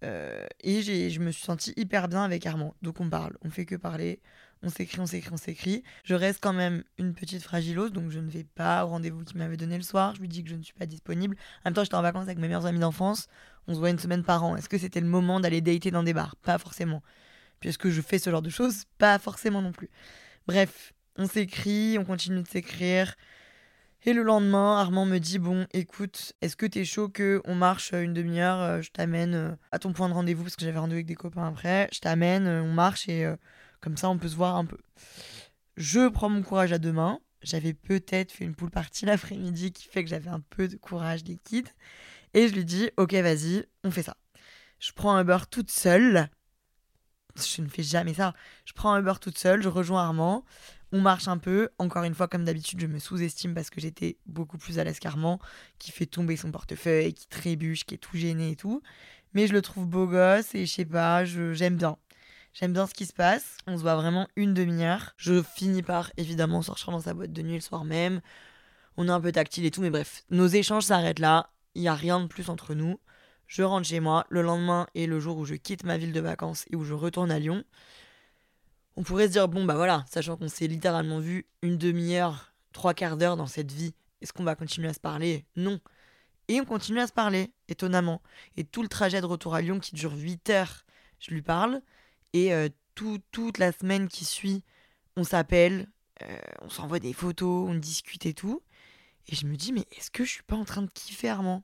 Euh, 0.03 0.47
et 0.61 0.81
je 0.81 1.19
me 1.19 1.31
suis 1.31 1.43
sentie 1.43 1.73
hyper 1.77 2.07
bien 2.07 2.23
avec 2.23 2.45
Armand. 2.45 2.75
Donc 2.81 2.99
on 2.99 3.09
parle, 3.09 3.37
on 3.43 3.51
fait 3.51 3.65
que 3.65 3.75
parler, 3.75 4.19
on 4.63 4.69
s'écrit, 4.69 4.99
on 4.99 5.05
s'écrit, 5.05 5.31
on 5.33 5.37
s'écrit. 5.37 5.83
Je 6.03 6.13
reste 6.13 6.39
quand 6.41 6.53
même 6.53 6.83
une 6.97 7.13
petite 7.13 7.41
fragilose, 7.41 7.91
donc 7.91 8.11
je 8.11 8.19
ne 8.19 8.29
vais 8.29 8.43
pas 8.43 8.85
au 8.85 8.89
rendez-vous 8.89 9.23
qu'il 9.23 9.37
m'avait 9.37 9.57
donné 9.57 9.77
le 9.77 9.83
soir. 9.83 10.13
Je 10.15 10.21
lui 10.21 10.27
dis 10.27 10.43
que 10.43 10.49
je 10.49 10.55
ne 10.55 10.63
suis 10.63 10.73
pas 10.73 10.85
disponible. 10.85 11.35
En 11.59 11.69
même 11.69 11.73
temps, 11.73 11.83
j'étais 11.83 11.95
en 11.95 12.01
vacances 12.01 12.23
avec 12.23 12.37
mes 12.37 12.47
meilleurs 12.47 12.65
amis 12.65 12.79
d'enfance. 12.79 13.27
On 13.67 13.73
se 13.73 13.79
voit 13.79 13.89
une 13.89 13.99
semaine 13.99 14.23
par 14.23 14.43
an. 14.43 14.55
Est-ce 14.55 14.69
que 14.69 14.77
c'était 14.77 15.01
le 15.01 15.07
moment 15.07 15.39
d'aller 15.39 15.61
dater 15.61 15.91
dans 15.91 16.03
des 16.03 16.13
bars? 16.13 16.35
Pas 16.37 16.57
forcément. 16.57 17.01
Puisque 17.59 17.89
je 17.89 18.01
fais 18.01 18.19
ce 18.19 18.29
genre 18.29 18.41
de 18.41 18.49
choses? 18.49 18.85
Pas 18.97 19.17
forcément 19.19 19.61
non 19.61 19.71
plus. 19.71 19.89
Bref, 20.47 20.93
on 21.17 21.27
s'écrit, 21.27 21.97
on 21.99 22.05
continue 22.05 22.41
de 22.41 22.47
s'écrire. 22.47 23.15
Et 24.03 24.13
le 24.13 24.23
lendemain, 24.23 24.79
Armand 24.79 25.05
me 25.05 25.19
dit 25.19 25.37
Bon, 25.37 25.67
écoute, 25.73 26.33
est-ce 26.41 26.55
que 26.55 26.65
t'es 26.65 26.85
chaud 26.85 27.07
que 27.07 27.41
on 27.45 27.53
marche 27.53 27.93
une 27.93 28.13
demi-heure? 28.13 28.59
Euh, 28.59 28.81
Je 28.81 28.89
t'amène 28.89 29.35
euh, 29.35 29.51
à 29.71 29.77
ton 29.77 29.93
point 29.93 30.09
de 30.09 30.13
rendez-vous 30.13 30.41
parce 30.43 30.55
que 30.55 30.65
j'avais 30.65 30.79
rendez-vous 30.79 30.97
avec 30.97 31.05
des 31.05 31.15
copains 31.15 31.47
après. 31.47 31.87
Je 31.93 31.99
t'amène, 31.99 32.47
euh, 32.47 32.63
on 32.63 32.73
marche 32.73 33.07
et 33.07 33.31
comme 33.81 33.97
ça 33.97 34.09
on 34.09 34.17
peut 34.17 34.29
se 34.29 34.35
voir 34.35 34.55
un 34.55 34.65
peu. 34.65 34.77
Je 35.77 36.07
prends 36.07 36.29
mon 36.29 36.43
courage 36.43 36.71
à 36.71 36.77
deux 36.77 36.93
mains. 36.93 37.19
J'avais 37.41 37.73
peut-être 37.73 38.31
fait 38.31 38.45
une 38.45 38.55
poule 38.55 38.69
partie 38.69 39.05
l'après-midi 39.07 39.71
qui 39.71 39.87
fait 39.87 40.03
que 40.03 40.09
j'avais 40.09 40.29
un 40.29 40.39
peu 40.39 40.67
de 40.67 40.77
courage 40.77 41.23
liquide. 41.23 41.67
Et 42.33 42.47
je 42.47 42.53
lui 42.53 42.63
dis, 42.65 42.89
ok, 42.97 43.13
vas-y, 43.13 43.65
on 43.83 43.91
fait 43.91 44.03
ça. 44.03 44.15
Je 44.79 44.91
prends 44.93 45.15
un 45.15 45.23
beurre 45.23 45.47
toute 45.47 45.69
seule. 45.69 46.29
Je 47.35 47.61
ne 47.61 47.67
fais 47.67 47.83
jamais 47.83 48.13
ça. 48.13 48.33
Je 48.65 48.73
prends 48.73 48.93
un 48.93 49.01
beurre 49.01 49.19
toute 49.19 49.37
seule, 49.37 49.61
je 49.61 49.69
rejoins 49.69 50.03
Armand. 50.03 50.45
On 50.91 51.01
marche 51.01 51.27
un 51.27 51.37
peu. 51.37 51.69
Encore 51.77 52.03
une 52.03 52.13
fois, 52.13 52.27
comme 52.27 52.43
d'habitude, 52.43 52.79
je 52.79 52.87
me 52.87 52.99
sous-estime 52.99 53.53
parce 53.53 53.69
que 53.69 53.79
j'étais 53.79 54.17
beaucoup 54.25 54.57
plus 54.57 54.79
à 54.79 54.83
l'aise 54.83 54.99
qu'Armand, 54.99 55.39
qui 55.79 55.91
fait 55.91 56.05
tomber 56.05 56.35
son 56.35 56.51
portefeuille, 56.51 57.13
qui 57.13 57.27
trébuche, 57.27 57.85
qui 57.85 57.95
est 57.95 57.97
tout 57.97 58.17
gêné 58.17 58.51
et 58.51 58.55
tout. 58.55 58.81
Mais 59.33 59.47
je 59.47 59.53
le 59.53 59.61
trouve 59.61 59.87
beau 59.87 60.07
gosse 60.07 60.53
et 60.55 60.65
je 60.65 60.73
sais 60.73 60.85
pas, 60.85 61.23
j'aime 61.25 61.77
bien. 61.77 61.97
J'aime 62.53 62.73
bien 62.73 62.85
ce 62.85 62.93
qui 62.93 63.05
se 63.05 63.13
passe. 63.13 63.57
On 63.67 63.77
se 63.77 63.81
voit 63.81 63.95
vraiment 63.95 64.27
une 64.35 64.53
demi-heure. 64.53 65.13
Je 65.17 65.41
finis 65.41 65.83
par 65.83 66.11
évidemment 66.17 66.61
sortir 66.61 66.91
dans 66.91 66.99
sa 66.99 67.13
boîte 67.13 67.31
de 67.31 67.41
nuit 67.41 67.55
le 67.55 67.61
soir 67.61 67.85
même. 67.85 68.21
On 68.97 69.07
est 69.07 69.11
un 69.11 69.21
peu 69.21 69.31
tactile 69.31 69.65
et 69.65 69.71
tout, 69.71 69.81
mais 69.81 69.89
bref, 69.89 70.23
nos 70.29 70.47
échanges 70.47 70.83
s'arrêtent 70.83 71.19
là. 71.19 71.49
Il 71.75 71.81
n'y 71.81 71.87
a 71.87 71.95
rien 71.95 72.19
de 72.19 72.27
plus 72.27 72.49
entre 72.49 72.73
nous. 72.73 72.99
Je 73.47 73.63
rentre 73.63 73.87
chez 73.87 73.99
moi. 73.99 74.25
Le 74.29 74.41
lendemain 74.41 74.87
est 74.95 75.05
le 75.05 75.19
jour 75.19 75.37
où 75.37 75.45
je 75.45 75.55
quitte 75.55 75.83
ma 75.83 75.97
ville 75.97 76.11
de 76.11 76.19
vacances 76.19 76.65
et 76.69 76.75
où 76.75 76.83
je 76.83 76.93
retourne 76.93 77.31
à 77.31 77.39
Lyon. 77.39 77.63
On 78.97 79.03
pourrait 79.03 79.27
se 79.27 79.31
dire, 79.31 79.47
bon 79.47 79.63
bah 79.63 79.75
voilà, 79.75 80.05
sachant 80.09 80.35
qu'on 80.35 80.49
s'est 80.49 80.67
littéralement 80.67 81.19
vu 81.19 81.45
une 81.61 81.77
demi-heure, 81.77 82.53
trois 82.73 82.93
quarts 82.93 83.15
d'heure 83.15 83.37
dans 83.37 83.47
cette 83.47 83.71
vie, 83.71 83.93
est-ce 84.21 84.33
qu'on 84.33 84.43
va 84.43 84.55
continuer 84.55 84.89
à 84.89 84.93
se 84.93 84.99
parler? 84.99 85.45
Non. 85.55 85.79
Et 86.49 86.59
on 86.59 86.65
continue 86.65 86.99
à 86.99 87.07
se 87.07 87.13
parler, 87.13 87.53
étonnamment. 87.69 88.21
Et 88.57 88.65
tout 88.65 88.81
le 88.81 88.89
trajet 88.89 89.21
de 89.21 89.25
retour 89.25 89.55
à 89.55 89.61
Lyon 89.61 89.79
qui 89.79 89.95
dure 89.95 90.13
8 90.13 90.49
heures, 90.49 90.85
je 91.19 91.31
lui 91.31 91.41
parle. 91.41 91.81
Et 92.33 92.53
euh, 92.53 92.69
toute 92.95 93.57
la 93.57 93.71
semaine 93.71 94.07
qui 94.07 94.25
suit, 94.25 94.63
on 95.15 95.23
s'appelle, 95.23 95.87
on 96.61 96.69
s'envoie 96.69 96.99
des 96.99 97.13
photos, 97.13 97.67
on 97.67 97.73
discute 97.73 98.25
et 98.27 98.33
tout. 98.33 98.61
Et 99.27 99.35
je 99.35 99.47
me 99.47 99.55
dis, 99.55 99.73
mais 99.73 99.85
est-ce 99.97 100.11
que 100.11 100.23
je 100.23 100.29
suis 100.29 100.43
pas 100.43 100.55
en 100.55 100.65
train 100.65 100.83
de 100.83 100.89
kiffer 100.91 101.29
Armand? 101.29 101.63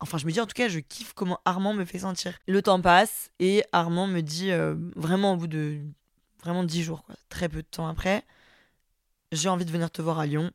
Enfin, 0.00 0.18
je 0.18 0.26
me 0.26 0.32
dis 0.32 0.40
en 0.40 0.46
tout 0.46 0.54
cas, 0.54 0.68
je 0.68 0.80
kiffe 0.80 1.12
comment 1.12 1.38
Armand 1.44 1.74
me 1.74 1.84
fait 1.84 2.00
sentir. 2.00 2.36
Le 2.48 2.60
temps 2.60 2.80
passe 2.80 3.30
et 3.38 3.62
Armand 3.72 4.08
me 4.08 4.20
dit, 4.20 4.50
vraiment 4.96 5.34
au 5.34 5.36
bout 5.36 5.46
de 5.46 5.80
vraiment 6.42 6.64
10 6.64 6.82
jours, 6.82 7.04
très 7.28 7.48
peu 7.48 7.62
de 7.62 7.68
temps 7.68 7.86
après, 7.86 8.24
j'ai 9.32 9.48
envie 9.48 9.64
de 9.64 9.70
venir 9.70 9.90
te 9.90 10.02
voir 10.02 10.18
à 10.18 10.26
Lyon. 10.26 10.50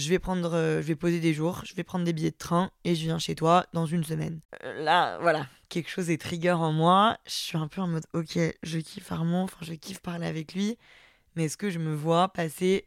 Je 0.00 0.08
vais 0.08 0.18
prendre, 0.18 0.50
je 0.52 0.86
vais 0.86 0.96
poser 0.96 1.20
des 1.20 1.34
jours, 1.34 1.62
je 1.66 1.74
vais 1.74 1.84
prendre 1.84 2.06
des 2.06 2.14
billets 2.14 2.30
de 2.30 2.36
train 2.36 2.70
et 2.84 2.94
je 2.94 3.02
viens 3.02 3.18
chez 3.18 3.34
toi 3.34 3.66
dans 3.74 3.84
une 3.84 4.02
semaine. 4.02 4.40
là, 4.78 5.18
voilà, 5.20 5.46
quelque 5.68 5.90
chose 5.90 6.08
est 6.08 6.16
trigger 6.18 6.52
en 6.52 6.72
moi. 6.72 7.18
Je 7.26 7.32
suis 7.32 7.58
un 7.58 7.68
peu 7.68 7.82
en 7.82 7.86
mode, 7.86 8.06
ok, 8.14 8.38
je 8.62 8.78
kiffe 8.78 9.12
Armand, 9.12 9.42
enfin, 9.42 9.58
je 9.60 9.74
kiffe 9.74 10.00
parler 10.00 10.26
avec 10.26 10.54
lui, 10.54 10.78
mais 11.36 11.44
est-ce 11.44 11.58
que 11.58 11.68
je 11.68 11.78
me 11.78 11.94
vois 11.94 12.32
passer 12.32 12.86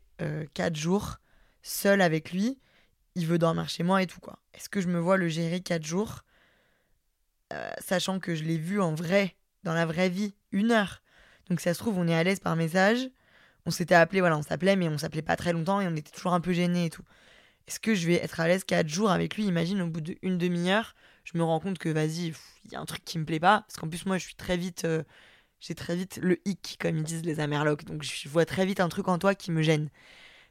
4 0.56 0.76
jours 0.76 1.18
seul 1.62 2.02
avec 2.02 2.32
lui? 2.32 2.60
Il 3.14 3.28
veut 3.28 3.38
dormir 3.38 3.70
chez 3.70 3.84
moi 3.84 4.02
et 4.02 4.08
tout, 4.08 4.20
quoi. 4.20 4.40
Est-ce 4.56 4.70
que 4.70 4.82
je 4.82 4.88
me 4.88 4.98
vois 4.98 5.18
le 5.18 5.28
gérer 5.28 5.62
4 5.62 5.86
jours, 5.86 6.24
euh, 7.54 7.72
sachant 7.78 8.20
que 8.20 8.34
je 8.34 8.44
l'ai 8.44 8.58
vu 8.58 8.82
en 8.82 8.96
vrai, 8.96 9.36
dans 9.62 9.74
la 9.74 9.86
vraie 9.86 10.10
vie, 10.10 10.34
une 10.52 10.72
heure? 10.72 11.04
Donc, 11.48 11.60
ça 11.60 11.76
se 11.76 11.80
trouve, 11.80 12.00
on 12.00 12.08
est 12.08 12.16
à 12.16 12.24
l'aise 12.24 12.40
par 12.40 12.56
message. 12.56 13.08
On 13.66 13.72
s'était 13.72 13.96
appelé, 13.96 14.20
voilà, 14.20 14.38
on 14.38 14.42
s'appelait, 14.42 14.76
mais 14.76 14.88
on 14.90 14.98
s'appelait 14.98 15.22
pas 15.22 15.36
très 15.36 15.54
longtemps 15.54 15.82
et 15.82 15.88
on 15.88 15.96
était 15.96 16.12
toujours 16.12 16.34
un 16.34 16.42
peu 16.42 16.54
gênés 16.54 16.86
et 16.86 16.90
tout. 16.90 17.04
Est-ce 17.68 17.80
que 17.80 17.96
je 17.96 18.08
vais 18.08 18.16
être 18.16 18.40
à 18.40 18.48
l'aise 18.48 18.64
4 18.66 18.88
jours 18.88 19.12
avec 19.12 19.36
lui? 19.38 19.46
Imagine, 19.46 19.82
au 19.82 19.88
bout 19.88 20.02
d'une 20.02 20.38
demi-heure, 20.38 20.96
je 21.24 21.38
me 21.38 21.44
rends 21.44 21.60
compte 21.60 21.78
que 21.78 21.90
vas-y, 21.90 22.34
il 22.66 22.72
y 22.72 22.76
a 22.76 22.80
un 22.80 22.86
truc 22.86 23.06
qui 23.06 23.18
me 23.20 23.26
plaît 23.26 23.40
pas. 23.40 23.62
Parce 23.62 23.78
qu'en 23.78 23.88
plus, 23.88 24.06
moi, 24.06 24.18
je 24.18 24.26
suis 24.26 24.36
très 24.36 24.58
vite. 24.58 24.86
Euh, 24.86 25.04
j'ai 25.62 25.76
très 25.76 25.96
vite 25.96 26.20
le 26.22 26.40
hic, 26.46 26.78
comme 26.80 26.98
ils 26.98 27.04
disent 27.04 27.24
les 27.24 27.40
Amerlocs. 27.40 27.86
Donc, 27.86 28.04
je 28.04 28.28
vois 28.28 28.46
très 28.46 28.66
vite 28.66 28.82
un 28.82 28.90
truc 28.90 29.08
en 29.08 29.18
toi 29.18 29.34
qui 29.36 29.52
me 29.52 29.62
gêne. 29.62 29.90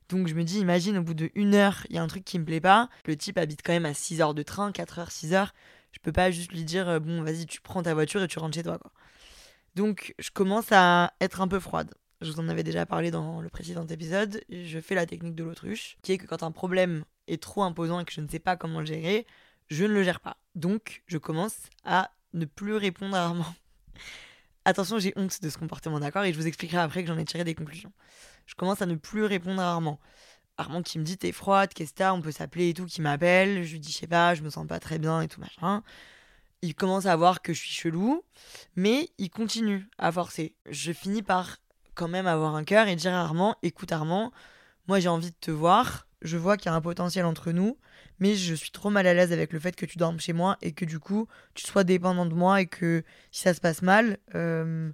Donc, 0.09 0.27
je 0.29 0.35
me 0.35 0.45
dis, 0.45 0.59
imagine, 0.61 0.99
au 0.99 1.03
bout 1.03 1.15
de 1.15 1.31
une 1.35 1.55
heure, 1.55 1.87
il 1.91 1.97
y 1.97 1.99
a 1.99 2.03
un 2.03 2.07
truc 2.07 2.25
qui 2.25 2.39
me 2.39 2.45
plaît 2.47 2.61
pas. 2.61 2.89
Le 3.07 3.17
type 3.17 3.39
habite 3.39 3.61
quand 3.63 3.73
même 3.73 3.87
à 3.87 3.95
6 3.95 4.23
heures 4.23 4.35
de 4.35 4.43
train, 4.43 4.73
4 4.73 4.99
heures, 5.01 5.11
6 5.11 5.35
heures. 5.35 5.55
Je 5.93 5.99
peux 6.01 6.13
pas 6.13 6.31
juste 6.31 6.53
lui 6.53 6.65
dire, 6.65 6.89
euh, 6.89 6.99
bon, 6.99 7.23
vas-y, 7.23 7.47
tu 7.47 7.61
prends 7.61 7.83
ta 7.83 7.95
voiture 7.95 8.23
et 8.23 8.29
tu 8.29 8.39
rentres 8.39 8.55
chez 8.55 8.63
toi, 8.63 8.79
quoi. 8.79 8.93
Donc, 9.75 10.15
je 10.19 10.31
commence 10.31 10.73
à 10.73 11.15
être 11.21 11.41
un 11.41 11.49
peu 11.49 11.61
froide. 11.61 11.93
Je 12.23 12.31
vous 12.31 12.41
en 12.41 12.49
avais 12.49 12.63
déjà 12.63 12.87
parlé 12.87 13.11
dans 13.11 13.41
le 13.41 13.49
précédent 13.49 13.85
épisode. 13.87 14.43
Je 14.49 14.81
fais 14.81 14.95
la 14.95 15.07
technique 15.07 15.35
de 15.35 15.43
l'autruche, 15.43 15.97
qui 16.03 16.13
est 16.13 16.19
que 16.19 16.27
quand 16.27 16.45
un 16.45 16.53
problème 16.53 17.05
est 17.27 17.43
trop 17.43 17.63
imposant 17.63 17.99
et 17.99 18.05
que 18.05 18.13
je 18.13 18.21
ne 18.21 18.29
sais 18.29 18.39
pas 18.39 18.57
comment 18.57 18.79
le 18.81 18.87
gérer, 18.87 19.27
je 19.69 19.85
ne 19.85 19.93
le 19.93 20.05
gère 20.05 20.21
pas. 20.21 20.37
Donc, 20.55 21.03
je 21.07 21.19
commence 21.19 21.57
à 21.85 22.13
ne 22.33 22.45
plus 22.45 22.77
répondre 22.77 23.17
à 23.17 23.25
Armand. 23.25 23.55
Attention, 24.65 25.01
j'ai 25.01 25.13
honte 25.17 25.43
de 25.43 25.49
ce 25.49 25.59
comportement, 25.59 25.99
d'accord? 25.99 26.23
Et 26.23 26.33
je 26.33 26.39
vous 26.39 26.47
expliquerai 26.47 26.79
après 26.79 27.03
que 27.03 27.09
j'en 27.09 27.19
ai 27.19 27.25
tiré 27.25 27.43
des 27.43 27.57
conclusions. 27.57 27.93
Je 28.47 28.55
commence 28.55 28.83
à 28.83 28.87
ne 28.87 28.95
plus 28.95 29.25
répondre 29.25 29.61
à 29.61 29.73
Armand. 29.73 29.99
Armand 30.59 30.83
qui 30.83 31.01
me 31.01 31.05
dit 31.05 31.19
T'es 31.19 31.33
froide, 31.33 31.73
qu'est-ce 31.75 31.93
que 31.93 31.99
t'as? 31.99 32.13
On 32.13 32.21
peut 32.21 32.31
s'appeler 32.31 32.69
et 32.69 32.75
tout, 32.75 32.87
qui 32.87 33.01
m'appelle. 33.01 33.65
Je 33.65 33.73
lui 33.73 33.81
dis 33.81 33.91
Je 33.91 33.99
sais 33.99 34.07
pas, 34.07 34.35
je 34.35 34.43
me 34.43 34.51
sens 34.51 34.67
pas 34.67 34.79
très 34.79 34.99
bien 35.01 35.23
et 35.23 35.29
tout 35.29 35.41
machin. 35.41 35.83
Il 36.65 36.77
commence 36.77 37.07
à 37.07 37.17
voir 37.17 37.43
que 37.43 37.53
je 37.53 37.59
suis 37.59 37.73
chelou, 37.73 38.23
mais 38.77 39.11
il 39.19 39.31
continue 39.31 39.89
à 39.99 40.13
forcer. 40.13 40.55
Je 40.71 40.93
finis 40.93 41.23
par 41.23 41.57
quand 41.95 42.09
même 42.09 42.27
avoir 42.27 42.55
un 42.55 42.65
cœur 42.65 42.89
et 42.89 42.97
dire 42.97 43.13
à 43.13 43.21
Armand 43.21 43.57
Écoute, 43.63 43.93
Armand, 43.93 44.33
moi 44.89 45.01
j'ai 45.01 45.09
envie 45.09 45.31
de 45.31 45.37
te 45.41 45.51
voir. 45.51 46.07
Je 46.23 46.37
vois 46.37 46.57
qu'il 46.57 46.67
y 46.67 46.69
a 46.69 46.75
un 46.75 46.81
potentiel 46.81 47.25
entre 47.25 47.53
nous 47.53 47.77
mais 48.23 48.37
je 48.37 48.55
suis 48.55 48.71
trop 48.71 48.89
mal 48.89 49.07
à 49.09 49.15
l'aise 49.15 49.33
avec 49.33 49.53
le 49.53 49.59
fait 49.59 49.75
que 49.75 49.85
tu 49.85 49.99
dormes 49.99 50.21
chez 50.21 50.33
moi 50.33 50.57
et 50.63 50.73
que 50.73 50.85
du 50.85 51.01
coup 51.01 51.27
tu 51.55 51.67
sois 51.67 51.83
dépendant 51.83 52.25
de 52.25 52.35
moi 52.35 52.61
et 52.61 52.67
que 52.67 53.03
si 53.33 53.43
ça 53.43 53.53
se 53.53 53.61
passe 53.61 53.83
mal, 53.83 54.19
euh, 54.37 54.93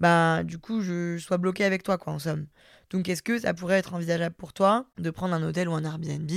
bah 0.00 0.42
du 0.44 0.58
coup 0.58 0.82
je 0.82 1.16
sois 1.16 1.38
bloqué 1.38 1.64
avec 1.64 1.82
toi 1.82 1.96
quoi 1.96 2.12
en 2.12 2.18
somme. 2.18 2.46
Donc 2.90 3.08
est-ce 3.08 3.22
que 3.22 3.38
ça 3.38 3.54
pourrait 3.54 3.78
être 3.78 3.94
envisageable 3.94 4.34
pour 4.34 4.52
toi 4.52 4.84
de 4.98 5.10
prendre 5.10 5.34
un 5.34 5.42
hôtel 5.42 5.68
ou 5.68 5.72
un 5.72 5.84
Airbnb? 5.84 6.30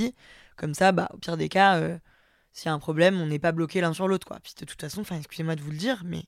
Comme 0.55 0.73
ça, 0.73 0.93
bah 0.93 1.09
au 1.13 1.17
pire 1.17 1.35
des 1.35 1.49
cas, 1.49 1.79
euh, 1.81 1.97
s'il 2.53 2.67
y 2.67 2.69
a 2.69 2.73
un 2.73 2.79
problème, 2.79 3.19
on 3.19 3.27
n'est 3.27 3.39
pas 3.39 3.51
bloqué 3.51 3.81
l'un 3.81 3.93
sur 3.93 4.07
l'autre 4.07 4.25
quoi. 4.25 4.39
Puis 4.41 4.53
de 4.57 4.65
toute 4.65 4.79
façon, 4.79 5.01
enfin 5.01 5.17
excusez-moi 5.17 5.57
de 5.57 5.61
vous 5.61 5.71
le 5.71 5.77
dire, 5.77 6.03
mais 6.05 6.23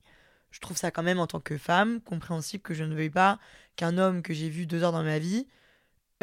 je 0.54 0.60
trouve 0.60 0.76
ça 0.76 0.92
quand 0.92 1.02
même 1.02 1.18
en 1.18 1.26
tant 1.26 1.40
que 1.40 1.58
femme 1.58 2.00
compréhensible 2.00 2.62
que 2.62 2.74
je 2.74 2.84
ne 2.84 2.94
veuille 2.94 3.10
pas 3.10 3.40
qu'un 3.74 3.98
homme 3.98 4.22
que 4.22 4.32
j'ai 4.32 4.48
vu 4.48 4.66
deux 4.66 4.84
heures 4.84 4.92
dans 4.92 5.02
ma 5.02 5.18
vie 5.18 5.48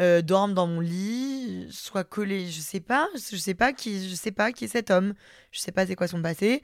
euh, 0.00 0.22
dorme 0.22 0.54
dans 0.54 0.66
mon 0.66 0.80
lit, 0.80 1.68
soit 1.70 2.02
collé, 2.02 2.48
je 2.50 2.60
sais 2.60 2.80
pas, 2.80 3.08
je 3.14 3.36
sais 3.36 3.52
pas 3.52 3.74
qui, 3.74 4.08
je 4.08 4.14
sais 4.14 4.32
pas 4.32 4.50
qui 4.50 4.64
est 4.64 4.68
cet 4.68 4.90
homme, 4.90 5.12
je 5.50 5.60
sais 5.60 5.70
pas 5.70 5.86
c'est 5.86 5.96
quoi 5.96 6.08
son 6.08 6.22
passé. 6.22 6.62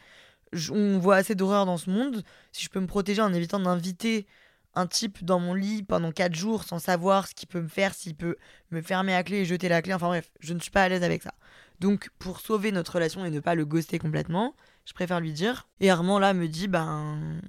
on 0.70 0.98
voit 0.98 1.16
assez 1.16 1.34
d'horreur 1.34 1.66
dans 1.66 1.76
ce 1.76 1.90
monde. 1.90 2.24
Si 2.52 2.64
je 2.64 2.70
peux 2.70 2.80
me 2.80 2.86
protéger 2.86 3.20
en 3.20 3.34
évitant 3.34 3.60
d'inviter 3.60 4.26
un 4.74 4.86
type 4.86 5.24
dans 5.24 5.40
mon 5.40 5.52
lit 5.52 5.82
pendant 5.82 6.10
4 6.10 6.34
jours 6.34 6.64
sans 6.64 6.78
savoir 6.78 7.28
ce 7.28 7.34
qu'il 7.34 7.48
peut 7.48 7.60
me 7.60 7.68
faire, 7.68 7.92
s'il 7.94 8.16
peut 8.16 8.36
me 8.70 8.80
fermer 8.80 9.12
la 9.12 9.22
clé 9.22 9.38
et 9.38 9.44
jeter 9.44 9.68
la 9.68 9.82
clé, 9.82 9.92
enfin 9.92 10.08
bref, 10.08 10.30
je 10.40 10.54
ne 10.54 10.60
suis 10.60 10.70
pas 10.70 10.84
à 10.84 10.88
l'aise 10.88 11.02
avec 11.02 11.22
ça. 11.22 11.34
Donc 11.80 12.08
pour 12.18 12.40
sauver 12.40 12.72
notre 12.72 12.94
relation 12.94 13.24
et 13.26 13.30
ne 13.30 13.40
pas 13.40 13.54
le 13.54 13.66
ghoster 13.66 13.98
complètement, 13.98 14.56
je 14.88 14.94
préfère 14.94 15.20
lui 15.20 15.32
dire. 15.32 15.68
Et 15.80 15.90
Armand 15.90 16.18
là 16.18 16.32
me 16.32 16.48
dit 16.48 16.66
ben 16.66 17.40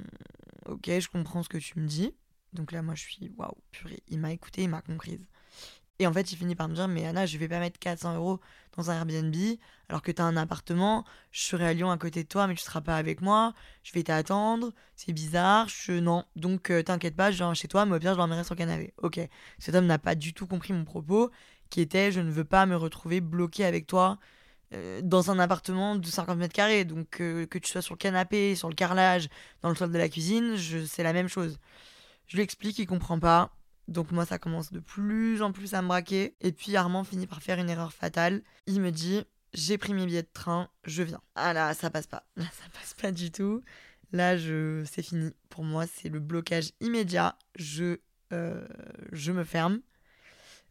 ok, 0.66 0.86
je 1.00 1.08
comprends 1.08 1.42
ce 1.42 1.50
que 1.50 1.58
tu 1.58 1.80
me 1.80 1.88
dis. 1.88 2.14
Donc 2.52 2.74
là 2.74 2.82
moi 2.82 2.96
je 2.96 3.04
suis 3.04 3.32
waouh, 3.38 3.58
purée, 3.72 4.04
il 4.10 4.20
m'a 4.20 4.34
écouté, 4.34 4.64
il 4.64 4.70
m'a 4.70 4.82
comprise. 4.82 5.26
Et 6.00 6.08
en 6.08 6.14
fait, 6.14 6.32
il 6.32 6.38
finit 6.38 6.56
par 6.56 6.70
me 6.70 6.76
dire 6.76 6.88
Mais 6.88 7.06
Anna, 7.06 7.26
je 7.26 7.38
vais 7.38 7.50
pas 7.50 7.60
mettre 7.60 7.78
400 7.78 8.16
euros 8.16 8.40
dans 8.78 8.90
un 8.90 8.96
Airbnb 8.96 9.36
alors 9.90 10.02
que 10.02 10.12
tu 10.12 10.22
as 10.22 10.26
un 10.26 10.38
appartement. 10.38 11.04
Je 11.32 11.42
serai 11.42 11.68
à 11.68 11.74
Lyon 11.74 11.92
à 11.92 11.98
côté 11.98 12.24
de 12.24 12.28
toi, 12.28 12.48
mais 12.48 12.56
tu 12.56 12.64
seras 12.64 12.80
pas 12.82 12.96
avec 12.96 13.22
moi. 13.22 13.54
Je 13.84 13.92
vais 13.92 14.04
t'attendre. 14.04 14.72
C'est 14.96 15.12
bizarre. 15.12 15.68
Je... 15.68 15.92
Non. 15.92 16.24
Donc, 16.38 16.70
euh, 16.72 16.84
t'inquiète 16.84 17.18
pas, 17.18 17.32
je 17.32 17.38
viens 17.38 17.54
chez 17.54 17.68
toi, 17.68 17.86
mais 17.86 17.98
au 17.98 18.00
pire, 18.00 18.14
je 18.14 18.18
dormirai 18.18 18.46
sur 18.46 18.56
le 18.56 18.60
canapé. 18.60 18.94
Ok. 18.98 19.20
Cet 19.60 19.76
homme 19.76 19.88
n'a 19.88 20.00
pas 20.00 20.16
du 20.16 20.34
tout 20.34 20.48
compris 20.48 20.72
mon 20.72 20.86
propos 20.86 21.32
qui 21.70 21.82
était 21.82 22.12
Je 22.12 22.22
ne 22.22 22.32
veux 22.32 22.46
pas 22.46 22.66
me 22.66 22.78
retrouver 22.78 23.20
bloqué 23.20 23.66
avec 23.66 23.86
toi 23.86 24.20
euh, 24.74 25.02
dans 25.04 25.32
un 25.32 25.40
appartement 25.40 25.96
de 25.96 26.06
50 26.06 26.38
mètres 26.38 26.54
carrés. 26.54 26.86
Donc, 26.86 27.22
euh, 27.22 27.46
que 27.46 27.58
tu 27.58 27.72
sois 27.72 27.82
sur 27.82 27.96
le 27.96 28.00
canapé, 28.00 28.56
sur 28.56 28.70
le 28.70 28.76
carrelage, 28.76 29.30
dans 29.62 29.70
le 29.70 29.76
sol 29.76 29.92
de 29.92 29.98
la 29.98 30.10
cuisine, 30.10 30.56
c'est 30.88 31.04
la 31.04 31.14
même 31.14 31.28
chose. 31.28 31.58
Je 32.28 32.36
lui 32.36 32.44
explique, 32.44 32.78
il 32.80 32.86
comprend 32.86 33.20
pas. 33.20 33.52
Donc 33.88 34.12
moi, 34.12 34.26
ça 34.26 34.38
commence 34.38 34.72
de 34.72 34.80
plus 34.80 35.42
en 35.42 35.52
plus 35.52 35.74
à 35.74 35.82
me 35.82 35.88
braquer. 35.88 36.36
Et 36.42 36.52
puis 36.52 36.76
Armand 36.76 37.04
finit 37.04 37.26
par 37.26 37.42
faire 37.42 37.58
une 37.58 37.70
erreur 37.70 37.92
fatale. 37.92 38.44
Il 38.68 38.82
me 38.82 38.92
dit, 38.92 39.24
j'ai 39.54 39.80
pris 39.80 39.96
mes 39.96 40.06
billets 40.06 40.22
de 40.22 40.30
train, 40.32 40.70
je 40.84 41.02
viens. 41.02 41.22
Ah 41.34 41.54
là, 41.54 41.74
ça 41.74 41.90
passe 41.90 42.06
pas. 42.06 42.24
Là, 42.36 42.44
ça 42.44 42.70
passe 42.72 42.94
pas 42.94 43.12
du 43.12 43.32
tout. 43.32 43.64
Là, 44.12 44.38
je... 44.38 44.84
c'est 44.90 45.02
fini. 45.02 45.32
Pour 45.50 45.64
moi, 45.64 45.86
c'est 45.88 46.10
le 46.10 46.20
blocage 46.20 46.72
immédiat. 46.82 47.36
Je, 47.56 47.98
euh, 48.32 48.68
je 49.12 49.32
me 49.32 49.44
ferme. 49.44 49.82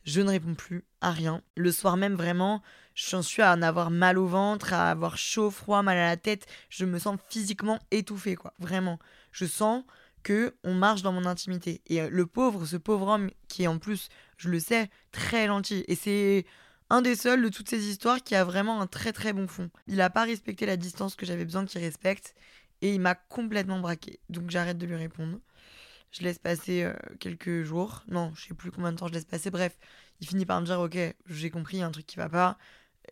Je 0.05 0.21
ne 0.21 0.31
réponds 0.31 0.55
plus 0.55 0.85
à 1.01 1.11
rien. 1.11 1.43
Le 1.57 1.73
soir 1.73 1.97
même, 1.97 2.15
vraiment, 2.15 2.63
j'en 2.99 3.23
suis 3.23 3.43
à 3.43 3.53
en 3.53 3.63
avoir 3.63 3.91
mal 3.91 4.19
au 4.19 4.27
ventre, 4.27 4.73
à 4.73 4.91
avoir 4.91 5.17
chaud, 5.17 5.51
froid, 5.51 5.83
mal 5.83 5.97
à 5.99 6.07
la 6.07 6.17
tête. 6.17 6.47
Je 6.69 6.85
me 6.85 6.99
sens 6.99 7.19
physiquement 7.29 7.79
étouffée, 7.91 8.35
quoi. 8.35 8.53
Vraiment. 8.59 8.99
Je 9.33 9.47
sens 9.47 9.85
que 10.23 10.57
on 10.65 10.75
marche 10.75 11.03
dans 11.03 11.13
mon 11.13 11.25
intimité. 11.25 11.81
Et 11.87 12.03
euh, 12.03 12.09
le 12.11 12.27
pauvre, 12.27 12.67
ce 12.67 12.77
pauvre 12.77 13.09
homme 13.09 13.31
qui 13.47 13.65
est 13.65 13.67
en 13.69 13.79
plus, 13.79 14.09
je 14.37 14.49
le 14.49 14.59
sais, 14.59 14.91
très 15.13 15.47
gentil. 15.47 15.85
Et 15.87 15.95
c'est 15.95 16.45
un 16.91 17.03
des 17.03 17.15
seuls 17.15 17.43
de 17.43 17.49
toutes 17.49 17.69
ces 17.69 17.89
histoires 17.89 18.23
qui 18.23 18.35
a 18.35 18.45
vraiment 18.45 18.81
un 18.81 18.87
très 18.87 19.13
très 19.13 19.33
bon 19.33 19.47
fond. 19.47 19.71
Il 19.87 19.97
n'a 19.97 20.11
pas 20.11 20.25
respecté 20.25 20.67
la 20.67 20.77
distance 20.77 21.15
que 21.15 21.25
j'avais 21.25 21.45
besoin 21.45 21.65
qu'il 21.67 21.81
respecte 21.81 22.35
et 22.83 22.95
il 22.95 23.01
m'a 23.01 23.15
complètement 23.15 23.79
braqué. 23.79 24.21
Donc 24.29 24.51
j'arrête 24.51 24.79
de 24.79 24.87
lui 24.87 24.97
répondre. 24.97 25.39
Je 26.11 26.23
laisse 26.23 26.39
passer 26.39 26.83
euh, 26.83 26.95
quelques 27.21 27.63
jours. 27.63 28.03
Non, 28.09 28.33
je 28.35 28.49
sais 28.49 28.55
plus 28.55 28.73
combien 28.73 28.93
de 28.93 28.97
temps 28.97 29.09
je 29.09 29.13
laisse 29.13 29.27
passer. 29.27 29.51
Bref, 29.51 29.79
il 30.21 30.27
finit 30.27 30.47
par 30.47 30.61
me 30.61 30.67
dire 30.67 30.81
Ok, 30.81 30.99
j'ai 31.27 31.51
compris, 31.51 31.77
il 31.77 31.81
y 31.81 31.83
a 31.83 31.87
un 31.87 31.91
truc 31.93 32.07
qui 32.07 32.17
va 32.17 32.29
pas. 32.29 32.59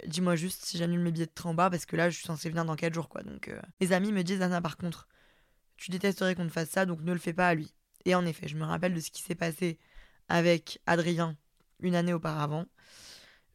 Dis-moi 0.06 0.36
juste 0.36 0.64
si 0.64 0.78
j'annule 0.78 1.00
mes 1.00 1.10
billets 1.10 1.26
de 1.26 1.32
train 1.32 1.50
en 1.50 1.54
bas 1.54 1.70
parce 1.70 1.86
que 1.86 1.96
là, 1.96 2.10
je 2.10 2.16
suis 2.16 2.26
censée 2.26 2.48
venir 2.48 2.64
dans 2.64 2.76
4 2.76 2.94
jours, 2.94 3.08
quoi. 3.08 3.22
Donc, 3.22 3.48
euh, 3.48 3.60
mes 3.80 3.92
amis 3.92 4.12
me 4.12 4.22
disent, 4.22 4.42
Anna, 4.42 4.60
par 4.60 4.76
contre, 4.76 5.08
tu 5.76 5.90
détesterais 5.90 6.34
qu'on 6.34 6.46
te 6.46 6.52
fasse 6.52 6.70
ça, 6.70 6.86
donc 6.86 7.02
ne 7.02 7.12
le 7.12 7.18
fais 7.18 7.32
pas 7.32 7.48
à 7.48 7.54
lui. 7.54 7.74
Et 8.04 8.14
en 8.14 8.24
effet, 8.24 8.48
je 8.48 8.56
me 8.56 8.64
rappelle 8.64 8.94
de 8.94 9.00
ce 9.00 9.10
qui 9.10 9.22
s'est 9.22 9.34
passé 9.34 9.78
avec 10.28 10.80
Adrien 10.86 11.36
une 11.80 11.94
année 11.94 12.12
auparavant. 12.12 12.66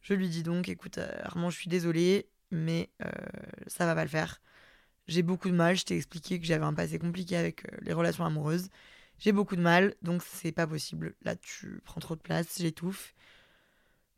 Je 0.00 0.14
lui 0.14 0.28
dis 0.28 0.42
donc, 0.42 0.68
écoute, 0.68 0.98
euh, 0.98 1.10
Armand, 1.22 1.50
je 1.50 1.58
suis 1.58 1.68
désolée, 1.68 2.28
mais 2.50 2.90
euh, 3.04 3.10
ça 3.66 3.86
va 3.86 3.94
pas 3.94 4.04
le 4.04 4.10
faire. 4.10 4.40
J'ai 5.08 5.22
beaucoup 5.22 5.48
de 5.48 5.54
mal, 5.54 5.76
je 5.76 5.84
t'ai 5.84 5.96
expliqué 5.96 6.40
que 6.40 6.46
j'avais 6.46 6.64
un 6.64 6.74
passé 6.74 6.98
compliqué 6.98 7.36
avec 7.36 7.64
les 7.82 7.92
relations 7.92 8.24
amoureuses. 8.24 8.68
J'ai 9.18 9.32
beaucoup 9.32 9.56
de 9.56 9.60
mal, 9.60 9.94
donc 10.02 10.22
c'est 10.22 10.52
pas 10.52 10.66
possible. 10.66 11.14
Là, 11.22 11.36
tu 11.36 11.80
prends 11.84 12.00
trop 12.00 12.16
de 12.16 12.20
place, 12.20 12.58
j'étouffe. 12.58 13.14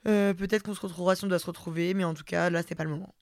Euh, 0.06 0.34
peut-être 0.34 0.62
qu'on 0.62 0.74
se 0.74 0.80
retrouvera 0.80 1.16
si 1.16 1.24
on 1.24 1.28
doit 1.28 1.38
se 1.38 1.46
retrouver, 1.46 1.94
mais 1.94 2.04
en 2.04 2.14
tout 2.14 2.24
cas, 2.24 2.50
là, 2.50 2.62
c'est 2.66 2.74
pas 2.74 2.84
le 2.84 2.90
moment. 2.90 3.14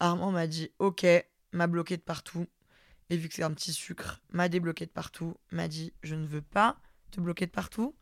Armand 0.00 0.32
m'a 0.32 0.46
dit 0.46 0.70
ok, 0.78 1.06
m'a 1.52 1.66
bloqué 1.66 1.96
de 1.96 2.02
partout. 2.02 2.46
Et 3.10 3.16
vu 3.16 3.28
que 3.28 3.34
c'est 3.34 3.42
un 3.42 3.52
petit 3.52 3.72
sucre, 3.72 4.22
m'a 4.30 4.48
débloqué 4.48 4.86
de 4.86 4.90
partout, 4.90 5.36
m'a 5.50 5.68
dit 5.68 5.92
je 6.02 6.14
ne 6.14 6.26
veux 6.26 6.40
pas 6.40 6.78
te 7.10 7.20
bloquer 7.20 7.46
de 7.46 7.50
partout, 7.50 7.94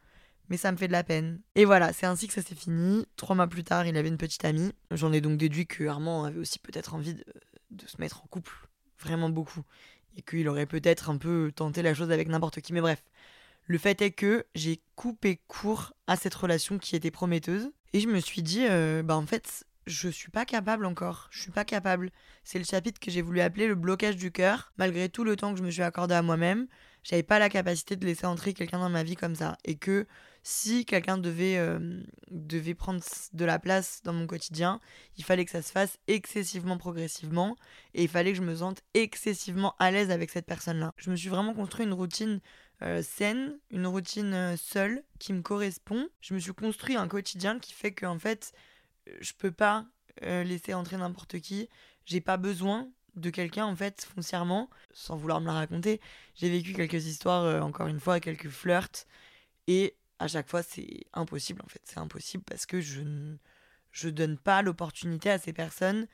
mais 0.48 0.56
ça 0.56 0.70
me 0.70 0.76
fait 0.76 0.86
de 0.86 0.92
la 0.92 1.02
peine. 1.02 1.40
Et 1.54 1.64
voilà, 1.64 1.92
c'est 1.92 2.06
ainsi 2.06 2.28
que 2.28 2.34
ça 2.34 2.42
s'est 2.42 2.54
fini. 2.54 3.06
Trois 3.16 3.34
mois 3.34 3.48
plus 3.48 3.64
tard, 3.64 3.86
il 3.86 3.96
avait 3.96 4.08
une 4.08 4.16
petite 4.16 4.44
amie. 4.44 4.72
J'en 4.92 5.12
ai 5.12 5.20
donc 5.20 5.38
déduit 5.38 5.66
que 5.66 5.84
Armand 5.84 6.24
avait 6.24 6.38
aussi 6.38 6.58
peut-être 6.60 6.94
envie 6.94 7.14
de, 7.14 7.24
de, 7.70 7.86
se 7.86 7.96
mettre 8.00 8.22
en 8.22 8.26
couple, 8.28 8.52
vraiment 9.00 9.28
beaucoup. 9.28 9.62
Et 10.16 10.22
qu'il 10.22 10.48
aurait 10.48 10.66
peut-être 10.66 11.10
un 11.10 11.16
peu 11.16 11.50
tenté 11.54 11.82
la 11.82 11.94
chose 11.94 12.10
avec 12.10 12.28
n'importe 12.28 12.60
qui, 12.60 12.72
mais 12.72 12.80
bref. 12.80 13.02
Le 13.66 13.78
fait 13.78 14.02
est 14.02 14.10
que 14.10 14.44
j'ai 14.54 14.82
coupé 14.96 15.40
court 15.46 15.94
à 16.06 16.16
cette 16.16 16.34
relation 16.34 16.78
qui 16.78 16.96
était 16.96 17.10
prometteuse. 17.10 17.70
Et 17.92 18.00
je 18.00 18.08
me 18.08 18.20
suis 18.20 18.42
dit, 18.42 18.66
euh, 18.68 19.02
bah 19.02 19.16
en 19.16 19.26
fait, 19.26 19.64
je 19.86 20.08
suis 20.08 20.30
pas 20.30 20.44
capable 20.44 20.86
encore. 20.86 21.28
Je 21.30 21.42
suis 21.42 21.50
pas 21.50 21.64
capable. 21.64 22.10
C'est 22.44 22.58
le 22.58 22.64
chapitre 22.64 23.00
que 23.00 23.10
j'ai 23.10 23.22
voulu 23.22 23.40
appeler 23.40 23.66
le 23.66 23.74
blocage 23.74 24.16
du 24.16 24.30
cœur. 24.30 24.72
Malgré 24.78 25.08
tout 25.08 25.24
le 25.24 25.36
temps 25.36 25.52
que 25.52 25.58
je 25.58 25.64
me 25.64 25.70
suis 25.70 25.82
accordé 25.82 26.14
à 26.14 26.22
moi-même, 26.22 26.68
j'avais 27.02 27.22
pas 27.22 27.38
la 27.38 27.48
capacité 27.48 27.96
de 27.96 28.06
laisser 28.06 28.26
entrer 28.26 28.54
quelqu'un 28.54 28.78
dans 28.78 28.88
ma 28.88 29.02
vie 29.02 29.16
comme 29.16 29.34
ça. 29.34 29.58
Et 29.64 29.76
que 29.76 30.06
si 30.42 30.84
quelqu'un 30.84 31.18
devait, 31.18 31.58
euh, 31.58 32.02
devait 32.30 32.74
prendre 32.74 33.02
de 33.32 33.44
la 33.44 33.58
place 33.58 34.00
dans 34.04 34.12
mon 34.12 34.26
quotidien, 34.26 34.80
il 35.18 35.24
fallait 35.24 35.44
que 35.44 35.50
ça 35.50 35.62
se 35.62 35.72
fasse 35.72 35.98
excessivement 36.08 36.78
progressivement. 36.78 37.56
Et 37.94 38.04
il 38.04 38.08
fallait 38.08 38.32
que 38.32 38.38
je 38.38 38.42
me 38.42 38.56
sente 38.56 38.82
excessivement 38.94 39.74
à 39.78 39.90
l'aise 39.90 40.10
avec 40.10 40.30
cette 40.30 40.46
personne-là. 40.46 40.94
Je 40.96 41.10
me 41.10 41.16
suis 41.16 41.28
vraiment 41.28 41.54
construit 41.54 41.86
une 41.86 41.92
routine 41.92 42.40
euh, 42.82 43.02
saine, 43.02 43.58
une 43.70 43.86
routine 43.86 44.34
euh, 44.34 44.56
seule 44.56 45.04
qui 45.18 45.32
me 45.32 45.42
correspond. 45.42 46.08
Je 46.20 46.34
me 46.34 46.38
suis 46.38 46.52
construit 46.52 46.96
un 46.96 47.06
quotidien 47.06 47.58
qui 47.58 47.72
fait 47.72 47.92
que 47.92 48.06
en 48.06 48.18
fait, 48.18 48.52
euh, 49.08 49.16
je 49.20 49.32
peux 49.32 49.52
pas 49.52 49.86
laisser 50.20 50.74
entrer 50.74 50.98
n'importe 50.98 51.40
qui. 51.40 51.70
J'ai 52.04 52.20
pas 52.20 52.36
besoin 52.36 52.90
de 53.14 53.30
quelqu'un 53.30 53.64
en 53.64 53.74
fait 53.74 54.06
foncièrement, 54.14 54.68
sans 54.92 55.16
vouloir 55.16 55.40
me 55.40 55.46
la 55.46 55.54
raconter. 55.54 56.02
J'ai 56.34 56.50
vécu 56.50 56.74
quelques 56.74 57.06
histoires, 57.06 57.64
encore 57.64 57.86
une 57.86 57.98
fois, 57.98 58.20
quelques 58.20 58.50
flirts, 58.50 59.06
et 59.68 59.96
à 60.18 60.28
chaque 60.28 60.50
fois 60.50 60.62
c'est 60.62 61.06
impossible 61.14 61.62
en 61.64 61.68
fait. 61.68 61.80
C'est 61.84 61.98
impossible 61.98 62.44
parce 62.44 62.66
que 62.66 62.82
je 62.82 63.00
ne 63.00 63.36
je 63.90 64.10
donne 64.10 64.36
pas 64.36 64.60
l'opportunité 64.60 65.30
à 65.30 65.38
ces 65.38 65.54
personnes 65.54 66.06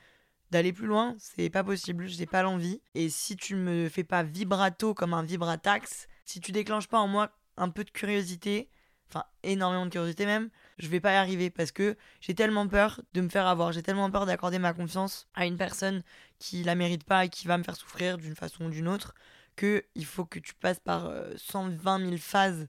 d'aller 0.51 0.73
plus 0.73 0.87
loin. 0.87 1.15
C'est 1.19 1.49
pas 1.49 1.63
possible. 1.63 2.07
J'ai 2.07 2.25
pas 2.25 2.43
l'envie. 2.43 2.81
Et 2.95 3.09
si 3.09 3.35
tu 3.35 3.55
me 3.55 3.89
fais 3.89 4.03
pas 4.03 4.23
vibrato 4.23 4.93
comme 4.93 5.13
un 5.13 5.23
vibratax, 5.23 6.07
si 6.29 6.41
tu 6.41 6.51
déclenches 6.51 6.87
pas 6.87 6.99
en 6.99 7.07
moi 7.07 7.31
un 7.57 7.69
peu 7.69 7.83
de 7.83 7.89
curiosité, 7.89 8.69
enfin 9.09 9.25
énormément 9.41 9.87
de 9.87 9.89
curiosité 9.89 10.27
même, 10.27 10.51
je 10.77 10.87
vais 10.87 10.99
pas 10.99 11.13
y 11.13 11.15
arriver 11.15 11.49
parce 11.49 11.71
que 11.71 11.97
j'ai 12.21 12.35
tellement 12.35 12.67
peur 12.67 13.01
de 13.13 13.21
me 13.21 13.29
faire 13.29 13.47
avoir, 13.47 13.71
j'ai 13.71 13.81
tellement 13.81 14.11
peur 14.11 14.27
d'accorder 14.27 14.59
ma 14.59 14.73
confiance 14.73 15.27
à 15.33 15.47
une 15.47 15.57
personne 15.57 16.03
qui 16.37 16.63
la 16.63 16.75
mérite 16.75 17.03
pas 17.03 17.25
et 17.25 17.29
qui 17.29 17.47
va 17.47 17.57
me 17.57 17.63
faire 17.63 17.75
souffrir 17.75 18.19
d'une 18.19 18.35
façon 18.35 18.65
ou 18.65 18.69
d'une 18.69 18.87
autre, 18.87 19.15
que 19.55 19.83
il 19.95 20.05
faut 20.05 20.23
que 20.23 20.37
tu 20.37 20.53
passes 20.53 20.79
par 20.79 21.11
120 21.35 21.99
euh, 21.99 22.05
000 22.05 22.17
phases 22.17 22.67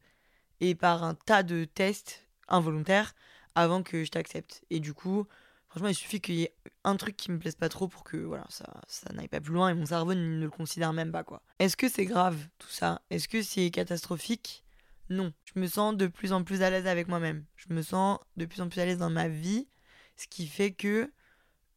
et 0.61 0.75
par 0.75 1.05
un 1.05 1.15
tas 1.15 1.43
de 1.43 1.65
tests 1.67 2.27
involontaires 2.49 3.15
avant 3.55 3.83
que 3.83 4.05
je 4.05 4.11
t'accepte. 4.11 4.65
Et 4.71 4.81
du 4.81 4.95
coup, 4.95 5.27
franchement, 5.71 5.89
il 5.89 5.95
suffit 5.95 6.21
qu'il 6.21 6.35
y 6.35 6.43
ait 6.43 6.55
un 6.85 6.97
truc 6.97 7.17
qui 7.17 7.31
me 7.31 7.39
plaise 7.39 7.55
pas 7.55 7.69
trop 7.69 7.89
pour 7.89 8.05
que 8.05 8.17
voilà, 8.17 8.45
ça, 8.51 8.83
ça 8.89 9.13
n'aille 9.13 9.29
pas 9.29 9.41
plus 9.41 9.55
loin 9.55 9.71
et 9.71 9.75
mon 9.75 9.87
cerveau 9.87 10.15
ne 10.15 10.41
le 10.41 10.51
considère 10.51 10.93
même 10.93 11.13
pas 11.13 11.25
quoi. 11.25 11.43
Est-ce 11.59 11.77
que 11.77 11.89
c'est 11.89 12.05
grave 12.05 12.49
tout 12.59 12.69
ça? 12.69 13.03
Est-ce 13.11 13.29
que 13.29 13.43
c'est 13.43 13.71
catastrophique? 13.71 14.65
Non. 15.09 15.33
Je 15.45 15.61
me 15.61 15.67
sens 15.67 15.97
de 15.97 16.07
plus 16.07 16.33
en 16.33 16.45
plus 16.45 16.63
à 16.63 16.71
l'aise 16.71 16.87
avec 16.87 17.09
moi-même. 17.09 17.45
Je 17.57 17.73
me 17.73 17.83
sens 17.83 18.19
de 18.37 18.45
plus 18.47 18.61
en 18.61 18.69
plus 18.69 18.81
à 18.81 18.85
l'aise 18.85 18.99
dans 18.99 19.11
ma 19.11 19.29
vie, 19.29 19.69
ce 20.17 20.27
qui 20.27 20.47
fait 20.47 20.73
que 20.73 21.13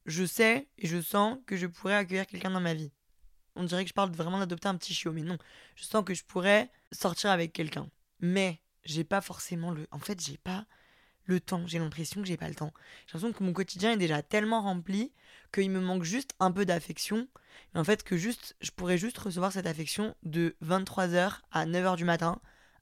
je 0.06 0.26
sais 0.26 0.68
et 0.78 0.88
je 0.88 1.02
sens 1.02 1.38
que 1.46 1.56
je 1.56 1.68
pourrais 1.68 1.96
accueillir 1.96 2.28
quelqu'un 2.28 2.52
dans 2.52 2.62
ma 2.62 2.74
vie. 2.74 2.92
On 3.56 3.64
dirait 3.64 3.84
que 3.84 3.90
je 3.90 3.94
parle 3.94 4.12
vraiment 4.12 4.40
d'adopter 4.40 4.68
un 4.68 4.76
petit 4.76 4.94
chiot, 4.94 5.12
mais 5.12 5.22
non. 5.22 5.38
Je 5.76 5.84
sens 5.84 6.04
que 6.04 6.16
je 6.16 6.24
pourrais 6.24 6.72
sortir 6.92 7.30
avec 7.30 7.54
quelqu'un. 7.54 7.88
Mais 8.20 8.60
j'ai 8.84 9.04
pas 9.04 9.22
forcément 9.22 9.72
le. 9.72 9.88
En 9.92 10.00
fait, 10.00 10.20
j'ai 10.20 10.38
pas 10.38 10.66
le 11.26 11.40
temps. 11.40 11.66
J'ai 11.68 11.80
l'impression 11.80 12.22
que 12.22 12.28
j'ai 12.28 12.38
pas 12.38 12.50
le 12.50 12.56
temps. 12.56 12.74
J'ai 13.06 13.14
l'impression 13.14 13.34
que 13.34 13.44
mon 13.44 13.54
quotidien 13.54 13.92
est 13.92 13.98
déjà 13.98 14.22
tellement 14.22 14.62
rempli 14.62 15.12
qu'il 15.54 15.70
me 15.70 15.80
manque 15.80 16.04
juste 16.04 16.34
un 16.40 16.52
peu 16.52 16.66
d'affection. 16.66 17.28
En 17.76 17.84
fait, 17.84 18.04
que 18.04 18.18
juste, 18.18 18.56
je 18.62 18.72
pourrais 18.72 18.98
juste 18.98 19.18
recevoir 19.18 19.52
cette 19.52 19.68
affection 19.68 20.16
de 20.24 20.56
23h 20.64 21.40
à 21.52 21.66
9h 21.66 21.96
du 21.96 22.06
matin, 22.06 22.40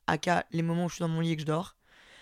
à 0.08 0.18
cas 0.18 0.46
les 0.52 0.62
moments 0.62 0.86
où 0.86 0.90
je 0.90 0.96
suis 0.96 1.02
dans 1.02 1.08
mon 1.08 1.22
lit 1.22 1.32
et 1.32 1.36
que 1.36 1.42
je 1.42 1.48
dors. 1.48 1.76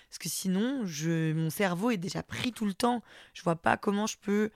Parce 0.10 0.18
que 0.18 0.30
sinon, 0.30 0.86
je, 0.86 1.34
mon 1.34 1.50
cerveau 1.50 1.92
est 1.92 1.98
déjà 1.98 2.24
pris 2.24 2.52
tout 2.52 2.66
le 2.66 2.74
temps. 2.74 3.04
Je 3.34 3.44
vois 3.44 3.56
pas 3.56 3.78
comment 3.78 4.08
je 4.08 4.18
peux. 4.18 4.52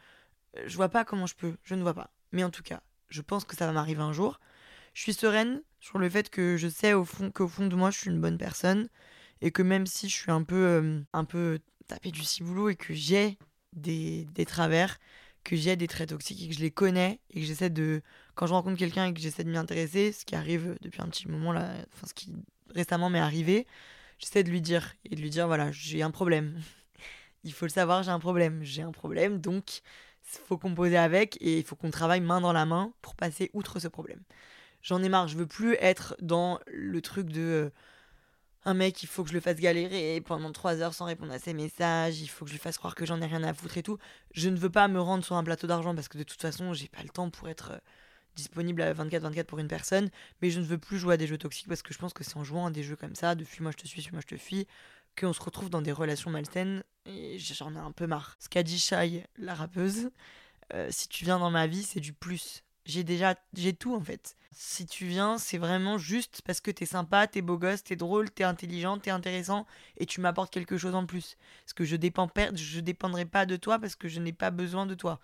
Je 0.65 0.75
vois 0.75 0.89
pas 0.89 1.05
comment 1.05 1.27
je 1.27 1.35
peux. 1.35 1.55
Je 1.63 1.75
ne 1.75 1.83
vois 1.83 1.93
pas. 1.93 2.11
Mais 2.31 2.43
en 2.43 2.49
tout 2.49 2.63
cas, 2.63 2.81
je 3.09 3.21
pense 3.21 3.45
que 3.45 3.55
ça 3.55 3.67
va 3.67 3.71
m'arriver 3.71 4.01
un 4.01 4.13
jour. 4.13 4.39
Je 4.93 5.01
suis 5.01 5.13
sereine 5.13 5.61
sur 5.79 5.99
le 5.99 6.09
fait 6.09 6.29
que 6.29 6.57
je 6.57 6.67
sais 6.67 6.93
au 6.93 7.05
fond 7.05 7.29
qu'au 7.31 7.47
fond 7.47 7.67
de 7.67 7.75
moi, 7.75 7.91
je 7.91 7.99
suis 7.99 8.09
une 8.09 8.21
bonne 8.21 8.37
personne 8.37 8.89
et 9.43 9.51
que 9.51 9.61
même 9.61 9.85
si 9.85 10.09
je 10.09 10.15
suis 10.15 10.31
un 10.31 10.41
peu, 10.41 11.03
un 11.11 11.25
peu 11.25 11.59
tapé 11.87 12.11
du 12.11 12.23
ciboulot 12.23 12.69
et 12.69 12.75
que 12.75 12.93
j'ai 12.93 13.37
des, 13.73 14.25
des 14.33 14.45
travers, 14.45 14.99
que 15.43 15.57
j'ai 15.57 15.75
des 15.75 15.87
traits 15.87 16.09
toxiques 16.09 16.41
et 16.41 16.47
que 16.47 16.55
je 16.55 16.61
les 16.61 16.71
connais 16.71 17.19
et 17.29 17.41
que 17.41 17.45
j'essaie 17.45 17.69
de 17.69 18.01
quand 18.35 18.47
je 18.47 18.53
rencontre 18.53 18.77
quelqu'un 18.77 19.07
et 19.07 19.13
que 19.13 19.19
j'essaie 19.19 19.43
de 19.43 19.49
m'y 19.49 19.57
intéresser 19.57 20.13
ce 20.13 20.23
qui 20.23 20.35
arrive 20.35 20.77
depuis 20.81 21.01
un 21.01 21.07
petit 21.07 21.27
moment 21.27 21.51
là 21.51 21.73
enfin 21.93 22.07
ce 22.07 22.13
qui 22.13 22.33
récemment 22.73 23.09
m'est 23.09 23.19
arrivé 23.19 23.67
j'essaie 24.17 24.43
de 24.43 24.49
lui 24.49 24.61
dire 24.61 24.93
et 25.03 25.15
de 25.15 25.21
lui 25.21 25.29
dire 25.29 25.47
voilà 25.47 25.71
j'ai 25.73 26.01
un 26.01 26.11
problème. 26.11 26.57
Il 27.43 27.51
faut 27.51 27.65
le 27.65 27.71
savoir 27.71 28.03
j'ai 28.03 28.11
un 28.11 28.19
problème. 28.19 28.63
J'ai 28.63 28.81
un 28.81 28.93
problème 28.93 29.41
donc 29.41 29.81
il 30.33 30.39
faut 30.47 30.57
composer 30.57 30.95
avec 30.95 31.35
et 31.41 31.57
il 31.57 31.65
faut 31.65 31.75
qu'on 31.75 31.91
travaille 31.91 32.21
main 32.21 32.39
dans 32.39 32.53
la 32.53 32.65
main 32.65 32.93
pour 33.01 33.15
passer 33.15 33.51
outre 33.53 33.79
ce 33.79 33.89
problème. 33.89 34.21
J'en 34.81 35.03
ai 35.03 35.09
marre 35.09 35.27
je 35.27 35.37
veux 35.37 35.47
plus 35.47 35.75
être 35.81 36.15
dans 36.21 36.61
le 36.67 37.01
truc 37.01 37.27
de 37.27 37.73
un 38.65 38.73
mec, 38.73 39.03
il 39.03 39.07
faut 39.07 39.23
que 39.23 39.29
je 39.29 39.33
le 39.33 39.41
fasse 39.41 39.57
galérer 39.57 40.21
pendant 40.21 40.51
trois 40.51 40.81
heures 40.81 40.93
sans 40.93 41.05
répondre 41.05 41.33
à 41.33 41.39
ses 41.39 41.53
messages, 41.53 42.21
il 42.21 42.27
faut 42.27 42.45
que 42.45 42.49
je 42.49 42.55
lui 42.55 42.61
fasse 42.61 42.77
croire 42.77 42.95
que 42.95 43.05
j'en 43.05 43.21
ai 43.21 43.25
rien 43.25 43.43
à 43.43 43.53
foutre 43.53 43.77
et 43.77 43.83
tout. 43.83 43.97
Je 44.33 44.49
ne 44.49 44.57
veux 44.57 44.69
pas 44.69 44.87
me 44.87 45.01
rendre 45.01 45.23
sur 45.25 45.35
un 45.35 45.43
plateau 45.43 45.67
d'argent 45.67 45.93
parce 45.93 46.07
que 46.07 46.17
de 46.17 46.23
toute 46.23 46.41
façon, 46.41 46.73
j'ai 46.73 46.87
pas 46.87 47.03
le 47.03 47.09
temps 47.09 47.29
pour 47.29 47.49
être 47.49 47.71
euh, 47.71 47.77
disponible 48.35 48.81
à 48.81 48.93
24-24 48.93 49.43
pour 49.43 49.59
une 49.59 49.67
personne, 49.67 50.09
mais 50.41 50.49
je 50.49 50.59
ne 50.59 50.65
veux 50.65 50.77
plus 50.77 50.97
jouer 50.97 51.15
à 51.15 51.17
des 51.17 51.27
jeux 51.27 51.37
toxiques 51.37 51.67
parce 51.67 51.81
que 51.81 51.93
je 51.93 51.99
pense 51.99 52.13
que 52.13 52.23
c'est 52.23 52.37
en 52.37 52.43
jouant 52.43 52.67
à 52.67 52.71
des 52.71 52.83
jeux 52.83 52.95
comme 52.95 53.15
ça, 53.15 53.35
de 53.35 53.43
fuis-moi 53.43 53.71
je 53.71 53.77
te 53.77 53.87
suis, 53.87 54.01
suis-moi 54.01 54.21
je 54.21 54.35
te 54.35 54.39
fuis, 54.39 54.67
qu'on 55.19 55.33
se 55.33 55.41
retrouve 55.41 55.69
dans 55.69 55.81
des 55.81 55.91
relations 55.91 56.31
malsaines 56.31 56.83
et 57.05 57.37
j'en 57.39 57.75
ai 57.75 57.79
un 57.79 57.91
peu 57.91 58.07
marre. 58.07 58.37
Ce 58.39 58.49
qu'a 58.49 58.63
dit 58.63 58.79
Shai, 58.79 59.25
la 59.37 59.53
rappeuse, 59.53 60.09
euh, 60.73 60.87
si 60.89 61.07
tu 61.07 61.25
viens 61.25 61.39
dans 61.39 61.51
ma 61.51 61.67
vie, 61.67 61.83
c'est 61.83 61.99
du 61.99 62.13
plus. 62.13 62.63
J'ai 62.85 63.03
déjà, 63.03 63.35
j'ai 63.53 63.73
tout 63.73 63.95
en 63.95 64.01
fait. 64.01 64.35
Si 64.51 64.85
tu 64.85 65.05
viens, 65.05 65.37
c'est 65.37 65.57
vraiment 65.57 65.97
juste 65.97 66.41
parce 66.45 66.61
que 66.61 66.69
t'es 66.69 66.85
sympa, 66.85 67.27
t'es 67.27 67.41
beau 67.41 67.57
gosse, 67.57 67.83
t'es 67.83 67.95
drôle, 67.95 68.29
t'es 68.29 68.43
intelligent, 68.43 68.99
t'es 68.99 69.09
intéressant 69.09 69.65
et 69.97 70.05
tu 70.05 70.21
m'apportes 70.21 70.53
quelque 70.53 70.77
chose 70.77 70.93
en 70.93 71.05
plus. 71.05 71.37
Parce 71.63 71.73
que 71.73 71.85
je 71.85 71.95
dépends, 71.95 72.29
je 72.53 72.79
dépendrai 72.81 73.25
pas 73.25 73.45
de 73.45 73.55
toi 73.55 73.79
parce 73.79 73.95
que 73.95 74.07
je 74.07 74.19
n'ai 74.19 74.33
pas 74.33 74.51
besoin 74.51 74.85
de 74.85 74.95
toi. 74.95 75.19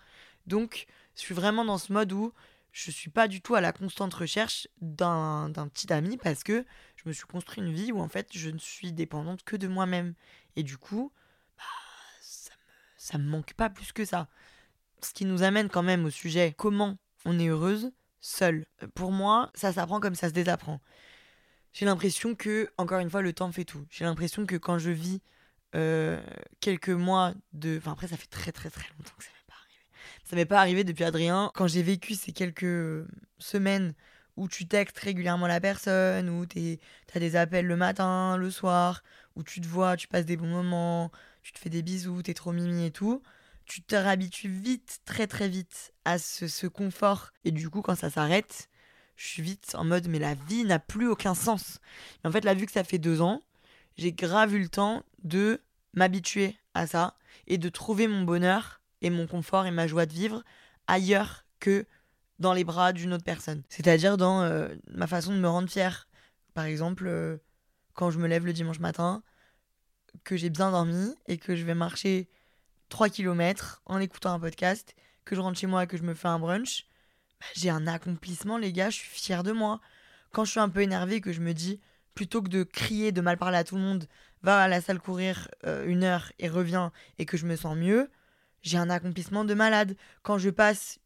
Donc, 0.46 0.86
je 1.14 1.20
suis 1.20 1.34
vraiment 1.34 1.64
dans 1.64 1.78
ce 1.78 1.92
mode 1.92 2.12
où 2.12 2.32
je 2.72 2.90
suis 2.90 3.10
pas 3.10 3.28
du 3.28 3.40
tout 3.40 3.54
à 3.54 3.60
la 3.60 3.72
constante 3.72 4.14
recherche 4.14 4.68
d'un 4.80 5.52
petit 5.72 5.92
ami 5.92 6.16
parce 6.16 6.42
que 6.42 6.64
je 6.96 7.08
me 7.08 7.12
suis 7.12 7.26
construit 7.26 7.62
une 7.62 7.72
vie 7.72 7.92
où 7.92 8.00
en 8.00 8.08
fait 8.08 8.28
je 8.32 8.48
ne 8.48 8.58
suis 8.58 8.92
dépendante 8.92 9.42
que 9.44 9.56
de 9.56 9.68
moi-même. 9.68 10.14
Et 10.56 10.62
du 10.62 10.78
coup, 10.78 11.12
bah, 11.56 11.64
ça, 12.20 12.52
me, 12.52 12.72
ça 12.96 13.18
me 13.18 13.28
manque 13.28 13.54
pas 13.54 13.70
plus 13.70 13.92
que 13.92 14.04
ça. 14.04 14.28
Ce 15.02 15.12
qui 15.12 15.24
nous 15.24 15.42
amène 15.42 15.68
quand 15.68 15.82
même 15.82 16.04
au 16.04 16.10
sujet 16.10 16.54
comment 16.56 16.96
on 17.24 17.38
est 17.38 17.48
heureuse 17.48 17.92
seule. 18.20 18.66
Pour 18.94 19.12
moi, 19.12 19.50
ça 19.54 19.72
s'apprend 19.72 20.00
comme 20.00 20.14
ça 20.14 20.28
se 20.28 20.34
désapprend. 20.34 20.80
J'ai 21.72 21.86
l'impression 21.86 22.34
que, 22.34 22.70
encore 22.78 22.98
une 22.98 23.10
fois, 23.10 23.22
le 23.22 23.32
temps 23.32 23.50
fait 23.52 23.64
tout. 23.64 23.86
J'ai 23.90 24.04
l'impression 24.04 24.44
que 24.46 24.56
quand 24.56 24.78
je 24.78 24.90
vis 24.90 25.20
euh, 25.74 26.20
quelques 26.60 26.90
mois 26.90 27.32
de. 27.52 27.78
Enfin, 27.78 27.92
après, 27.92 28.08
ça 28.08 28.16
fait 28.16 28.26
très 28.26 28.52
très 28.52 28.70
très 28.70 28.88
longtemps 28.98 29.14
que 29.16 29.24
ça 29.24 29.30
m'est 29.30 29.46
pas 29.46 29.54
arrivé. 29.54 29.84
Ça 30.24 30.36
m'est 30.36 30.46
pas 30.46 30.60
arrivé 30.60 30.84
depuis 30.84 31.04
Adrien. 31.04 31.50
Quand 31.54 31.68
j'ai 31.68 31.82
vécu 31.82 32.14
ces 32.14 32.32
quelques 32.32 33.06
semaines 33.38 33.94
où 34.36 34.48
tu 34.48 34.66
textes 34.66 34.98
régulièrement 34.98 35.46
la 35.46 35.60
personne, 35.60 36.28
où 36.28 36.46
tu 36.46 36.78
as 37.14 37.20
des 37.20 37.36
appels 37.36 37.66
le 37.66 37.76
matin, 37.76 38.36
le 38.36 38.50
soir, 38.50 39.02
où 39.36 39.42
tu 39.42 39.60
te 39.60 39.66
vois, 39.66 39.96
tu 39.96 40.08
passes 40.08 40.26
des 40.26 40.36
bons 40.36 40.48
moments, 40.48 41.10
tu 41.42 41.52
te 41.52 41.58
fais 41.58 41.70
des 41.70 41.82
bisous, 41.82 42.22
t'es 42.22 42.34
trop 42.34 42.52
mimi 42.52 42.86
et 42.86 42.90
tout 42.90 43.22
tu 43.70 43.82
te 43.82 43.94
réhabitues 43.94 44.48
vite, 44.48 44.98
très 45.04 45.28
très 45.28 45.48
vite 45.48 45.92
à 46.04 46.18
ce, 46.18 46.48
ce 46.48 46.66
confort. 46.66 47.30
Et 47.44 47.52
du 47.52 47.70
coup, 47.70 47.82
quand 47.82 47.94
ça 47.94 48.10
s'arrête, 48.10 48.68
je 49.14 49.28
suis 49.28 49.42
vite 49.42 49.76
en 49.76 49.84
mode, 49.84 50.08
mais 50.08 50.18
la 50.18 50.34
vie 50.34 50.64
n'a 50.64 50.80
plus 50.80 51.06
aucun 51.06 51.36
sens. 51.36 51.78
en 52.24 52.32
fait, 52.32 52.44
là, 52.44 52.54
vu 52.54 52.66
que 52.66 52.72
ça 52.72 52.82
fait 52.82 52.98
deux 52.98 53.20
ans, 53.20 53.40
j'ai 53.96 54.12
grave 54.12 54.56
eu 54.56 54.58
le 54.58 54.68
temps 54.68 55.04
de 55.22 55.62
m'habituer 55.94 56.56
à 56.74 56.88
ça 56.88 57.16
et 57.46 57.58
de 57.58 57.68
trouver 57.68 58.08
mon 58.08 58.22
bonheur 58.22 58.80
et 59.02 59.10
mon 59.10 59.28
confort 59.28 59.66
et 59.66 59.70
ma 59.70 59.86
joie 59.86 60.04
de 60.04 60.12
vivre 60.12 60.42
ailleurs 60.88 61.46
que 61.60 61.86
dans 62.40 62.54
les 62.54 62.64
bras 62.64 62.92
d'une 62.92 63.12
autre 63.12 63.24
personne. 63.24 63.62
C'est-à-dire 63.68 64.16
dans 64.16 64.42
euh, 64.42 64.74
ma 64.88 65.06
façon 65.06 65.32
de 65.32 65.38
me 65.38 65.48
rendre 65.48 65.70
fière. 65.70 66.08
Par 66.54 66.64
exemple, 66.64 67.06
euh, 67.06 67.36
quand 67.94 68.10
je 68.10 68.18
me 68.18 68.26
lève 68.26 68.46
le 68.46 68.52
dimanche 68.52 68.80
matin, 68.80 69.22
que 70.24 70.36
j'ai 70.36 70.50
bien 70.50 70.72
dormi 70.72 71.14
et 71.28 71.38
que 71.38 71.54
je 71.54 71.64
vais 71.64 71.76
marcher 71.76 72.28
3 72.90 73.08
km 73.08 73.82
en 73.86 73.98
écoutant 73.98 74.34
un 74.34 74.40
podcast, 74.40 74.94
que 75.24 75.34
je 75.34 75.40
rentre 75.40 75.58
chez 75.58 75.66
moi 75.66 75.84
et 75.84 75.86
que 75.86 75.96
je 75.96 76.02
me 76.02 76.14
fais 76.14 76.28
un 76.28 76.38
brunch, 76.38 76.86
bah, 77.40 77.46
j'ai 77.54 77.70
un 77.70 77.86
accomplissement, 77.86 78.58
les 78.58 78.72
gars, 78.72 78.90
je 78.90 78.96
suis 78.96 79.08
fière 79.08 79.42
de 79.42 79.52
moi. 79.52 79.80
Quand 80.32 80.44
je 80.44 80.50
suis 80.50 80.60
un 80.60 80.68
peu 80.68 80.82
énervée, 80.82 81.20
que 81.20 81.32
je 81.32 81.40
me 81.40 81.54
dis, 81.54 81.80
plutôt 82.14 82.42
que 82.42 82.48
de 82.48 82.64
crier, 82.64 83.12
de 83.12 83.20
mal 83.20 83.38
parler 83.38 83.56
à 83.56 83.64
tout 83.64 83.76
le 83.76 83.80
monde, 83.80 84.06
va 84.42 84.60
à 84.60 84.68
la 84.68 84.80
salle 84.80 85.00
courir 85.00 85.48
euh, 85.64 85.86
une 85.86 86.04
heure 86.04 86.32
et 86.38 86.48
reviens 86.48 86.92
et 87.18 87.26
que 87.26 87.36
je 87.36 87.46
me 87.46 87.56
sens 87.56 87.76
mieux, 87.76 88.10
j'ai 88.62 88.76
un 88.76 88.90
accomplissement 88.90 89.44
de 89.44 89.54
malade. 89.54 89.96
Quand 90.22 90.38
je 90.38 90.50
passe 90.50 90.98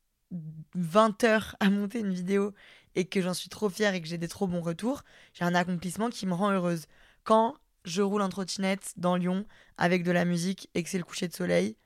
20 0.75 1.23
heures 1.25 1.57
à 1.61 1.71
monter 1.71 2.01
une 2.01 2.13
vidéo 2.13 2.55
et 2.95 3.05
que 3.07 3.21
j'en 3.21 3.35
suis 3.35 3.49
trop 3.49 3.69
fière 3.69 3.95
et 3.95 4.01
que 4.01 4.09
j'ai 4.09 4.19
des 4.19 4.29
trop 4.29 4.47
bons 4.47 4.61
retours, 4.61 5.03
j'ai 5.35 5.45
un 5.45 5.55
accomplissement 5.55 6.11
qui 6.11 6.27
me 6.27 6.35
rend 6.35 6.51
heureuse. 6.51 6.87
Quand 7.25 7.57
je 7.85 8.03
roule 8.03 8.23
en 8.23 8.29
trottinette 8.29 8.93
dans 8.97 9.17
Lyon 9.17 9.47
avec 9.77 10.05
de 10.05 10.13
la 10.13 10.25
musique 10.25 10.71
et 10.75 10.83
que 10.83 10.89
c'est 10.89 10.99
le 10.99 11.05
coucher 11.05 11.29
de 11.29 11.35
soleil, 11.35 11.77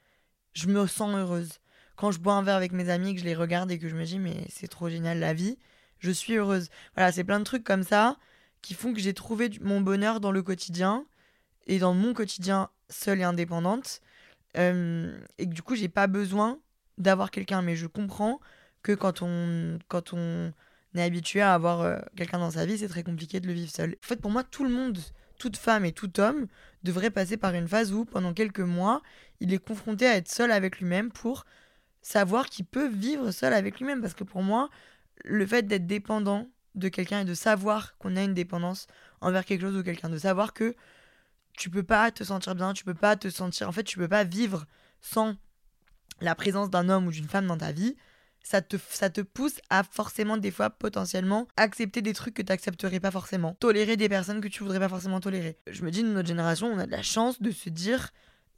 je 0.53 0.69
me 0.69 0.87
sens 0.87 1.15
heureuse. 1.15 1.59
Quand 1.97 2.13
je 2.13 2.21
bois 2.21 2.35
un 2.35 2.43
verre 2.43 2.57
avec 2.57 2.73
mes 2.73 2.91
amis, 2.91 3.15
que 3.15 3.21
je 3.21 3.25
les 3.25 3.35
regarde 3.35 3.71
et 3.71 3.79
que 3.79 3.89
je 3.89 3.97
me 3.97 4.05
dis 4.05 4.19
mais 4.19 4.47
c'est 4.49 4.69
trop 4.69 4.89
génial 4.89 5.19
la 5.19 5.35
vie, 5.35 5.59
je 5.99 6.11
suis 6.11 6.35
heureuse. 6.35 6.69
Voilà, 6.95 7.13
c'est 7.13 7.25
plein 7.25 7.39
de 7.39 7.45
trucs 7.45 7.65
comme 7.65 7.83
ça 7.83 8.17
qui 8.63 8.75
font 8.75 8.93
que 8.93 9.01
j'ai 9.01 9.15
trouvé 9.15 9.51
mon 9.61 9.81
bonheur 9.81 10.21
dans 10.21 10.33
le 10.33 10.43
quotidien 10.43 11.05
et 11.67 11.79
dans 11.79 11.95
mon 11.95 12.15
quotidien 12.15 12.71
seule 12.89 13.21
et 13.21 13.25
indépendante. 13.25 14.01
Euh, 14.57 15.19
et 15.39 15.49
que 15.49 15.55
du 15.55 15.63
coup, 15.63 15.77
j'ai 15.77 15.89
pas 15.89 16.07
besoin 16.07 16.59
d'avoir 16.97 17.31
quelqu'un. 17.31 17.63
Mais 17.63 17.77
je 17.77 17.87
comprends 17.87 18.41
que 18.83 18.93
quand 18.93 19.23
on, 19.23 19.79
quand 19.89 20.13
on 20.13 20.53
est 20.95 21.03
habitué 21.03 21.41
à 21.41 21.55
avoir 21.55 21.83
euh, 21.83 21.99
quelqu'un 22.17 22.39
dans 22.39 22.53
sa 22.53 22.67
vie, 22.67 22.79
c'est 22.79 22.89
très 22.89 23.03
compliqué 23.03 23.41
de 23.41 23.47
le 23.47 23.53
vivre 23.53 23.71
seul. 23.71 23.97
En 24.03 24.07
fait, 24.07 24.21
pour 24.21 24.31
moi, 24.31 24.45
tout 24.45 24.65
le 24.65 24.71
monde, 24.71 24.99
toute 25.39 25.57
femme 25.57 25.85
et 25.85 25.93
tout 25.93 26.21
homme 26.21 26.47
devrait 26.83 27.11
passer 27.11 27.37
par 27.37 27.55
une 27.55 27.69
phase 27.69 27.93
où, 27.93 28.05
pendant 28.05 28.35
quelques 28.35 28.61
mois, 28.61 29.03
il 29.41 29.53
est 29.53 29.59
confronté 29.59 30.07
à 30.07 30.17
être 30.17 30.29
seul 30.29 30.53
avec 30.53 30.79
lui-même 30.79 31.11
pour 31.11 31.45
savoir 32.03 32.47
qu'il 32.47 32.65
peut 32.65 32.89
vivre 32.89 33.31
seul 33.31 33.53
avec 33.53 33.79
lui-même. 33.79 34.01
Parce 34.01 34.15
que 34.15 34.25
pour 34.25 34.43
moi, 34.43 34.69
le 35.25 35.47
fait 35.47 35.63
d'être 35.63 35.87
dépendant 35.87 36.49
de 36.75 36.89
quelqu'un 36.89 37.21
et 37.21 37.25
de 37.25 37.35
savoir 37.35 37.97
qu'on 37.99 38.17
a 38.17 38.23
une 38.23 38.35
dépendance 38.35 38.87
envers 39.21 39.45
quelque 39.45 39.63
chose 39.63 39.77
ou 39.77 39.83
quelqu'un, 39.83 40.09
de 40.09 40.19
savoir 40.19 40.53
que 40.53 40.77
tu 41.57 41.71
peux 41.71 41.83
pas 41.83 42.11
te 42.11 42.23
sentir 42.23 42.55
bien, 42.55 42.73
tu 42.73 42.85
peux 42.85 42.95
pas 42.95 43.17
te 43.17 43.29
sentir. 43.31 43.69
En 43.69 43.73
fait, 43.73 43.83
tu 43.83 43.99
peux 43.99 44.09
pas 44.09 44.25
vivre 44.25 44.67
sans 45.01 45.37
la 46.21 46.35
présence 46.35 46.71
d'un 46.71 46.89
homme 46.89 47.07
ou 47.07 47.11
d'une 47.11 47.29
femme 47.29 47.47
dans 47.47 47.59
ta 47.59 47.73
vie, 47.73 47.97
ça 48.49 48.63
te, 48.63 48.79
ça 48.89 49.11
te 49.11 49.21
pousse 49.21 49.61
à 49.69 49.83
forcément, 49.83 50.39
des 50.39 50.51
fois, 50.51 50.71
potentiellement, 50.71 51.47
accepter 51.59 52.01
des 52.01 52.15
trucs 52.15 52.33
que 52.33 52.41
tu 52.41 52.51
n'accepterais 52.51 52.99
pas 52.99 53.11
forcément. 53.11 53.53
Tolérer 53.61 53.99
des 53.99 54.09
personnes 54.09 54.41
que 54.41 54.49
tu 54.49 54.63
voudrais 54.63 54.79
pas 54.81 54.89
forcément 54.89 55.21
tolérer. 55.21 55.59
Je 55.71 55.83
me 55.83 55.91
dis, 55.91 56.03
notre 56.03 56.29
génération, 56.29 56.67
on 56.69 56.79
a 56.79 56.87
de 56.87 56.91
la 56.91 57.03
chance 57.03 57.43
de 57.43 57.51
se 57.51 57.69
dire 57.69 58.09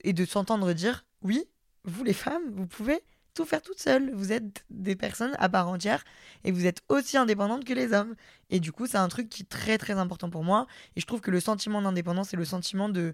et 0.05 0.13
de 0.13 0.25
s'entendre 0.25 0.73
dire 0.75 1.05
oui, 1.23 1.45
vous 1.83 2.05
les 2.05 2.13
femmes, 2.13 2.53
vous 2.53 2.69
pouvez 2.69 3.01
tout 3.35 3.45
faire 3.45 3.63
toute 3.63 3.81
seule. 3.81 4.13
Vous 4.15 4.31
êtes 4.31 4.65
des 4.71 4.95
personnes 4.95 5.35
à 5.41 5.49
part 5.49 5.67
entière 5.67 6.05
et 6.45 6.53
vous 6.53 6.67
êtes 6.67 6.83
aussi 6.89 7.17
indépendantes 7.17 7.65
que 7.65 7.75
les 7.75 7.93
hommes. 7.93 8.15
Et 8.49 8.61
du 8.61 8.71
coup, 8.71 8.87
c'est 8.87 8.97
un 8.97 9.09
truc 9.09 9.29
qui 9.29 9.43
est 9.43 9.49
très 9.49 9.77
très 9.77 9.95
important 9.95 10.31
pour 10.31 10.45
moi. 10.45 10.69
Et 10.95 11.01
je 11.01 11.07
trouve 11.07 11.21
que 11.21 11.33
le 11.33 11.41
sentiment 11.41 11.83
d'indépendance, 11.83 12.29
c'est 12.29 12.37
le 12.37 12.45
sentiment 12.45 12.89
de 12.89 13.13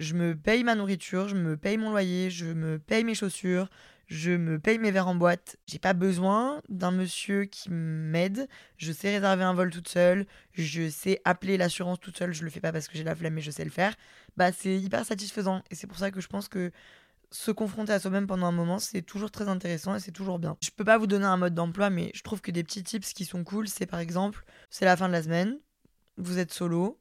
je 0.00 0.14
me 0.14 0.34
paye 0.34 0.64
ma 0.64 0.74
nourriture, 0.74 1.28
je 1.28 1.36
me 1.36 1.56
paye 1.56 1.76
mon 1.76 1.90
loyer, 1.90 2.28
je 2.28 2.46
me 2.46 2.80
paye 2.80 3.04
mes 3.04 3.14
chaussures, 3.14 3.68
je 4.08 4.30
me 4.30 4.58
paye 4.58 4.78
mes 4.78 4.90
verres 4.90 5.08
en 5.08 5.14
boîte. 5.14 5.56
J'ai 5.66 5.78
pas 5.78 5.92
besoin 5.92 6.62
d'un 6.68 6.90
monsieur 6.90 7.44
qui 7.44 7.70
m'aide. 7.70 8.48
Je 8.78 8.90
sais 8.90 9.14
réserver 9.14 9.44
un 9.44 9.52
vol 9.52 9.70
toute 9.70 9.88
seule. 9.88 10.26
Je 10.52 10.88
sais 10.88 11.20
appeler 11.24 11.58
l'assurance 11.58 12.00
toute 12.00 12.16
seule. 12.16 12.32
Je 12.32 12.42
le 12.42 12.50
fais 12.50 12.60
pas 12.60 12.72
parce 12.72 12.88
que 12.88 12.96
j'ai 12.96 13.04
la 13.04 13.14
flemme, 13.14 13.34
mais 13.34 13.42
je 13.42 13.50
sais 13.50 13.64
le 13.64 13.70
faire. 13.70 13.94
Bah, 14.36 14.50
c'est 14.50 14.76
hyper 14.78 15.04
satisfaisant. 15.04 15.62
Et 15.70 15.74
c'est 15.74 15.86
pour 15.86 15.98
ça 15.98 16.10
que 16.10 16.20
je 16.20 16.26
pense 16.26 16.48
que 16.48 16.72
se 17.30 17.50
confronter 17.50 17.92
à 17.92 18.00
soi-même 18.00 18.26
pendant 18.26 18.46
un 18.46 18.52
moment, 18.52 18.78
c'est 18.78 19.02
toujours 19.02 19.30
très 19.30 19.48
intéressant 19.48 19.94
et 19.94 20.00
c'est 20.00 20.12
toujours 20.12 20.38
bien. 20.38 20.56
Je 20.62 20.70
peux 20.70 20.84
pas 20.84 20.96
vous 20.96 21.06
donner 21.06 21.26
un 21.26 21.36
mode 21.36 21.54
d'emploi, 21.54 21.90
mais 21.90 22.10
je 22.14 22.22
trouve 22.22 22.40
que 22.40 22.50
des 22.50 22.64
petits 22.64 22.82
tips 22.82 23.12
qui 23.12 23.26
sont 23.26 23.44
cool, 23.44 23.68
c'est 23.68 23.84
par 23.84 24.00
exemple, 24.00 24.44
c'est 24.70 24.86
la 24.86 24.96
fin 24.96 25.08
de 25.08 25.12
la 25.12 25.22
semaine, 25.22 25.58
vous 26.16 26.38
êtes 26.38 26.52
solo, 26.52 26.98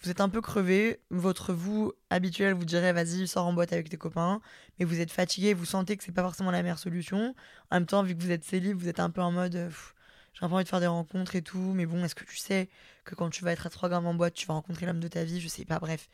vous 0.00 0.10
êtes 0.10 0.20
un 0.20 0.28
peu 0.28 0.40
crevé, 0.40 1.00
votre 1.10 1.52
vous 1.52 1.92
habituel 2.10 2.54
vous 2.54 2.64
dirait 2.64 2.92
vas-y, 2.92 3.26
sors 3.26 3.46
en 3.46 3.52
boîte 3.52 3.72
avec 3.72 3.88
tes 3.88 3.96
copains, 3.96 4.40
mais 4.78 4.84
vous 4.84 5.00
êtes 5.00 5.10
fatigué, 5.10 5.54
vous 5.54 5.64
sentez 5.64 5.96
que 5.96 6.04
c'est 6.04 6.12
pas 6.12 6.22
forcément 6.22 6.50
la 6.50 6.62
meilleure 6.62 6.78
solution. 6.78 7.34
En 7.70 7.76
même 7.76 7.86
temps, 7.86 8.02
vu 8.02 8.16
que 8.16 8.22
vous 8.22 8.30
êtes 8.30 8.44
célib, 8.44 8.76
vous 8.76 8.88
êtes 8.88 9.00
un 9.00 9.10
peu 9.10 9.22
en 9.22 9.32
mode 9.32 9.70
j'ai 10.34 10.40
pas 10.40 10.54
envie 10.54 10.64
de 10.64 10.68
faire 10.68 10.80
des 10.80 10.86
rencontres 10.86 11.34
et 11.34 11.40
tout, 11.40 11.72
mais 11.74 11.86
bon, 11.86 12.04
est-ce 12.04 12.14
que 12.14 12.24
tu 12.24 12.36
sais 12.36 12.68
que 13.04 13.14
quand 13.14 13.30
tu 13.30 13.42
vas 13.42 13.52
être 13.52 13.66
à 13.66 13.70
3 13.70 13.88
grammes 13.88 14.06
en 14.06 14.12
boîte, 14.12 14.34
tu 14.34 14.46
vas 14.46 14.52
rencontrer 14.52 14.84
l'homme 14.84 15.00
de 15.00 15.08
ta 15.08 15.24
vie? 15.24 15.40
Je 15.40 15.48
sais 15.48 15.64
pas, 15.64 15.78
bref. 15.78 16.10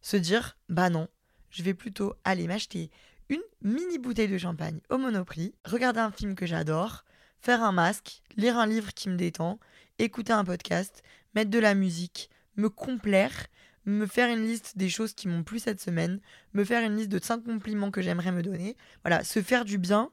Se 0.00 0.16
dire 0.16 0.56
bah 0.70 0.88
non, 0.88 1.08
je 1.50 1.62
vais 1.62 1.74
plutôt 1.74 2.14
aller 2.24 2.46
m'acheter 2.46 2.90
une 3.28 3.42
mini 3.60 3.98
bouteille 3.98 4.28
de 4.28 4.38
champagne 4.38 4.80
au 4.88 4.96
Monoprix, 4.96 5.54
regarder 5.64 6.00
un 6.00 6.10
film 6.10 6.34
que 6.34 6.46
j'adore, 6.46 7.04
faire 7.40 7.62
un 7.62 7.72
masque, 7.72 8.22
lire 8.36 8.56
un 8.56 8.66
livre 8.66 8.94
qui 8.94 9.08
me 9.08 9.16
détend, 9.16 9.60
écouter 9.98 10.32
un 10.32 10.44
podcast, 10.44 11.02
mettre 11.34 11.50
de 11.50 11.58
la 11.58 11.74
musique, 11.74 12.30
me 12.60 12.68
complaire, 12.68 13.46
me 13.86 14.06
faire 14.06 14.28
une 14.28 14.44
liste 14.44 14.76
des 14.76 14.88
choses 14.88 15.14
qui 15.14 15.26
m'ont 15.26 15.42
plu 15.42 15.58
cette 15.58 15.80
semaine, 15.80 16.20
me 16.52 16.64
faire 16.64 16.84
une 16.84 16.96
liste 16.96 17.08
de 17.08 17.22
5 17.22 17.44
compliments 17.44 17.90
que 17.90 18.02
j'aimerais 18.02 18.32
me 18.32 18.42
donner. 18.42 18.76
Voilà, 19.02 19.24
se 19.24 19.42
faire 19.42 19.64
du 19.64 19.78
bien 19.78 20.10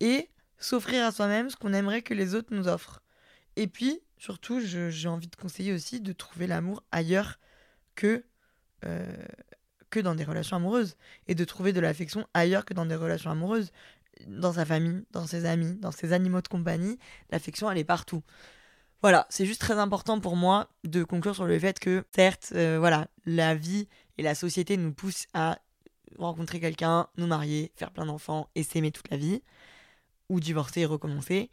et 0.00 0.30
s'offrir 0.58 1.04
à 1.04 1.12
soi-même 1.12 1.50
ce 1.50 1.56
qu'on 1.56 1.72
aimerait 1.72 2.02
que 2.02 2.14
les 2.14 2.34
autres 2.34 2.54
nous 2.54 2.68
offrent. 2.68 3.02
Et 3.56 3.66
puis, 3.66 4.00
surtout, 4.16 4.60
j'ai 4.60 5.08
envie 5.08 5.28
de 5.28 5.36
conseiller 5.36 5.72
aussi 5.72 6.00
de 6.00 6.12
trouver 6.12 6.46
l'amour 6.46 6.82
ailleurs 6.90 7.38
que, 7.94 8.24
euh, 8.84 9.26
que 9.90 10.00
dans 10.00 10.14
des 10.14 10.24
relations 10.24 10.56
amoureuses. 10.56 10.96
Et 11.28 11.34
de 11.34 11.44
trouver 11.44 11.72
de 11.72 11.80
l'affection 11.80 12.26
ailleurs 12.32 12.64
que 12.64 12.74
dans 12.74 12.86
des 12.86 12.96
relations 12.96 13.30
amoureuses. 13.30 13.72
Dans 14.26 14.54
sa 14.54 14.64
famille, 14.64 15.04
dans 15.10 15.26
ses 15.26 15.44
amis, 15.44 15.74
dans 15.76 15.90
ses 15.90 16.12
animaux 16.12 16.40
de 16.40 16.48
compagnie, 16.48 16.98
l'affection, 17.30 17.70
elle 17.70 17.78
est 17.78 17.84
partout. 17.84 18.22
Voilà, 19.02 19.26
c'est 19.30 19.46
juste 19.46 19.60
très 19.60 19.78
important 19.80 20.20
pour 20.20 20.36
moi 20.36 20.68
de 20.84 21.02
conclure 21.02 21.34
sur 21.34 21.46
le 21.46 21.58
fait 21.58 21.80
que, 21.80 22.04
certes, 22.14 22.52
euh, 22.54 22.78
voilà, 22.78 23.08
la 23.26 23.56
vie 23.56 23.88
et 24.16 24.22
la 24.22 24.36
société 24.36 24.76
nous 24.76 24.92
poussent 24.92 25.26
à 25.34 25.58
rencontrer 26.18 26.60
quelqu'un, 26.60 27.08
nous 27.16 27.26
marier, 27.26 27.72
faire 27.74 27.90
plein 27.90 28.06
d'enfants 28.06 28.48
et 28.54 28.62
s'aimer 28.62 28.92
toute 28.92 29.10
la 29.10 29.16
vie, 29.16 29.42
ou 30.28 30.38
divorcer 30.38 30.82
et 30.82 30.86
recommencer. 30.86 31.50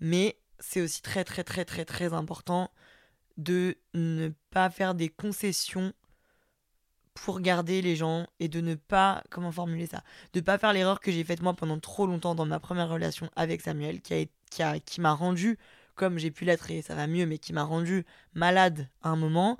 Mais 0.00 0.36
c'est 0.58 0.80
aussi 0.80 1.00
très, 1.00 1.22
très, 1.22 1.44
très, 1.44 1.64
très, 1.64 1.84
très 1.84 2.12
important 2.12 2.72
de 3.36 3.76
ne 3.94 4.30
pas 4.50 4.68
faire 4.68 4.96
des 4.96 5.08
concessions 5.08 5.92
pour 7.14 7.40
garder 7.40 7.82
les 7.82 7.94
gens 7.94 8.26
et 8.40 8.48
de 8.48 8.60
ne 8.60 8.74
pas, 8.74 9.22
comment 9.30 9.52
formuler 9.52 9.86
ça, 9.86 10.02
de 10.32 10.40
ne 10.40 10.44
pas 10.44 10.58
faire 10.58 10.72
l'erreur 10.72 10.98
que 10.98 11.12
j'ai 11.12 11.22
faite 11.22 11.40
moi 11.40 11.54
pendant 11.54 11.78
trop 11.78 12.06
longtemps 12.06 12.34
dans 12.34 12.46
ma 12.46 12.58
première 12.58 12.88
relation 12.88 13.30
avec 13.36 13.60
Samuel, 13.60 14.00
qui 14.00 14.28
m'a 14.58 14.78
qui 14.80 14.84
qui 14.84 15.00
rendu 15.00 15.56
comme 16.00 16.18
j'ai 16.18 16.30
pu 16.30 16.46
l'être 16.46 16.70
et 16.70 16.80
ça 16.80 16.94
va 16.94 17.06
mieux, 17.06 17.26
mais 17.26 17.36
qui 17.36 17.52
m'a 17.52 17.62
rendu 17.62 18.06
malade 18.32 18.88
à 19.02 19.10
un 19.10 19.16
moment, 19.16 19.58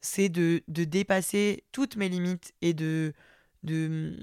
c'est 0.00 0.28
de, 0.28 0.64
de, 0.66 0.82
dépasser 0.82 1.62
toutes 1.70 1.94
mes 1.94 2.08
limites 2.08 2.52
et 2.62 2.74
de, 2.74 3.12
de, 3.62 4.16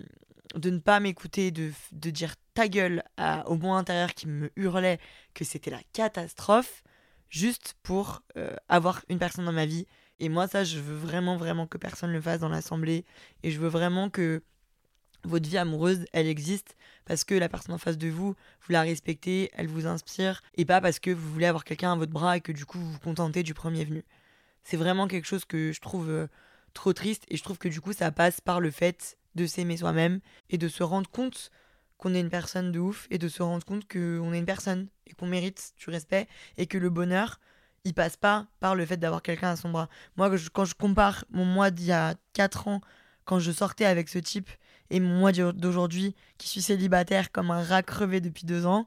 de 0.56 0.70
ne 0.70 0.80
pas 0.80 1.00
m'écouter, 1.00 1.52
de, 1.52 1.72
de 1.94 2.10
dire 2.10 2.36
ta 2.56 2.68
gueule 2.68 3.04
au 3.46 3.56
bon 3.56 3.74
intérieur 3.74 4.14
qui 4.14 4.28
me 4.28 4.52
hurlait 4.58 5.00
que 5.34 5.46
c'était 5.46 5.72
la 5.72 5.82
catastrophe, 5.94 6.84
juste 7.30 7.76
pour 7.84 8.22
euh, 8.36 8.54
avoir 8.68 9.02
une 9.08 9.18
personne 9.18 9.46
dans 9.46 9.54
ma 9.54 9.66
vie. 9.66 9.88
Et 10.20 10.28
moi, 10.28 10.50
ça, 10.50 10.66
je 10.66 10.80
veux 10.80 10.98
vraiment, 10.98 11.38
vraiment 11.38 11.68
que 11.68 11.78
personne 11.78 12.12
le 12.12 12.20
fasse 12.20 12.42
dans 12.42 12.50
l'assemblée. 12.50 13.06
Et 13.44 13.52
je 13.52 13.62
veux 13.62 13.70
vraiment 13.70 14.10
que 14.10 14.44
votre 15.24 15.48
vie 15.48 15.58
amoureuse, 15.58 16.06
elle 16.12 16.28
existe 16.28 16.76
parce 17.06 17.24
que 17.24 17.36
la 17.36 17.50
personne 17.50 17.76
en 17.76 17.78
face 17.78 17.98
de 17.98 18.08
vous, 18.10 18.36
vous 18.62 18.72
la 18.72 18.82
respectez, 18.82 19.52
elle 19.54 19.68
vous 19.68 19.88
inspire, 19.88 20.42
et 20.56 20.66
pas 20.66 20.82
parce 20.82 21.00
que 21.00 21.12
vous 21.12 21.32
voulez 21.32 21.46
avoir 21.46 21.64
quelqu'un 21.64 21.94
à 21.94 21.96
votre 21.96 22.12
bras 22.12 22.38
et 22.38 22.42
que 22.42 22.52
du 22.52 22.66
coup 22.66 22.80
vous 22.80 22.92
vous 22.92 23.00
contentez 23.00 23.44
du 23.44 23.54
premier 23.54 23.86
venu. 23.86 24.04
C'est 24.64 24.78
vraiment 24.78 25.08
quelque 25.08 25.28
chose 25.28 25.46
que 25.46 25.72
je 25.72 25.80
trouve 25.80 26.10
euh, 26.10 26.28
trop 26.74 26.94
triste 26.94 27.24
et 27.30 27.38
je 27.38 27.44
trouve 27.44 27.58
que 27.58 27.70
du 27.70 27.82
coup 27.82 27.94
ça 27.94 28.12
passe 28.12 28.42
par 28.42 28.60
le 28.60 28.72
fait 28.72 29.18
de 29.36 29.46
s'aimer 29.46 29.78
soi-même 29.78 30.20
et 30.50 30.58
de 30.58 30.68
se 30.68 30.84
rendre 30.84 31.10
compte 31.10 31.52
qu'on 31.98 32.14
est 32.14 32.20
une 32.20 32.30
personne 32.30 32.72
de 32.72 32.80
ouf 32.80 33.08
et 33.12 33.18
de 33.18 33.28
se 33.28 33.44
rendre 33.44 33.64
compte 33.66 33.88
qu'on 33.88 34.34
est 34.34 34.40
une 34.40 34.46
personne 34.46 34.88
et 35.08 35.14
qu'on 35.14 35.28
mérite 35.28 35.74
du 35.78 35.90
respect 35.90 36.28
et 36.58 36.68
que 36.68 36.78
le 36.78 36.90
bonheur, 36.90 37.40
il 37.84 37.94
passe 37.94 38.18
pas 38.18 38.48
par 38.60 38.76
le 38.76 38.86
fait 38.86 38.98
d'avoir 38.98 39.22
quelqu'un 39.22 39.52
à 39.52 39.56
son 39.56 39.70
bras. 39.70 39.90
Moi, 40.18 40.30
quand 40.52 40.66
je 40.66 40.74
compare 40.74 41.26
mon 41.30 41.46
moi 41.46 41.72
d'il 41.72 41.88
y 41.88 41.92
a 41.92 42.16
4 42.34 42.68
ans, 42.68 42.82
quand 43.26 43.40
je 43.40 43.52
sortais 43.52 43.86
avec 43.86 44.10
ce 44.10 44.20
type 44.20 44.50
et 44.90 45.00
moi 45.00 45.32
d'aujourd'hui 45.32 46.16
qui 46.38 46.48
suis 46.48 46.62
célibataire 46.62 47.32
comme 47.32 47.52
un 47.52 47.64
rat 47.64 47.84
crevé 47.84 48.22
depuis 48.22 48.46
deux 48.46 48.66
ans, 48.66 48.86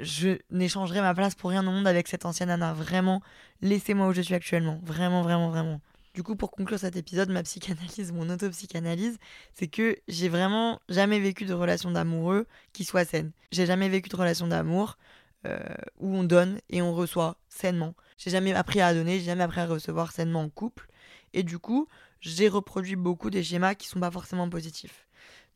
je 0.00 0.38
n'échangerai 0.50 1.00
ma 1.00 1.14
place 1.14 1.34
pour 1.34 1.50
rien 1.50 1.66
au 1.66 1.70
monde 1.70 1.86
avec 1.86 2.08
cette 2.08 2.24
ancienne 2.24 2.50
Anna. 2.50 2.72
Vraiment, 2.72 3.22
laissez-moi 3.62 4.08
où 4.08 4.12
je 4.12 4.22
suis 4.22 4.34
actuellement. 4.34 4.80
Vraiment, 4.82 5.22
vraiment, 5.22 5.50
vraiment. 5.50 5.80
Du 6.14 6.22
coup, 6.22 6.36
pour 6.36 6.50
conclure 6.50 6.78
cet 6.78 6.96
épisode, 6.96 7.30
ma 7.30 7.42
psychanalyse, 7.42 8.12
mon 8.12 8.28
autopsychanalyse, 8.28 9.18
c'est 9.52 9.68
que 9.68 9.96
j'ai 10.08 10.28
vraiment 10.28 10.80
jamais 10.88 11.20
vécu 11.20 11.44
de 11.44 11.54
relation 11.54 11.90
d'amoureux 11.90 12.46
qui 12.72 12.84
soit 12.84 13.04
saine. 13.04 13.32
J'ai 13.52 13.66
jamais 13.66 13.88
vécu 13.88 14.08
de 14.08 14.16
relation 14.16 14.48
d'amour 14.48 14.98
euh, 15.46 15.58
où 15.98 16.14
on 16.16 16.24
donne 16.24 16.60
et 16.70 16.82
on 16.82 16.94
reçoit 16.94 17.36
sainement. 17.48 17.94
J'ai 18.16 18.30
jamais 18.30 18.52
appris 18.52 18.80
à 18.80 18.94
donner, 18.94 19.18
j'ai 19.18 19.26
jamais 19.26 19.44
appris 19.44 19.60
à 19.60 19.66
recevoir 19.66 20.12
sainement 20.12 20.42
en 20.42 20.48
couple. 20.48 20.88
Et 21.34 21.42
du 21.42 21.58
coup, 21.58 21.88
j'ai 22.20 22.48
reproduit 22.48 22.96
beaucoup 22.96 23.30
des 23.30 23.42
schémas 23.44 23.74
qui 23.74 23.86
sont 23.86 24.00
pas 24.00 24.10
forcément 24.10 24.48
positifs. 24.48 25.07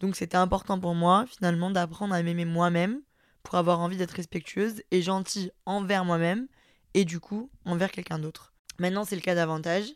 Donc 0.02 0.16
c'était 0.16 0.36
important 0.36 0.78
pour 0.78 0.94
moi, 0.94 1.24
finalement, 1.26 1.70
d'apprendre 1.70 2.14
à 2.14 2.22
m'aimer 2.22 2.44
moi-même 2.44 3.00
pour 3.42 3.54
avoir 3.54 3.80
envie 3.80 3.96
d'être 3.96 4.12
respectueuse 4.12 4.82
et 4.90 5.00
gentille 5.00 5.50
envers 5.64 6.04
moi-même 6.04 6.46
et 6.92 7.06
du 7.06 7.18
coup 7.18 7.50
envers 7.64 7.90
quelqu'un 7.90 8.18
d'autre. 8.18 8.52
Maintenant, 8.78 9.04
c'est 9.04 9.16
le 9.16 9.22
cas 9.22 9.34
davantage 9.34 9.86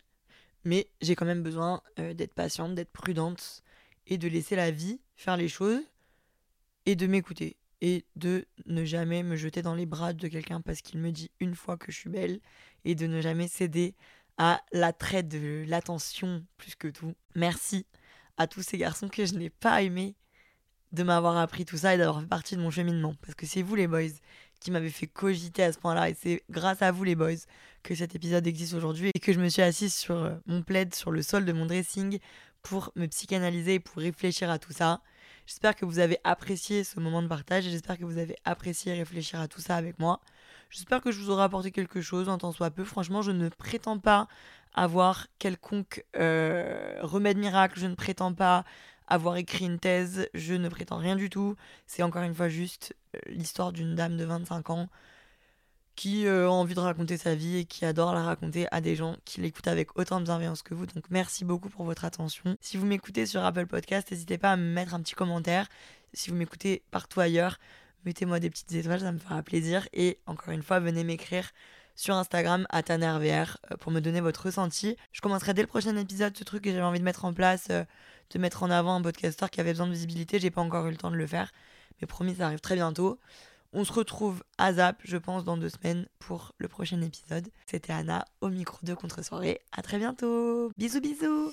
mais 0.66 0.90
j'ai 1.00 1.14
quand 1.14 1.24
même 1.24 1.44
besoin 1.44 1.80
euh, 2.00 2.12
d'être 2.12 2.34
patiente, 2.34 2.74
d'être 2.74 2.90
prudente 2.90 3.62
et 4.08 4.18
de 4.18 4.26
laisser 4.26 4.56
la 4.56 4.72
vie 4.72 5.00
faire 5.14 5.36
les 5.36 5.48
choses 5.48 5.80
et 6.86 6.96
de 6.96 7.06
m'écouter 7.06 7.56
et 7.80 8.04
de 8.16 8.46
ne 8.66 8.84
jamais 8.84 9.22
me 9.22 9.36
jeter 9.36 9.62
dans 9.62 9.76
les 9.76 9.86
bras 9.86 10.12
de 10.12 10.26
quelqu'un 10.26 10.60
parce 10.60 10.80
qu'il 10.82 10.98
me 10.98 11.12
dit 11.12 11.30
une 11.38 11.54
fois 11.54 11.76
que 11.76 11.92
je 11.92 11.96
suis 11.96 12.10
belle 12.10 12.40
et 12.84 12.96
de 12.96 13.06
ne 13.06 13.20
jamais 13.20 13.46
céder 13.46 13.94
à 14.38 14.60
l'attrait 14.72 15.22
de 15.22 15.64
l'attention 15.68 16.44
plus 16.56 16.74
que 16.74 16.88
tout. 16.88 17.14
Merci 17.36 17.86
à 18.36 18.46
tous 18.46 18.62
ces 18.62 18.78
garçons 18.78 19.08
que 19.08 19.24
je 19.24 19.34
n'ai 19.34 19.50
pas 19.50 19.82
aimés 19.82 20.14
de 20.92 21.02
m'avoir 21.02 21.36
appris 21.36 21.64
tout 21.64 21.76
ça 21.76 21.94
et 21.94 21.98
d'avoir 21.98 22.20
fait 22.20 22.28
partie 22.28 22.56
de 22.56 22.60
mon 22.60 22.70
cheminement 22.70 23.14
parce 23.20 23.34
que 23.34 23.46
c'est 23.46 23.62
vous 23.62 23.74
les 23.74 23.86
boys 23.86 24.02
qui 24.60 24.70
m'avait 24.70 24.90
fait 24.90 25.06
cogiter 25.06 25.62
à 25.62 25.72
ce 25.72 25.78
point-là. 25.78 26.10
Et 26.10 26.14
c'est 26.14 26.42
grâce 26.50 26.82
à 26.82 26.90
vous, 26.90 27.04
les 27.04 27.14
boys, 27.14 27.34
que 27.82 27.94
cet 27.94 28.14
épisode 28.14 28.46
existe 28.46 28.74
aujourd'hui 28.74 29.10
et 29.14 29.20
que 29.20 29.32
je 29.32 29.38
me 29.38 29.48
suis 29.48 29.62
assise 29.62 29.94
sur 29.94 30.16
euh, 30.16 30.34
mon 30.46 30.62
plaid, 30.62 30.94
sur 30.94 31.10
le 31.10 31.22
sol 31.22 31.44
de 31.44 31.52
mon 31.52 31.66
dressing 31.66 32.18
pour 32.62 32.90
me 32.96 33.06
psychanalyser 33.06 33.78
pour 33.78 34.02
réfléchir 34.02 34.50
à 34.50 34.58
tout 34.58 34.72
ça. 34.72 35.00
J'espère 35.46 35.76
que 35.76 35.84
vous 35.84 36.00
avez 36.00 36.18
apprécié 36.24 36.82
ce 36.82 36.98
moment 36.98 37.22
de 37.22 37.28
partage 37.28 37.66
et 37.66 37.70
j'espère 37.70 37.98
que 37.98 38.04
vous 38.04 38.18
avez 38.18 38.36
apprécié 38.44 38.92
réfléchir 38.94 39.40
à 39.40 39.46
tout 39.46 39.60
ça 39.60 39.76
avec 39.76 39.98
moi. 40.00 40.20
J'espère 40.70 41.00
que 41.00 41.12
je 41.12 41.20
vous 41.20 41.30
aurai 41.30 41.44
apporté 41.44 41.70
quelque 41.70 42.00
chose 42.00 42.28
en 42.28 42.38
tant 42.38 42.50
soit 42.50 42.70
peu. 42.70 42.82
Franchement, 42.82 43.22
je 43.22 43.30
ne 43.30 43.48
prétends 43.48 43.98
pas 43.98 44.26
avoir 44.76 45.26
quelconque 45.38 46.04
euh, 46.16 46.98
remède 47.02 47.38
miracle. 47.38 47.80
Je 47.80 47.86
ne 47.86 47.94
prétends 47.94 48.34
pas 48.34 48.64
avoir 49.08 49.36
écrit 49.36 49.66
une 49.66 49.78
thèse, 49.78 50.28
je 50.34 50.54
ne 50.54 50.68
prétends 50.68 50.98
rien 50.98 51.16
du 51.16 51.30
tout. 51.30 51.56
C'est 51.86 52.02
encore 52.02 52.22
une 52.22 52.34
fois 52.34 52.48
juste 52.48 52.94
euh, 53.14 53.18
l'histoire 53.26 53.72
d'une 53.72 53.94
dame 53.94 54.16
de 54.16 54.24
25 54.24 54.70
ans 54.70 54.88
qui 55.94 56.26
euh, 56.26 56.46
a 56.46 56.50
envie 56.50 56.74
de 56.74 56.80
raconter 56.80 57.16
sa 57.16 57.34
vie 57.34 57.56
et 57.56 57.64
qui 57.64 57.86
adore 57.86 58.14
la 58.14 58.22
raconter 58.22 58.66
à 58.70 58.82
des 58.82 58.94
gens 58.96 59.16
qui 59.24 59.40
l'écoutent 59.40 59.68
avec 59.68 59.98
autant 59.98 60.20
de 60.20 60.26
bienveillance 60.26 60.62
que 60.62 60.74
vous. 60.74 60.84
Donc 60.86 61.04
merci 61.08 61.44
beaucoup 61.44 61.70
pour 61.70 61.84
votre 61.84 62.04
attention. 62.04 62.56
Si 62.60 62.76
vous 62.76 62.84
m'écoutez 62.84 63.24
sur 63.24 63.42
Apple 63.42 63.66
Podcast, 63.66 64.10
n'hésitez 64.10 64.36
pas 64.36 64.52
à 64.52 64.56
me 64.56 64.70
mettre 64.72 64.94
un 64.94 65.00
petit 65.00 65.14
commentaire. 65.14 65.66
Si 66.12 66.30
vous 66.30 66.36
m'écoutez 66.36 66.82
partout 66.90 67.20
ailleurs, 67.20 67.58
mettez-moi 68.04 68.40
des 68.40 68.50
petites 68.50 68.72
étoiles, 68.72 69.00
ça 69.00 69.12
me 69.12 69.18
fera 69.18 69.42
plaisir. 69.42 69.88
Et 69.94 70.18
encore 70.26 70.52
une 70.52 70.62
fois, 70.62 70.80
venez 70.80 71.02
m'écrire 71.02 71.50
sur 71.96 72.14
Instagram 72.14 72.66
à 72.70 72.82
TanerVR 72.82 73.56
euh, 73.72 73.76
pour 73.76 73.90
me 73.90 74.00
donner 74.00 74.20
votre 74.20 74.46
ressenti. 74.46 74.96
Je 75.12 75.20
commencerai 75.20 75.54
dès 75.54 75.62
le 75.62 75.68
prochain 75.68 75.96
épisode 75.96 76.36
ce 76.36 76.44
truc 76.44 76.62
que 76.62 76.70
j'avais 76.70 76.82
envie 76.82 77.00
de 77.00 77.04
mettre 77.04 77.24
en 77.24 77.32
place 77.32 77.68
de 78.30 78.38
mettre 78.38 78.62
en 78.62 78.70
avant 78.70 78.96
un 78.96 79.02
podcaster 79.02 79.46
qui 79.50 79.60
avait 79.60 79.72
besoin 79.72 79.86
de 79.86 79.92
visibilité. 79.92 80.38
J'ai 80.38 80.50
pas 80.50 80.60
encore 80.60 80.86
eu 80.86 80.90
le 80.90 80.96
temps 80.96 81.10
de 81.10 81.16
le 81.16 81.26
faire, 81.26 81.52
mais 82.00 82.06
promis, 82.06 82.34
ça 82.36 82.46
arrive 82.46 82.60
très 82.60 82.74
bientôt. 82.74 83.18
On 83.72 83.84
se 83.84 83.92
retrouve 83.92 84.42
à 84.58 84.72
Zap, 84.72 85.00
je 85.04 85.16
pense, 85.16 85.44
dans 85.44 85.56
deux 85.56 85.68
semaines 85.68 86.06
pour 86.18 86.52
le 86.58 86.68
prochain 86.68 87.00
épisode. 87.02 87.48
C'était 87.66 87.92
Anna 87.92 88.24
au 88.40 88.48
micro 88.48 88.78
de 88.82 88.94
Contre-soirée. 88.94 89.60
À 89.72 89.82
très 89.82 89.98
bientôt. 89.98 90.70
Bisous, 90.78 91.00
bisous. 91.00 91.52